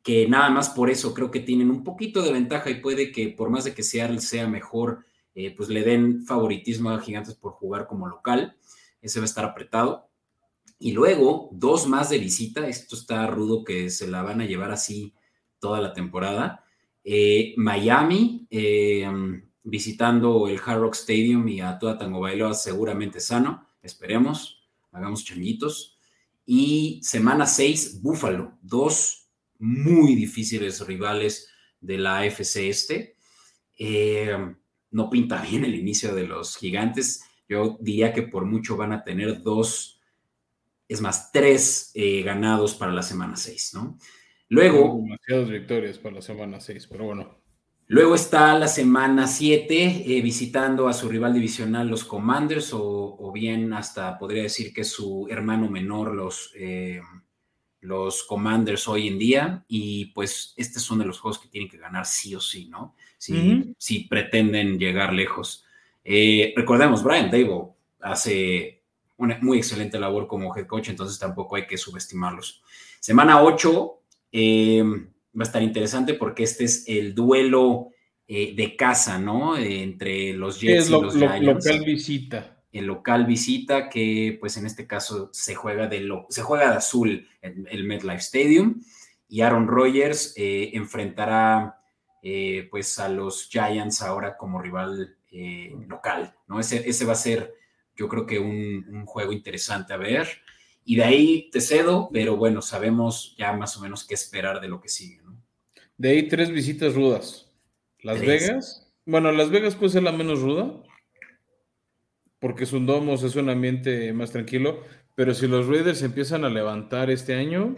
que 0.04 0.28
nada 0.28 0.50
más 0.50 0.68
por 0.68 0.90
eso 0.90 1.14
creo 1.14 1.30
que 1.30 1.40
tienen 1.40 1.70
un 1.70 1.82
poquito 1.82 2.20
de 2.20 2.30
ventaja 2.30 2.68
y 2.68 2.82
puede 2.82 3.10
que 3.10 3.30
por 3.30 3.48
más 3.48 3.64
de 3.64 3.74
que 3.74 3.82
Seattle 3.82 4.20
sea 4.20 4.46
mejor, 4.46 5.06
eh, 5.34 5.56
pues 5.56 5.70
le 5.70 5.82
den 5.82 6.26
favoritismo 6.26 6.90
a 6.90 7.00
Gigantes 7.00 7.34
por 7.34 7.52
jugar 7.52 7.86
como 7.86 8.06
local. 8.06 8.54
Ese 9.00 9.18
va 9.18 9.24
a 9.24 9.32
estar 9.32 9.46
apretado. 9.46 10.10
Y 10.78 10.92
luego, 10.92 11.48
dos 11.52 11.88
más 11.88 12.10
de 12.10 12.18
visita. 12.18 12.68
Esto 12.68 12.96
está 12.96 13.26
rudo 13.28 13.64
que 13.64 13.88
se 13.88 14.06
la 14.06 14.22
van 14.22 14.42
a 14.42 14.46
llevar 14.46 14.72
así 14.72 15.14
toda 15.58 15.80
la 15.80 15.94
temporada. 15.94 16.62
Eh, 17.02 17.54
Miami, 17.56 18.46
eh, 18.50 19.10
visitando 19.64 20.46
el 20.46 20.60
Hard 20.64 20.80
Rock 20.80 20.94
Stadium 20.94 21.48
y 21.48 21.60
a 21.60 21.78
toda 21.78 21.98
Tango 21.98 22.20
Bailoa 22.20 22.54
seguramente 22.54 23.18
sano. 23.18 23.66
Esperemos, 23.82 24.62
hagamos 24.92 25.24
changuitos. 25.24 25.98
Y 26.46 27.00
semana 27.02 27.46
6, 27.46 28.02
Buffalo. 28.02 28.58
Dos 28.60 29.28
muy 29.58 30.14
difíciles 30.14 30.86
rivales 30.86 31.48
de 31.80 31.98
la 31.98 32.18
AFC 32.18 32.56
este. 32.68 33.16
Eh, 33.78 34.36
no 34.90 35.10
pinta 35.10 35.40
bien 35.42 35.64
el 35.64 35.74
inicio 35.74 36.14
de 36.14 36.26
los 36.26 36.56
gigantes. 36.56 37.24
Yo 37.48 37.78
diría 37.80 38.12
que 38.12 38.22
por 38.22 38.44
mucho 38.44 38.76
van 38.76 38.92
a 38.92 39.02
tener 39.02 39.42
dos, 39.42 40.00
es 40.86 41.00
más, 41.00 41.32
tres 41.32 41.90
eh, 41.94 42.22
ganados 42.22 42.74
para 42.74 42.92
la 42.92 43.02
semana 43.02 43.36
6, 43.36 43.72
¿no? 43.74 43.98
Luego. 44.48 45.00
Demasiadas 45.02 45.48
victorias 45.48 45.98
para 45.98 46.16
la 46.16 46.22
semana 46.22 46.60
6, 46.60 46.86
pero 46.86 47.06
bueno. 47.06 47.43
Luego 47.86 48.14
está 48.14 48.58
la 48.58 48.68
semana 48.68 49.26
7, 49.26 50.04
eh, 50.06 50.22
visitando 50.22 50.88
a 50.88 50.92
su 50.92 51.08
rival 51.08 51.34
divisional, 51.34 51.88
los 51.88 52.04
Commanders, 52.04 52.70
o, 52.72 53.30
bien 53.32 53.72
hasta 53.72 54.18
podría 54.18 54.44
decir 54.44 54.72
que 54.72 54.84
su 54.84 55.26
hermano 55.28 55.68
menor, 55.68 56.14
los, 56.14 56.52
los 57.84 58.22
Commanders 58.24 58.88
hoy 58.88 59.08
en 59.08 59.18
día 59.18 59.64
y 59.68 60.06
pues 60.06 60.54
este 60.56 60.78
es 60.78 60.90
uno 60.90 61.02
de 61.02 61.08
los 61.08 61.20
juegos 61.20 61.38
que 61.38 61.48
tienen 61.48 61.68
que 61.68 61.78
ganar 61.78 62.06
sí 62.06 62.34
o 62.34 62.40
sí, 62.40 62.66
¿no? 62.68 62.94
Si, 63.18 63.74
si 63.78 64.04
pretenden 64.04 64.78
llegar 64.78 65.12
lejos. 65.12 65.64
Eh, 66.02 66.52
recordemos, 66.56 67.02
Brian 67.02 67.30
Dable 67.30 67.72
hace 68.00 68.82
una 69.16 69.38
muy 69.40 69.58
excelente 69.58 69.98
labor 69.98 70.26
como 70.26 70.54
head 70.54 70.66
coach, 70.66 70.88
entonces 70.88 71.18
tampoco 71.18 71.56
hay 71.56 71.66
que 71.66 71.78
subestimarlos. 71.78 72.62
Semana 73.00 73.42
8 73.42 74.00
em, 74.32 75.10
va 75.38 75.42
a 75.42 75.44
estar 75.44 75.62
interesante 75.62 76.14
porque 76.14 76.42
este 76.42 76.64
es 76.64 76.84
el 76.86 77.14
duelo 77.14 77.90
eh, 78.26 78.54
de 78.54 78.76
casa, 78.76 79.18
¿no? 79.18 79.56
entre 79.56 80.32
los 80.32 80.60
Jets 80.60 80.88
y 80.88 80.92
los 80.92 81.16
Giants. 81.16 81.44
Local 81.44 81.84
visita 81.84 82.54
el 82.74 82.86
local 82.86 83.24
visita, 83.24 83.88
que 83.88 84.36
pues 84.40 84.56
en 84.56 84.66
este 84.66 84.86
caso 84.86 85.30
se 85.32 85.54
juega 85.54 85.86
de, 85.86 86.00
lo, 86.00 86.26
se 86.28 86.42
juega 86.42 86.70
de 86.70 86.76
azul 86.76 87.28
en 87.40 87.68
el 87.70 87.84
MetLife 87.84 88.18
Stadium, 88.18 88.82
y 89.28 89.42
Aaron 89.42 89.68
Rodgers 89.68 90.34
eh, 90.36 90.70
enfrentará 90.74 91.80
eh, 92.20 92.66
pues 92.72 92.98
a 92.98 93.08
los 93.08 93.48
Giants 93.48 94.02
ahora 94.02 94.36
como 94.36 94.60
rival 94.60 95.16
eh, 95.30 95.72
local, 95.86 96.34
¿no? 96.48 96.58
Ese, 96.58 96.88
ese, 96.88 97.04
va 97.04 97.12
a 97.12 97.16
ser 97.16 97.54
yo 97.96 98.08
creo 98.08 98.26
que 98.26 98.40
un, 98.40 99.06
juego 99.06 99.30
interesante 99.30 99.92
a 99.92 99.96
ver, 99.96 100.28
y 100.84 100.96
de 100.96 101.04
ahí 101.04 101.50
te 101.52 101.60
cedo, 101.60 102.10
pero 102.12 102.36
bueno, 102.36 102.60
sabemos 102.60 103.36
ya 103.38 103.52
más 103.52 103.76
o 103.76 103.82
menos 103.82 104.04
qué 104.04 104.14
esperar 104.14 104.60
de 104.60 104.68
lo 104.68 104.80
que 104.80 104.88
sigue. 104.88 105.22
De 105.96 106.10
ahí 106.10 106.28
tres 106.28 106.50
visitas 106.50 106.94
rudas. 106.94 107.52
Las 108.02 108.20
Vegas, 108.20 108.92
bueno, 109.06 109.32
Las 109.32 109.50
Vegas 109.50 109.76
puede 109.76 109.92
ser 109.92 110.02
la 110.02 110.12
menos 110.12 110.40
ruda, 110.40 110.82
porque 112.38 112.66
Sundomos 112.66 113.22
es 113.22 113.36
un 113.36 113.48
ambiente 113.48 114.12
más 114.12 114.30
tranquilo, 114.30 114.82
pero 115.14 115.32
si 115.32 115.46
los 115.46 115.66
Raiders 115.66 116.02
empiezan 116.02 116.44
a 116.44 116.50
levantar 116.50 117.10
este 117.10 117.34
año 117.34 117.74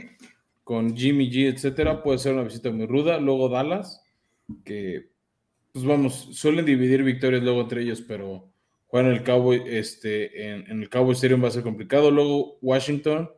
con 0.64 0.96
Jimmy 0.96 1.30
G, 1.30 1.52
etcétera, 1.52 2.02
puede 2.02 2.18
ser 2.18 2.32
una 2.32 2.42
visita 2.42 2.70
muy 2.70 2.86
ruda. 2.86 3.18
Luego 3.20 3.48
Dallas, 3.48 4.02
que 4.64 5.10
pues 5.72 5.84
vamos, 5.84 6.30
suelen 6.32 6.64
dividir 6.64 7.02
victorias 7.02 7.42
luego 7.42 7.60
entre 7.60 7.82
ellos, 7.82 8.00
pero 8.00 8.50
jugar 8.86 9.06
en 9.06 9.12
el 9.12 9.22
Cowboy, 9.22 9.62
este, 9.66 10.48
en, 10.50 10.82
el 10.82 10.88
Cowboy 10.88 11.14
Stadium 11.14 11.44
va 11.44 11.48
a 11.48 11.52
ser 11.52 11.62
complicado. 11.62 12.10
Luego 12.10 12.58
Washington, 12.62 13.30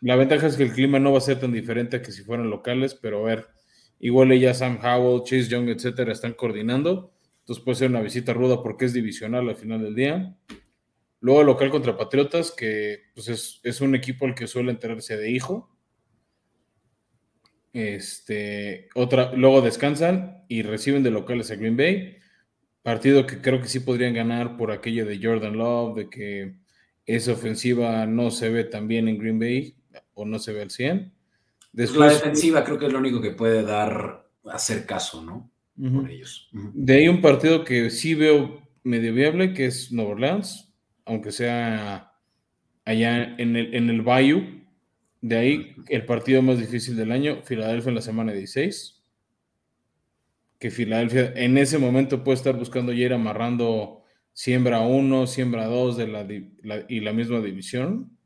la 0.00 0.16
ventaja 0.16 0.48
es 0.48 0.56
que 0.56 0.64
el 0.64 0.72
clima 0.72 0.98
no 0.98 1.12
va 1.12 1.18
a 1.18 1.22
ser 1.22 1.38
tan 1.38 1.52
diferente 1.52 2.02
que 2.02 2.12
si 2.12 2.24
fueran 2.24 2.50
locales, 2.50 2.94
pero 2.94 3.20
a 3.20 3.22
ver, 3.22 3.46
igual 4.00 4.32
ella 4.32 4.54
Sam 4.54 4.78
Howell, 4.82 5.22
Chase 5.22 5.48
Young, 5.48 5.68
etcétera, 5.68 6.12
están 6.12 6.32
coordinando. 6.32 7.12
Entonces 7.40 7.64
puede 7.64 7.76
ser 7.76 7.90
una 7.90 8.00
visita 8.00 8.32
ruda 8.32 8.62
porque 8.62 8.86
es 8.86 8.92
divisional 8.92 9.48
al 9.48 9.56
final 9.56 9.82
del 9.82 9.94
día. 9.94 10.36
Luego 11.20 11.44
local 11.44 11.70
contra 11.70 11.96
Patriotas, 11.96 12.50
que 12.50 13.10
pues 13.14 13.60
es, 13.62 13.80
un 13.80 13.94
equipo 13.94 14.24
al 14.24 14.34
que 14.34 14.46
suele 14.46 14.70
enterarse 14.70 15.16
de 15.16 15.30
hijo. 15.30 15.70
Este, 17.72 18.88
otra, 18.94 19.32
luego 19.34 19.60
descansan 19.60 20.44
y 20.48 20.62
reciben 20.62 21.02
de 21.02 21.10
locales 21.10 21.50
a 21.50 21.56
Green 21.56 21.76
Bay. 21.76 22.16
Partido 22.82 23.26
que 23.26 23.42
creo 23.42 23.60
que 23.60 23.68
sí 23.68 23.80
podrían 23.80 24.14
ganar 24.14 24.56
por 24.56 24.72
aquello 24.72 25.04
de 25.04 25.20
Jordan 25.22 25.58
Love, 25.58 25.96
de 25.96 26.10
que 26.10 26.54
esa 27.04 27.32
ofensiva 27.32 28.06
no 28.06 28.30
se 28.30 28.48
ve 28.48 28.64
tan 28.64 28.88
bien 28.88 29.08
en 29.08 29.18
Green 29.18 29.38
Bay 29.38 29.76
o 30.14 30.24
no 30.24 30.38
se 30.38 30.52
ve 30.52 30.62
al 30.62 30.70
100. 30.70 31.12
Después, 31.72 32.00
la 32.00 32.12
defensiva 32.12 32.64
creo 32.64 32.78
que 32.78 32.86
es 32.86 32.92
lo 32.92 32.98
único 32.98 33.20
que 33.20 33.30
puede 33.30 33.62
dar, 33.62 34.28
hacer 34.44 34.86
caso, 34.86 35.22
¿no? 35.22 35.50
Por 35.76 36.10
ellos. 36.10 36.50
De 36.52 36.94
ahí 36.94 37.08
un 37.08 37.22
partido 37.22 37.64
que 37.64 37.88
sí 37.90 38.14
veo 38.14 38.60
medio 38.82 39.14
viable, 39.14 39.54
que 39.54 39.66
es 39.66 39.92
Nueva 39.92 40.10
Orleans, 40.10 40.74
aunque 41.06 41.32
sea 41.32 42.12
allá 42.84 43.34
en 43.38 43.56
el, 43.56 43.74
en 43.74 43.88
el 43.88 44.02
Bayou. 44.02 44.42
De 45.22 45.36
ahí 45.36 45.74
el 45.88 46.04
partido 46.04 46.42
más 46.42 46.58
difícil 46.58 46.96
del 46.96 47.12
año, 47.12 47.42
Filadelfia 47.44 47.90
en 47.90 47.94
la 47.94 48.02
semana 48.02 48.32
16. 48.32 49.02
Que 50.58 50.70
Filadelfia 50.70 51.32
en 51.34 51.56
ese 51.56 51.78
momento 51.78 52.22
puede 52.24 52.36
estar 52.36 52.56
buscando 52.56 52.92
ya 52.92 53.06
ir 53.06 53.12
amarrando 53.14 54.00
siembra 54.32 54.80
1, 54.80 55.26
siembra 55.26 55.66
2 55.66 55.96
de 55.96 56.06
la, 56.08 56.84
y 56.88 57.00
la 57.00 57.12
misma 57.12 57.40
división. 57.40 58.16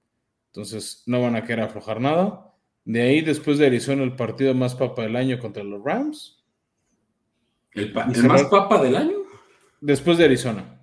Entonces 0.46 1.02
no 1.06 1.22
van 1.22 1.36
a 1.36 1.44
querer 1.44 1.64
aflojar 1.64 2.00
nada. 2.00 2.53
De 2.84 3.02
ahí, 3.02 3.20
después 3.22 3.58
de 3.58 3.66
Arizona, 3.66 4.02
el 4.02 4.14
partido 4.14 4.54
más 4.54 4.74
papa 4.74 5.02
del 5.02 5.16
año 5.16 5.38
contra 5.38 5.64
los 5.64 5.82
Rams. 5.82 6.44
¿El, 7.72 7.92
¿el 8.14 8.24
más 8.24 8.44
papa 8.44 8.82
del 8.82 8.96
año? 8.96 9.16
Después 9.80 10.18
de 10.18 10.24
Arizona. 10.24 10.80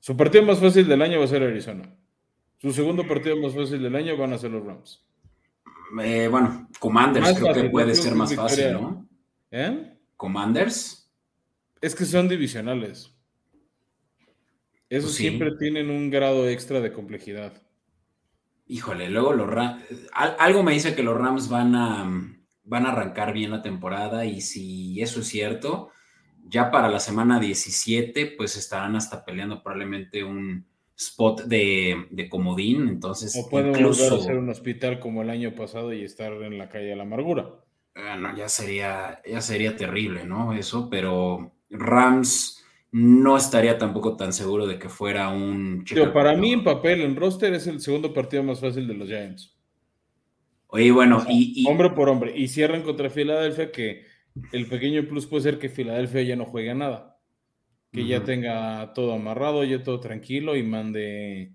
Su 0.00 0.16
partido 0.16 0.44
más 0.44 0.58
fácil 0.58 0.86
del 0.86 1.02
año 1.02 1.18
va 1.18 1.24
a 1.24 1.28
ser 1.28 1.42
Arizona. 1.42 1.94
Su 2.58 2.72
segundo 2.72 3.06
partido 3.06 3.36
más 3.36 3.54
fácil 3.54 3.82
del 3.82 3.94
año 3.96 4.16
van 4.16 4.32
a 4.32 4.38
ser 4.38 4.50
los 4.50 4.64
Rams. 4.64 5.04
Eh, 6.02 6.28
bueno, 6.28 6.68
Commanders 6.78 7.38
creo 7.38 7.54
que 7.54 7.70
puede 7.70 7.94
ser 7.94 8.14
más 8.14 8.34
fácil, 8.34 8.72
¿no? 8.72 9.08
¿Eh? 9.50 9.96
Commanders. 10.16 11.10
Es 11.80 11.94
que 11.94 12.04
son 12.04 12.28
divisionales. 12.28 13.14
Esos 14.88 15.10
pues 15.10 15.16
siempre 15.16 15.52
tienen 15.58 15.90
un 15.90 16.10
grado 16.10 16.48
extra 16.48 16.80
de 16.80 16.92
complejidad. 16.92 17.52
Híjole, 18.66 19.10
luego 19.10 19.32
los 19.32 19.48
Rams. 19.48 19.82
Algo 20.12 20.62
me 20.62 20.72
dice 20.72 20.94
que 20.94 21.02
los 21.02 21.18
Rams 21.18 21.48
van 21.48 21.74
a, 21.74 22.04
van 22.64 22.86
a 22.86 22.92
arrancar 22.92 23.32
bien 23.32 23.50
la 23.50 23.62
temporada 23.62 24.24
y 24.24 24.40
si 24.40 25.00
eso 25.02 25.20
es 25.20 25.28
cierto, 25.28 25.90
ya 26.46 26.70
para 26.70 26.88
la 26.88 27.00
semana 27.00 27.40
17, 27.40 28.34
pues 28.36 28.56
estarán 28.56 28.96
hasta 28.96 29.24
peleando 29.24 29.62
probablemente 29.62 30.24
un 30.24 30.66
spot 30.96 31.42
de, 31.42 32.28
comodín. 32.30 32.88
Entonces, 32.88 33.36
o 33.36 33.48
pueden 33.48 33.70
incluso, 33.70 34.18
volver 34.18 34.36
a 34.36 34.40
un 34.40 34.48
hospital 34.48 35.00
como 35.00 35.22
el 35.22 35.30
año 35.30 35.54
pasado 35.54 35.92
y 35.92 36.02
estar 36.02 36.32
en 36.32 36.58
la 36.58 36.68
calle 36.68 36.86
de 36.86 36.96
la 36.96 37.02
amargura. 37.02 37.50
Bueno, 37.94 38.36
ya 38.36 38.48
sería, 38.48 39.22
ya 39.24 39.40
sería 39.40 39.76
terrible, 39.76 40.24
¿no? 40.24 40.52
Eso, 40.52 40.88
pero 40.90 41.52
Rams 41.70 42.63
no 42.96 43.36
estaría 43.36 43.76
tampoco 43.76 44.16
tan 44.16 44.32
seguro 44.32 44.68
de 44.68 44.78
que 44.78 44.88
fuera 44.88 45.28
un 45.28 45.84
Pero 45.92 46.12
para 46.12 46.36
mí 46.36 46.52
en 46.52 46.62
papel, 46.62 47.00
en 47.00 47.16
roster 47.16 47.52
es 47.52 47.66
el 47.66 47.80
segundo 47.80 48.14
partido 48.14 48.44
más 48.44 48.60
fácil 48.60 48.86
de 48.86 48.94
los 48.94 49.08
Giants. 49.08 49.58
Oye, 50.68 50.92
bueno, 50.92 51.24
y, 51.28 51.66
Hombre 51.66 51.90
por 51.90 52.08
hombre. 52.08 52.38
Y 52.38 52.46
cierran 52.46 52.82
contra 52.82 53.10
Filadelfia, 53.10 53.72
que 53.72 54.04
el 54.52 54.68
pequeño 54.68 55.08
plus 55.08 55.26
puede 55.26 55.42
ser 55.42 55.58
que 55.58 55.68
Filadelfia 55.68 56.22
ya 56.22 56.36
no 56.36 56.44
juegue 56.44 56.72
nada. 56.72 57.18
Que 57.90 58.06
ya 58.06 58.22
tenga 58.22 58.92
todo 58.92 59.12
amarrado, 59.12 59.64
ya 59.64 59.82
todo 59.82 59.98
tranquilo 59.98 60.54
y 60.54 60.62
mande 60.62 61.52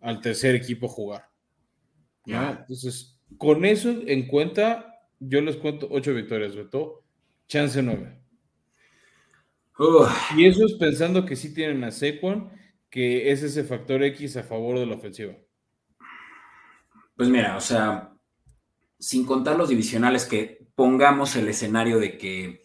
al 0.00 0.20
tercer 0.20 0.56
equipo 0.56 0.86
a 0.86 0.88
jugar. 0.88 1.22
Entonces, 2.26 3.20
con 3.38 3.64
eso 3.64 3.88
en 4.04 4.26
cuenta, 4.26 5.00
yo 5.20 5.42
les 5.42 5.56
cuento 5.58 5.86
ocho 5.92 6.12
victorias, 6.12 6.56
Beto. 6.56 7.04
Chance 7.46 7.80
nueve. 7.84 8.21
Y 10.36 10.46
eso 10.46 10.66
es 10.66 10.74
pensando 10.74 11.24
que 11.24 11.36
sí 11.36 11.54
tienen 11.54 11.82
a 11.84 11.90
Saquon, 11.90 12.50
que 12.90 13.30
es 13.32 13.42
ese 13.42 13.64
factor 13.64 14.02
X 14.02 14.36
a 14.36 14.42
favor 14.42 14.78
de 14.78 14.86
la 14.86 14.96
ofensiva. 14.96 15.34
Pues 17.16 17.28
mira, 17.28 17.56
o 17.56 17.60
sea, 17.60 18.14
sin 18.98 19.24
contar 19.24 19.56
los 19.56 19.68
divisionales, 19.68 20.24
que 20.24 20.66
pongamos 20.74 21.36
el 21.36 21.48
escenario 21.48 21.98
de 21.98 22.18
que 22.18 22.62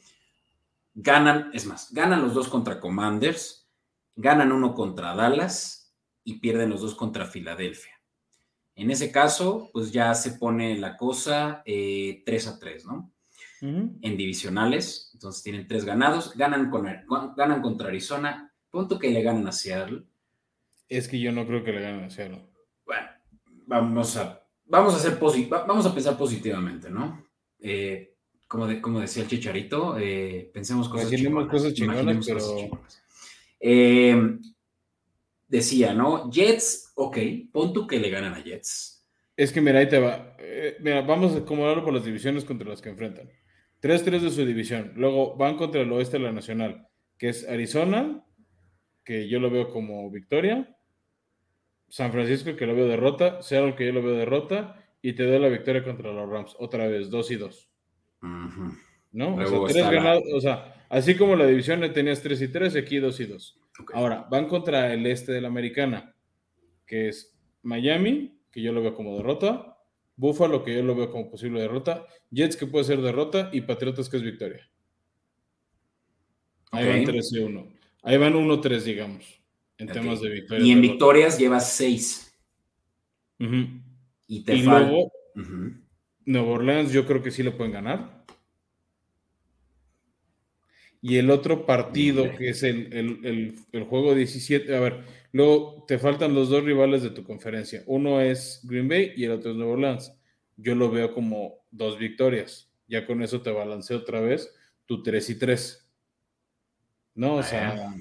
ganan, 0.93 1.51
es 1.53 1.65
más, 1.65 1.93
ganan 1.93 2.21
los 2.21 2.33
dos 2.33 2.47
contra 2.47 2.79
Commanders, 2.79 3.69
ganan 4.15 4.51
uno 4.51 4.73
contra 4.73 5.15
Dallas 5.15 5.95
y 6.23 6.39
pierden 6.39 6.69
los 6.69 6.81
dos 6.81 6.95
contra 6.95 7.25
Filadelfia. 7.25 7.93
En 8.75 8.91
ese 8.91 9.11
caso, 9.11 9.69
pues 9.73 9.91
ya 9.91 10.13
se 10.13 10.31
pone 10.33 10.77
la 10.77 10.97
cosa 10.97 11.61
3 11.65 11.65
eh, 11.65 12.23
a 12.47 12.59
3, 12.59 12.85
¿no? 12.85 13.11
En 13.61 14.17
divisionales, 14.17 15.09
entonces 15.13 15.43
tienen 15.43 15.67
tres 15.67 15.83
ganados, 15.83 16.35
ganan, 16.35 16.69
con, 16.69 16.85
ganan 17.35 17.61
contra 17.61 17.87
Arizona, 17.87 18.53
punto 18.69 18.99
que 18.99 19.09
le 19.09 19.23
ganan 19.23 19.47
a 19.47 19.51
Seattle. 19.51 20.03
Es 20.87 21.07
que 21.07 21.19
yo 21.19 21.31
no 21.31 21.45
creo 21.47 21.63
que 21.63 21.71
le 21.71 21.81
ganen 21.81 22.05
a 22.05 22.09
Seattle. 22.09 22.45
Bueno, 22.85 23.07
vamos 23.65 24.15
a, 24.17 24.43
vamos 24.65 24.93
a, 24.93 24.97
hacer 24.97 25.17
vamos 25.49 25.85
a 25.85 25.93
pensar 25.93 26.17
positivamente, 26.17 26.89
¿no? 26.89 27.25
Eh, 27.59 28.15
como, 28.47 28.67
como 28.81 28.99
decía 28.99 29.23
el 29.23 29.29
Chicharito, 29.29 29.97
eh, 29.97 30.49
pensemos 30.53 30.87
cosas 30.87 31.09
chingonas. 31.09 31.49
cosas 31.49 31.73
chingonas, 31.73 32.25
pero... 32.25 32.81
Eh, 33.59 34.37
decía, 35.47 35.93
¿no? 35.93 36.29
Jets, 36.29 36.91
ok, 36.95 37.17
pon 37.51 37.73
tú 37.73 37.87
que 37.87 37.99
le 37.99 38.09
ganan 38.09 38.35
a 38.35 38.43
Jets. 38.43 39.05
Es 39.35 39.51
que 39.51 39.61
mira, 39.61 39.79
ahí 39.79 39.89
te 39.89 39.99
va. 39.99 40.35
mira, 40.79 41.01
vamos 41.01 41.33
a 41.33 41.39
acomodarlo 41.39 41.83
por 41.83 41.93
las 41.93 42.05
divisiones 42.05 42.45
contra 42.45 42.69
las 42.69 42.81
que 42.81 42.89
enfrentan. 42.89 43.29
3-3 43.81 44.19
de 44.19 44.29
su 44.31 44.45
división. 44.45 44.93
Luego 44.95 45.35
van 45.35 45.57
contra 45.57 45.81
el 45.81 45.91
oeste 45.91 46.17
de 46.17 46.23
la 46.23 46.31
Nacional, 46.31 46.87
que 47.17 47.29
es 47.29 47.47
Arizona, 47.47 48.23
que 49.03 49.27
yo 49.27 49.39
lo 49.39 49.49
veo 49.49 49.69
como 49.69 50.09
victoria. 50.11 50.75
San 51.89 52.11
Francisco, 52.11 52.55
que 52.55 52.65
lo 52.65 52.75
veo 52.75 52.87
derrota. 52.87 53.41
Seattle, 53.41 53.75
que 53.75 53.85
yo 53.85 53.93
lo 53.93 54.03
veo 54.03 54.15
derrota. 54.15 54.83
Y 55.01 55.13
te 55.13 55.23
doy 55.23 55.39
la 55.39 55.47
victoria 55.47 55.83
contra 55.83 56.11
los 56.11 56.29
Rams. 56.29 56.55
Otra 56.59 56.87
vez, 56.87 57.09
2 57.09 57.31
y 57.31 57.35
2. 57.37 57.69
¿No? 59.13 59.35
O 59.35 59.47
sea, 59.47 59.59
tres 59.67 59.91
ganados. 59.91 60.23
O 60.33 60.41
sea, 60.41 60.85
así 60.89 61.15
como 61.15 61.35
la 61.35 61.45
división 61.45 61.81
tenías 61.93 62.21
3 62.21 62.41
y 62.41 62.47
3, 62.49 62.75
aquí 62.75 62.97
2 62.97 63.19
y 63.21 63.25
2. 63.25 63.59
Ahora, 63.93 64.27
van 64.29 64.47
contra 64.47 64.93
el 64.93 65.05
este 65.05 65.31
de 65.31 65.41
la 65.41 65.47
Americana, 65.47 66.13
que 66.85 67.07
es 67.09 67.37
Miami, 67.61 68.37
que 68.51 68.61
yo 68.61 68.73
lo 68.73 68.81
veo 68.81 68.93
como 68.93 69.15
derrota. 69.15 69.76
Buffalo, 70.17 70.63
que 70.63 70.75
yo 70.75 70.83
lo 70.83 70.95
veo 70.95 71.09
como 71.11 71.29
posible 71.29 71.61
derrota, 71.61 72.05
Jets, 72.31 72.57
que 72.57 72.67
puede 72.67 72.83
ser 72.83 73.01
derrota, 73.01 73.49
y 73.53 73.61
Patriotas, 73.61 74.09
que 74.09 74.17
es 74.17 74.23
victoria. 74.23 74.69
Ahí 76.71 76.87
van 76.87 77.05
13-1. 77.05 77.73
Ahí 78.01 78.17
van 78.17 78.33
1-3, 78.33 78.81
digamos, 78.81 79.41
en 79.77 79.87
temas 79.87 80.19
de 80.21 80.29
victoria. 80.29 80.65
Y 80.65 80.71
en 80.71 80.81
victorias 80.81 81.37
llevas 81.37 81.71
6. 81.73 82.37
Y 84.27 84.43
te 84.43 84.55
y 84.55 84.61
luego, 84.63 85.11
Nueva 86.25 86.49
Orleans, 86.49 86.91
yo 86.91 87.05
creo 87.05 87.21
que 87.21 87.31
sí 87.31 87.43
le 87.43 87.51
pueden 87.51 87.71
ganar. 87.71 88.16
Y 91.01 91.17
el 91.17 91.29
otro 91.29 91.65
partido, 91.65 92.35
que 92.35 92.49
es 92.49 92.63
el, 92.63 92.91
el, 92.93 93.55
el, 93.71 93.83
juego 93.83 94.15
17, 94.15 94.75
a 94.75 94.79
ver, 94.79 95.03
luego 95.31 95.85
te 95.87 95.99
faltan 95.99 96.33
los 96.33 96.49
dos 96.49 96.63
rivales 96.63 97.03
de 97.03 97.11
tu 97.11 97.23
conferencia. 97.23 97.83
Uno 97.85 98.19
es 98.19 98.61
Green 98.63 98.87
Bay 98.87 99.13
y 99.15 99.25
el 99.25 99.31
otro 99.31 99.51
es 99.51 99.57
Nueva 99.57 99.73
Orleans. 99.73 100.11
Yo 100.55 100.75
lo 100.75 100.89
veo 100.89 101.13
como 101.13 101.65
dos 101.69 101.99
victorias. 101.99 102.71
Ya 102.87 103.05
con 103.05 103.21
eso 103.21 103.41
te 103.41 103.51
balanceo 103.51 103.97
otra 103.97 104.21
vez 104.21 104.51
tu 104.87 105.03
3 105.03 105.29
y 105.29 105.35
3. 105.35 105.89
¿No? 107.15 107.35
O 107.35 107.43
sea. 107.43 107.93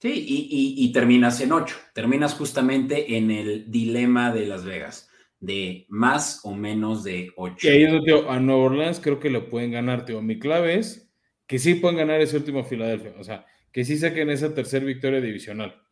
Sí, 0.00 0.12
y, 0.12 0.74
y, 0.84 0.92
terminas 0.92 1.40
en 1.40 1.52
8. 1.52 1.76
Terminas 1.94 2.34
justamente 2.34 3.16
en 3.16 3.30
el 3.30 3.70
dilema 3.70 4.34
de 4.34 4.44
Las 4.44 4.64
Vegas, 4.64 5.08
de 5.40 5.86
más 5.88 6.40
o 6.44 6.54
menos 6.54 7.04
de 7.04 7.32
8. 7.36 7.66
Y 7.66 7.70
ahí 7.70 7.82
es 7.84 8.04
tío, 8.04 8.30
a 8.30 8.38
Nueva 8.38 8.64
Orleans 8.64 9.00
creo 9.00 9.18
que 9.18 9.30
lo 9.30 9.48
pueden 9.48 9.70
ganar, 9.70 10.04
tío. 10.04 10.20
Mi 10.20 10.38
clave 10.38 10.78
es 10.78 11.03
que 11.46 11.58
sí 11.58 11.74
pueden 11.74 11.98
ganar 11.98 12.20
ese 12.20 12.36
último 12.36 12.64
Filadelfia. 12.64 13.14
O 13.18 13.24
sea, 13.24 13.46
que 13.72 13.84
sí 13.84 13.96
saquen 13.96 14.30
esa 14.30 14.54
tercera 14.54 14.84
victoria 14.84 15.20
divisional. 15.20 15.82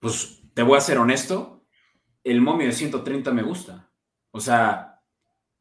Pues 0.00 0.42
te 0.52 0.62
voy 0.62 0.76
a 0.76 0.80
ser 0.80 0.98
honesto, 0.98 1.64
el 2.24 2.40
momio 2.40 2.66
de 2.66 2.72
130 2.72 3.32
me 3.32 3.42
gusta. 3.42 3.90
O 4.32 4.40
sea, 4.40 5.00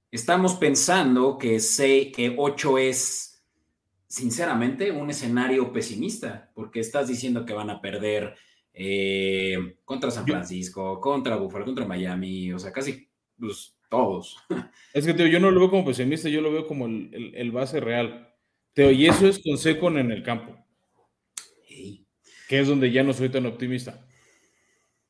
estamos 0.09 0.55
pensando 0.55 1.37
que, 1.37 1.59
sé, 1.59 2.11
que 2.11 2.35
8 2.37 2.77
es, 2.79 3.45
sinceramente, 4.07 4.91
un 4.91 5.09
escenario 5.09 5.71
pesimista, 5.71 6.51
porque 6.55 6.79
estás 6.79 7.07
diciendo 7.07 7.45
que 7.45 7.53
van 7.53 7.69
a 7.69 7.81
perder 7.81 8.35
eh, 8.73 9.77
contra 9.85 10.11
San 10.11 10.25
Francisco, 10.25 10.99
contra 10.99 11.35
Buffalo, 11.35 11.65
contra 11.65 11.85
Miami, 11.85 12.51
o 12.51 12.59
sea, 12.59 12.71
casi 12.71 13.09
pues, 13.37 13.77
todos. 13.91 14.37
Es 14.93 15.05
que, 15.05 15.13
tío, 15.13 15.27
yo 15.27 15.39
no 15.39 15.51
lo 15.51 15.59
veo 15.59 15.69
como 15.69 15.85
pesimista, 15.85 16.27
yo 16.27 16.41
lo 16.41 16.51
veo 16.51 16.65
como 16.65 16.87
el, 16.87 17.51
base 17.51 17.79
real. 17.79 18.33
Teo, 18.73 18.89
y 18.91 19.05
eso 19.05 19.27
es 19.27 19.39
con 19.39 19.57
Secon 19.57 19.99
en 19.99 20.11
el 20.11 20.23
campo. 20.23 20.57
Que 22.47 22.59
es 22.59 22.67
donde 22.67 22.91
ya 22.91 23.03
no 23.03 23.13
soy 23.13 23.29
tan 23.29 23.45
optimista. 23.45 24.05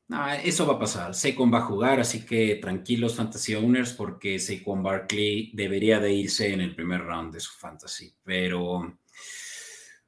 No, 0.08 0.30
eso 0.32 0.66
va 0.66 0.74
a 0.74 0.78
pasar. 0.78 1.14
Saquon 1.14 1.52
va 1.52 1.58
a 1.58 1.62
jugar, 1.66 1.98
así 1.98 2.26
que 2.26 2.56
tranquilos 2.56 3.16
fantasy 3.16 3.54
owners, 3.54 3.92
porque 3.94 4.38
Saquon 4.38 4.82
Barkley 4.82 5.50
debería 5.54 5.98
de 6.00 6.12
irse 6.12 6.52
en 6.52 6.60
el 6.60 6.74
primer 6.74 7.02
round 7.02 7.32
de 7.32 7.40
su 7.40 7.52
fantasy. 7.58 8.12
Pero 8.22 8.98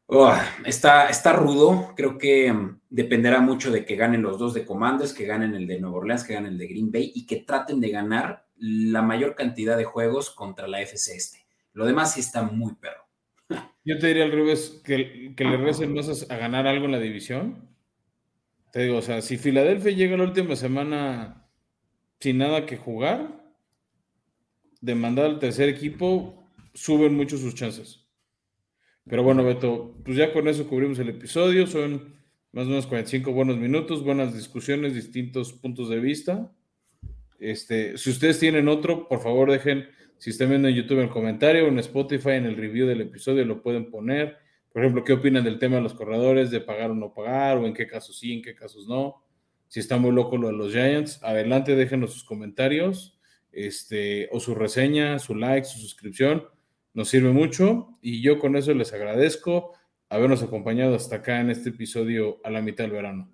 oh, 0.06 0.34
está, 0.64 1.08
está 1.08 1.32
rudo. 1.32 1.92
Creo 1.96 2.18
que 2.18 2.52
mm, 2.52 2.80
dependerá 2.90 3.40
mucho 3.40 3.70
de 3.70 3.84
que 3.84 3.96
ganen 3.96 4.22
los 4.22 4.38
dos 4.38 4.54
de 4.54 4.64
Commanders, 4.64 5.12
que 5.12 5.26
ganen 5.26 5.54
el 5.54 5.66
de 5.66 5.80
Nueva 5.80 5.98
Orleans, 5.98 6.24
que 6.24 6.34
ganen 6.34 6.52
el 6.52 6.58
de 6.58 6.68
Green 6.68 6.90
Bay 6.90 7.12
y 7.14 7.26
que 7.26 7.36
traten 7.36 7.80
de 7.80 7.90
ganar 7.90 8.46
la 8.56 9.02
mayor 9.02 9.34
cantidad 9.34 9.76
de 9.76 9.84
juegos 9.84 10.30
contra 10.30 10.68
la 10.68 10.80
FC 10.80 11.16
este. 11.16 11.46
Lo 11.72 11.86
demás 11.86 12.14
sí 12.14 12.20
está 12.20 12.42
muy 12.42 12.74
perro. 12.74 13.04
Yo 13.84 13.98
te 13.98 14.06
diría 14.08 14.24
al 14.24 14.32
revés, 14.32 14.80
que, 14.84 15.34
que 15.36 15.44
le 15.44 15.56
recen 15.56 15.92
más 15.92 16.30
a 16.30 16.36
ganar 16.36 16.66
algo 16.66 16.86
en 16.86 16.92
la 16.92 17.00
división. 17.00 17.68
Te 18.72 18.82
digo, 18.84 18.98
o 18.98 19.02
sea, 19.02 19.22
si 19.22 19.36
Filadelfia 19.36 19.92
llega 19.92 20.16
la 20.16 20.24
última 20.24 20.56
semana 20.56 21.48
sin 22.18 22.38
nada 22.38 22.64
que 22.64 22.76
jugar, 22.76 23.44
de 24.80 24.94
mandar 24.94 25.26
al 25.26 25.38
tercer 25.38 25.68
equipo, 25.68 26.50
suben 26.74 27.14
mucho 27.16 27.36
sus 27.38 27.54
chances. 27.54 28.03
Pero 29.06 29.22
bueno, 29.22 29.44
Beto, 29.44 29.94
pues 30.04 30.16
ya 30.16 30.32
con 30.32 30.48
eso 30.48 30.66
cubrimos 30.66 30.98
el 30.98 31.10
episodio. 31.10 31.66
Son 31.66 32.14
más 32.52 32.66
o 32.66 32.68
menos 32.68 32.86
45 32.86 33.32
buenos 33.32 33.58
minutos, 33.58 34.02
buenas 34.02 34.34
discusiones, 34.34 34.94
distintos 34.94 35.52
puntos 35.52 35.88
de 35.90 36.00
vista. 36.00 36.52
Este, 37.38 37.98
si 37.98 38.10
ustedes 38.10 38.38
tienen 38.38 38.68
otro, 38.68 39.08
por 39.08 39.20
favor 39.20 39.50
dejen, 39.50 39.86
si 40.18 40.30
están 40.30 40.48
viendo 40.48 40.68
en 40.68 40.74
YouTube 40.74 41.00
el 41.00 41.10
comentario, 41.10 41.66
en 41.66 41.78
Spotify, 41.80 42.30
en 42.30 42.46
el 42.46 42.56
review 42.56 42.86
del 42.86 43.02
episodio, 43.02 43.44
lo 43.44 43.60
pueden 43.60 43.90
poner. 43.90 44.38
Por 44.72 44.82
ejemplo, 44.82 45.04
¿qué 45.04 45.12
opinan 45.12 45.44
del 45.44 45.58
tema 45.58 45.76
de 45.76 45.82
los 45.82 45.94
corredores, 45.94 46.50
de 46.50 46.60
pagar 46.60 46.90
o 46.90 46.94
no 46.94 47.12
pagar, 47.12 47.58
o 47.58 47.66
en 47.66 47.74
qué 47.74 47.86
casos 47.86 48.18
sí, 48.18 48.32
en 48.32 48.42
qué 48.42 48.54
casos 48.54 48.88
no? 48.88 49.22
Si 49.68 49.80
está 49.80 49.98
muy 49.98 50.12
loco 50.12 50.36
lo 50.38 50.48
de 50.48 50.54
los 50.54 50.72
Giants, 50.72 51.22
adelante, 51.22 51.76
déjenos 51.76 52.12
sus 52.12 52.24
comentarios, 52.24 53.18
este, 53.52 54.28
o 54.32 54.40
su 54.40 54.54
reseña, 54.54 55.18
su 55.18 55.34
like, 55.34 55.66
su 55.66 55.78
suscripción, 55.78 56.44
nos 56.94 57.08
sirve 57.08 57.30
mucho. 57.30 57.98
Y 58.00 58.22
yo 58.22 58.38
con 58.38 58.56
eso 58.56 58.72
les 58.72 58.92
agradezco 58.92 59.72
habernos 60.08 60.42
acompañado 60.42 60.94
hasta 60.94 61.16
acá 61.16 61.40
en 61.40 61.50
este 61.50 61.70
episodio 61.70 62.40
a 62.44 62.50
la 62.50 62.62
mitad 62.62 62.84
del 62.84 62.92
verano. 62.92 63.30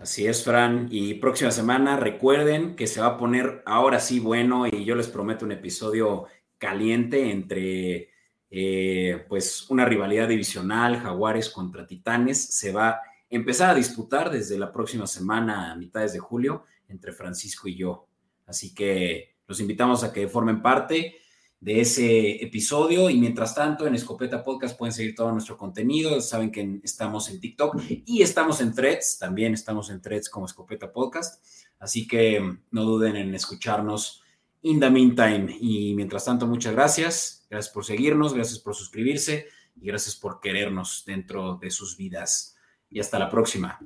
Así 0.00 0.26
es, 0.26 0.44
Fran. 0.44 0.88
Y 0.90 1.14
próxima 1.14 1.50
semana 1.50 1.96
recuerden 1.96 2.76
que 2.76 2.86
se 2.86 3.00
va 3.00 3.06
a 3.06 3.18
poner 3.18 3.62
ahora 3.64 4.00
sí 4.00 4.20
bueno 4.20 4.66
y 4.66 4.84
yo 4.84 4.94
les 4.96 5.08
prometo 5.08 5.44
un 5.44 5.52
episodio 5.52 6.26
caliente 6.58 7.30
entre 7.30 8.10
eh, 8.50 9.24
pues 9.28 9.70
una 9.70 9.84
rivalidad 9.84 10.28
divisional, 10.28 10.98
Jaguares 10.98 11.48
contra 11.48 11.86
Titanes. 11.86 12.42
Se 12.54 12.72
va 12.72 12.88
a 12.90 13.00
empezar 13.30 13.70
a 13.70 13.74
disputar 13.74 14.30
desde 14.30 14.58
la 14.58 14.72
próxima 14.72 15.06
semana 15.06 15.72
a 15.72 15.76
mitades 15.76 16.12
de 16.12 16.18
julio 16.18 16.64
entre 16.88 17.12
Francisco 17.12 17.68
y 17.68 17.76
yo. 17.76 18.08
Así 18.46 18.74
que 18.74 19.36
los 19.46 19.60
invitamos 19.60 20.04
a 20.04 20.12
que 20.12 20.28
formen 20.28 20.60
parte. 20.60 21.16
De 21.64 21.80
ese 21.80 22.44
episodio. 22.44 23.08
Y 23.08 23.16
mientras 23.16 23.54
tanto, 23.54 23.86
en 23.86 23.94
Escopeta 23.94 24.44
Podcast 24.44 24.76
pueden 24.76 24.92
seguir 24.92 25.14
todo 25.14 25.32
nuestro 25.32 25.56
contenido. 25.56 26.20
Saben 26.20 26.52
que 26.52 26.80
estamos 26.84 27.30
en 27.30 27.40
TikTok 27.40 27.80
y 28.04 28.20
estamos 28.20 28.60
en 28.60 28.74
Threads. 28.74 29.18
También 29.18 29.54
estamos 29.54 29.88
en 29.88 30.02
Threads 30.02 30.28
como 30.28 30.44
Escopeta 30.44 30.92
Podcast. 30.92 31.42
Así 31.78 32.06
que 32.06 32.58
no 32.70 32.84
duden 32.84 33.16
en 33.16 33.34
escucharnos 33.34 34.22
in 34.60 34.78
the 34.78 34.90
meantime. 34.90 35.56
Y 35.58 35.94
mientras 35.94 36.26
tanto, 36.26 36.46
muchas 36.46 36.74
gracias. 36.74 37.46
Gracias 37.48 37.72
por 37.72 37.86
seguirnos, 37.86 38.34
gracias 38.34 38.58
por 38.58 38.74
suscribirse 38.74 39.46
y 39.80 39.86
gracias 39.86 40.16
por 40.16 40.40
querernos 40.40 41.02
dentro 41.06 41.56
de 41.56 41.70
sus 41.70 41.96
vidas. 41.96 42.58
Y 42.90 43.00
hasta 43.00 43.18
la 43.18 43.30
próxima. 43.30 43.80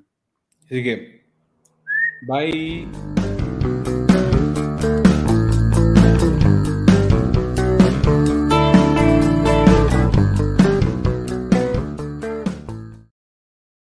Así 0.65 0.83
que, 0.83 1.31
bye. 2.27 3.88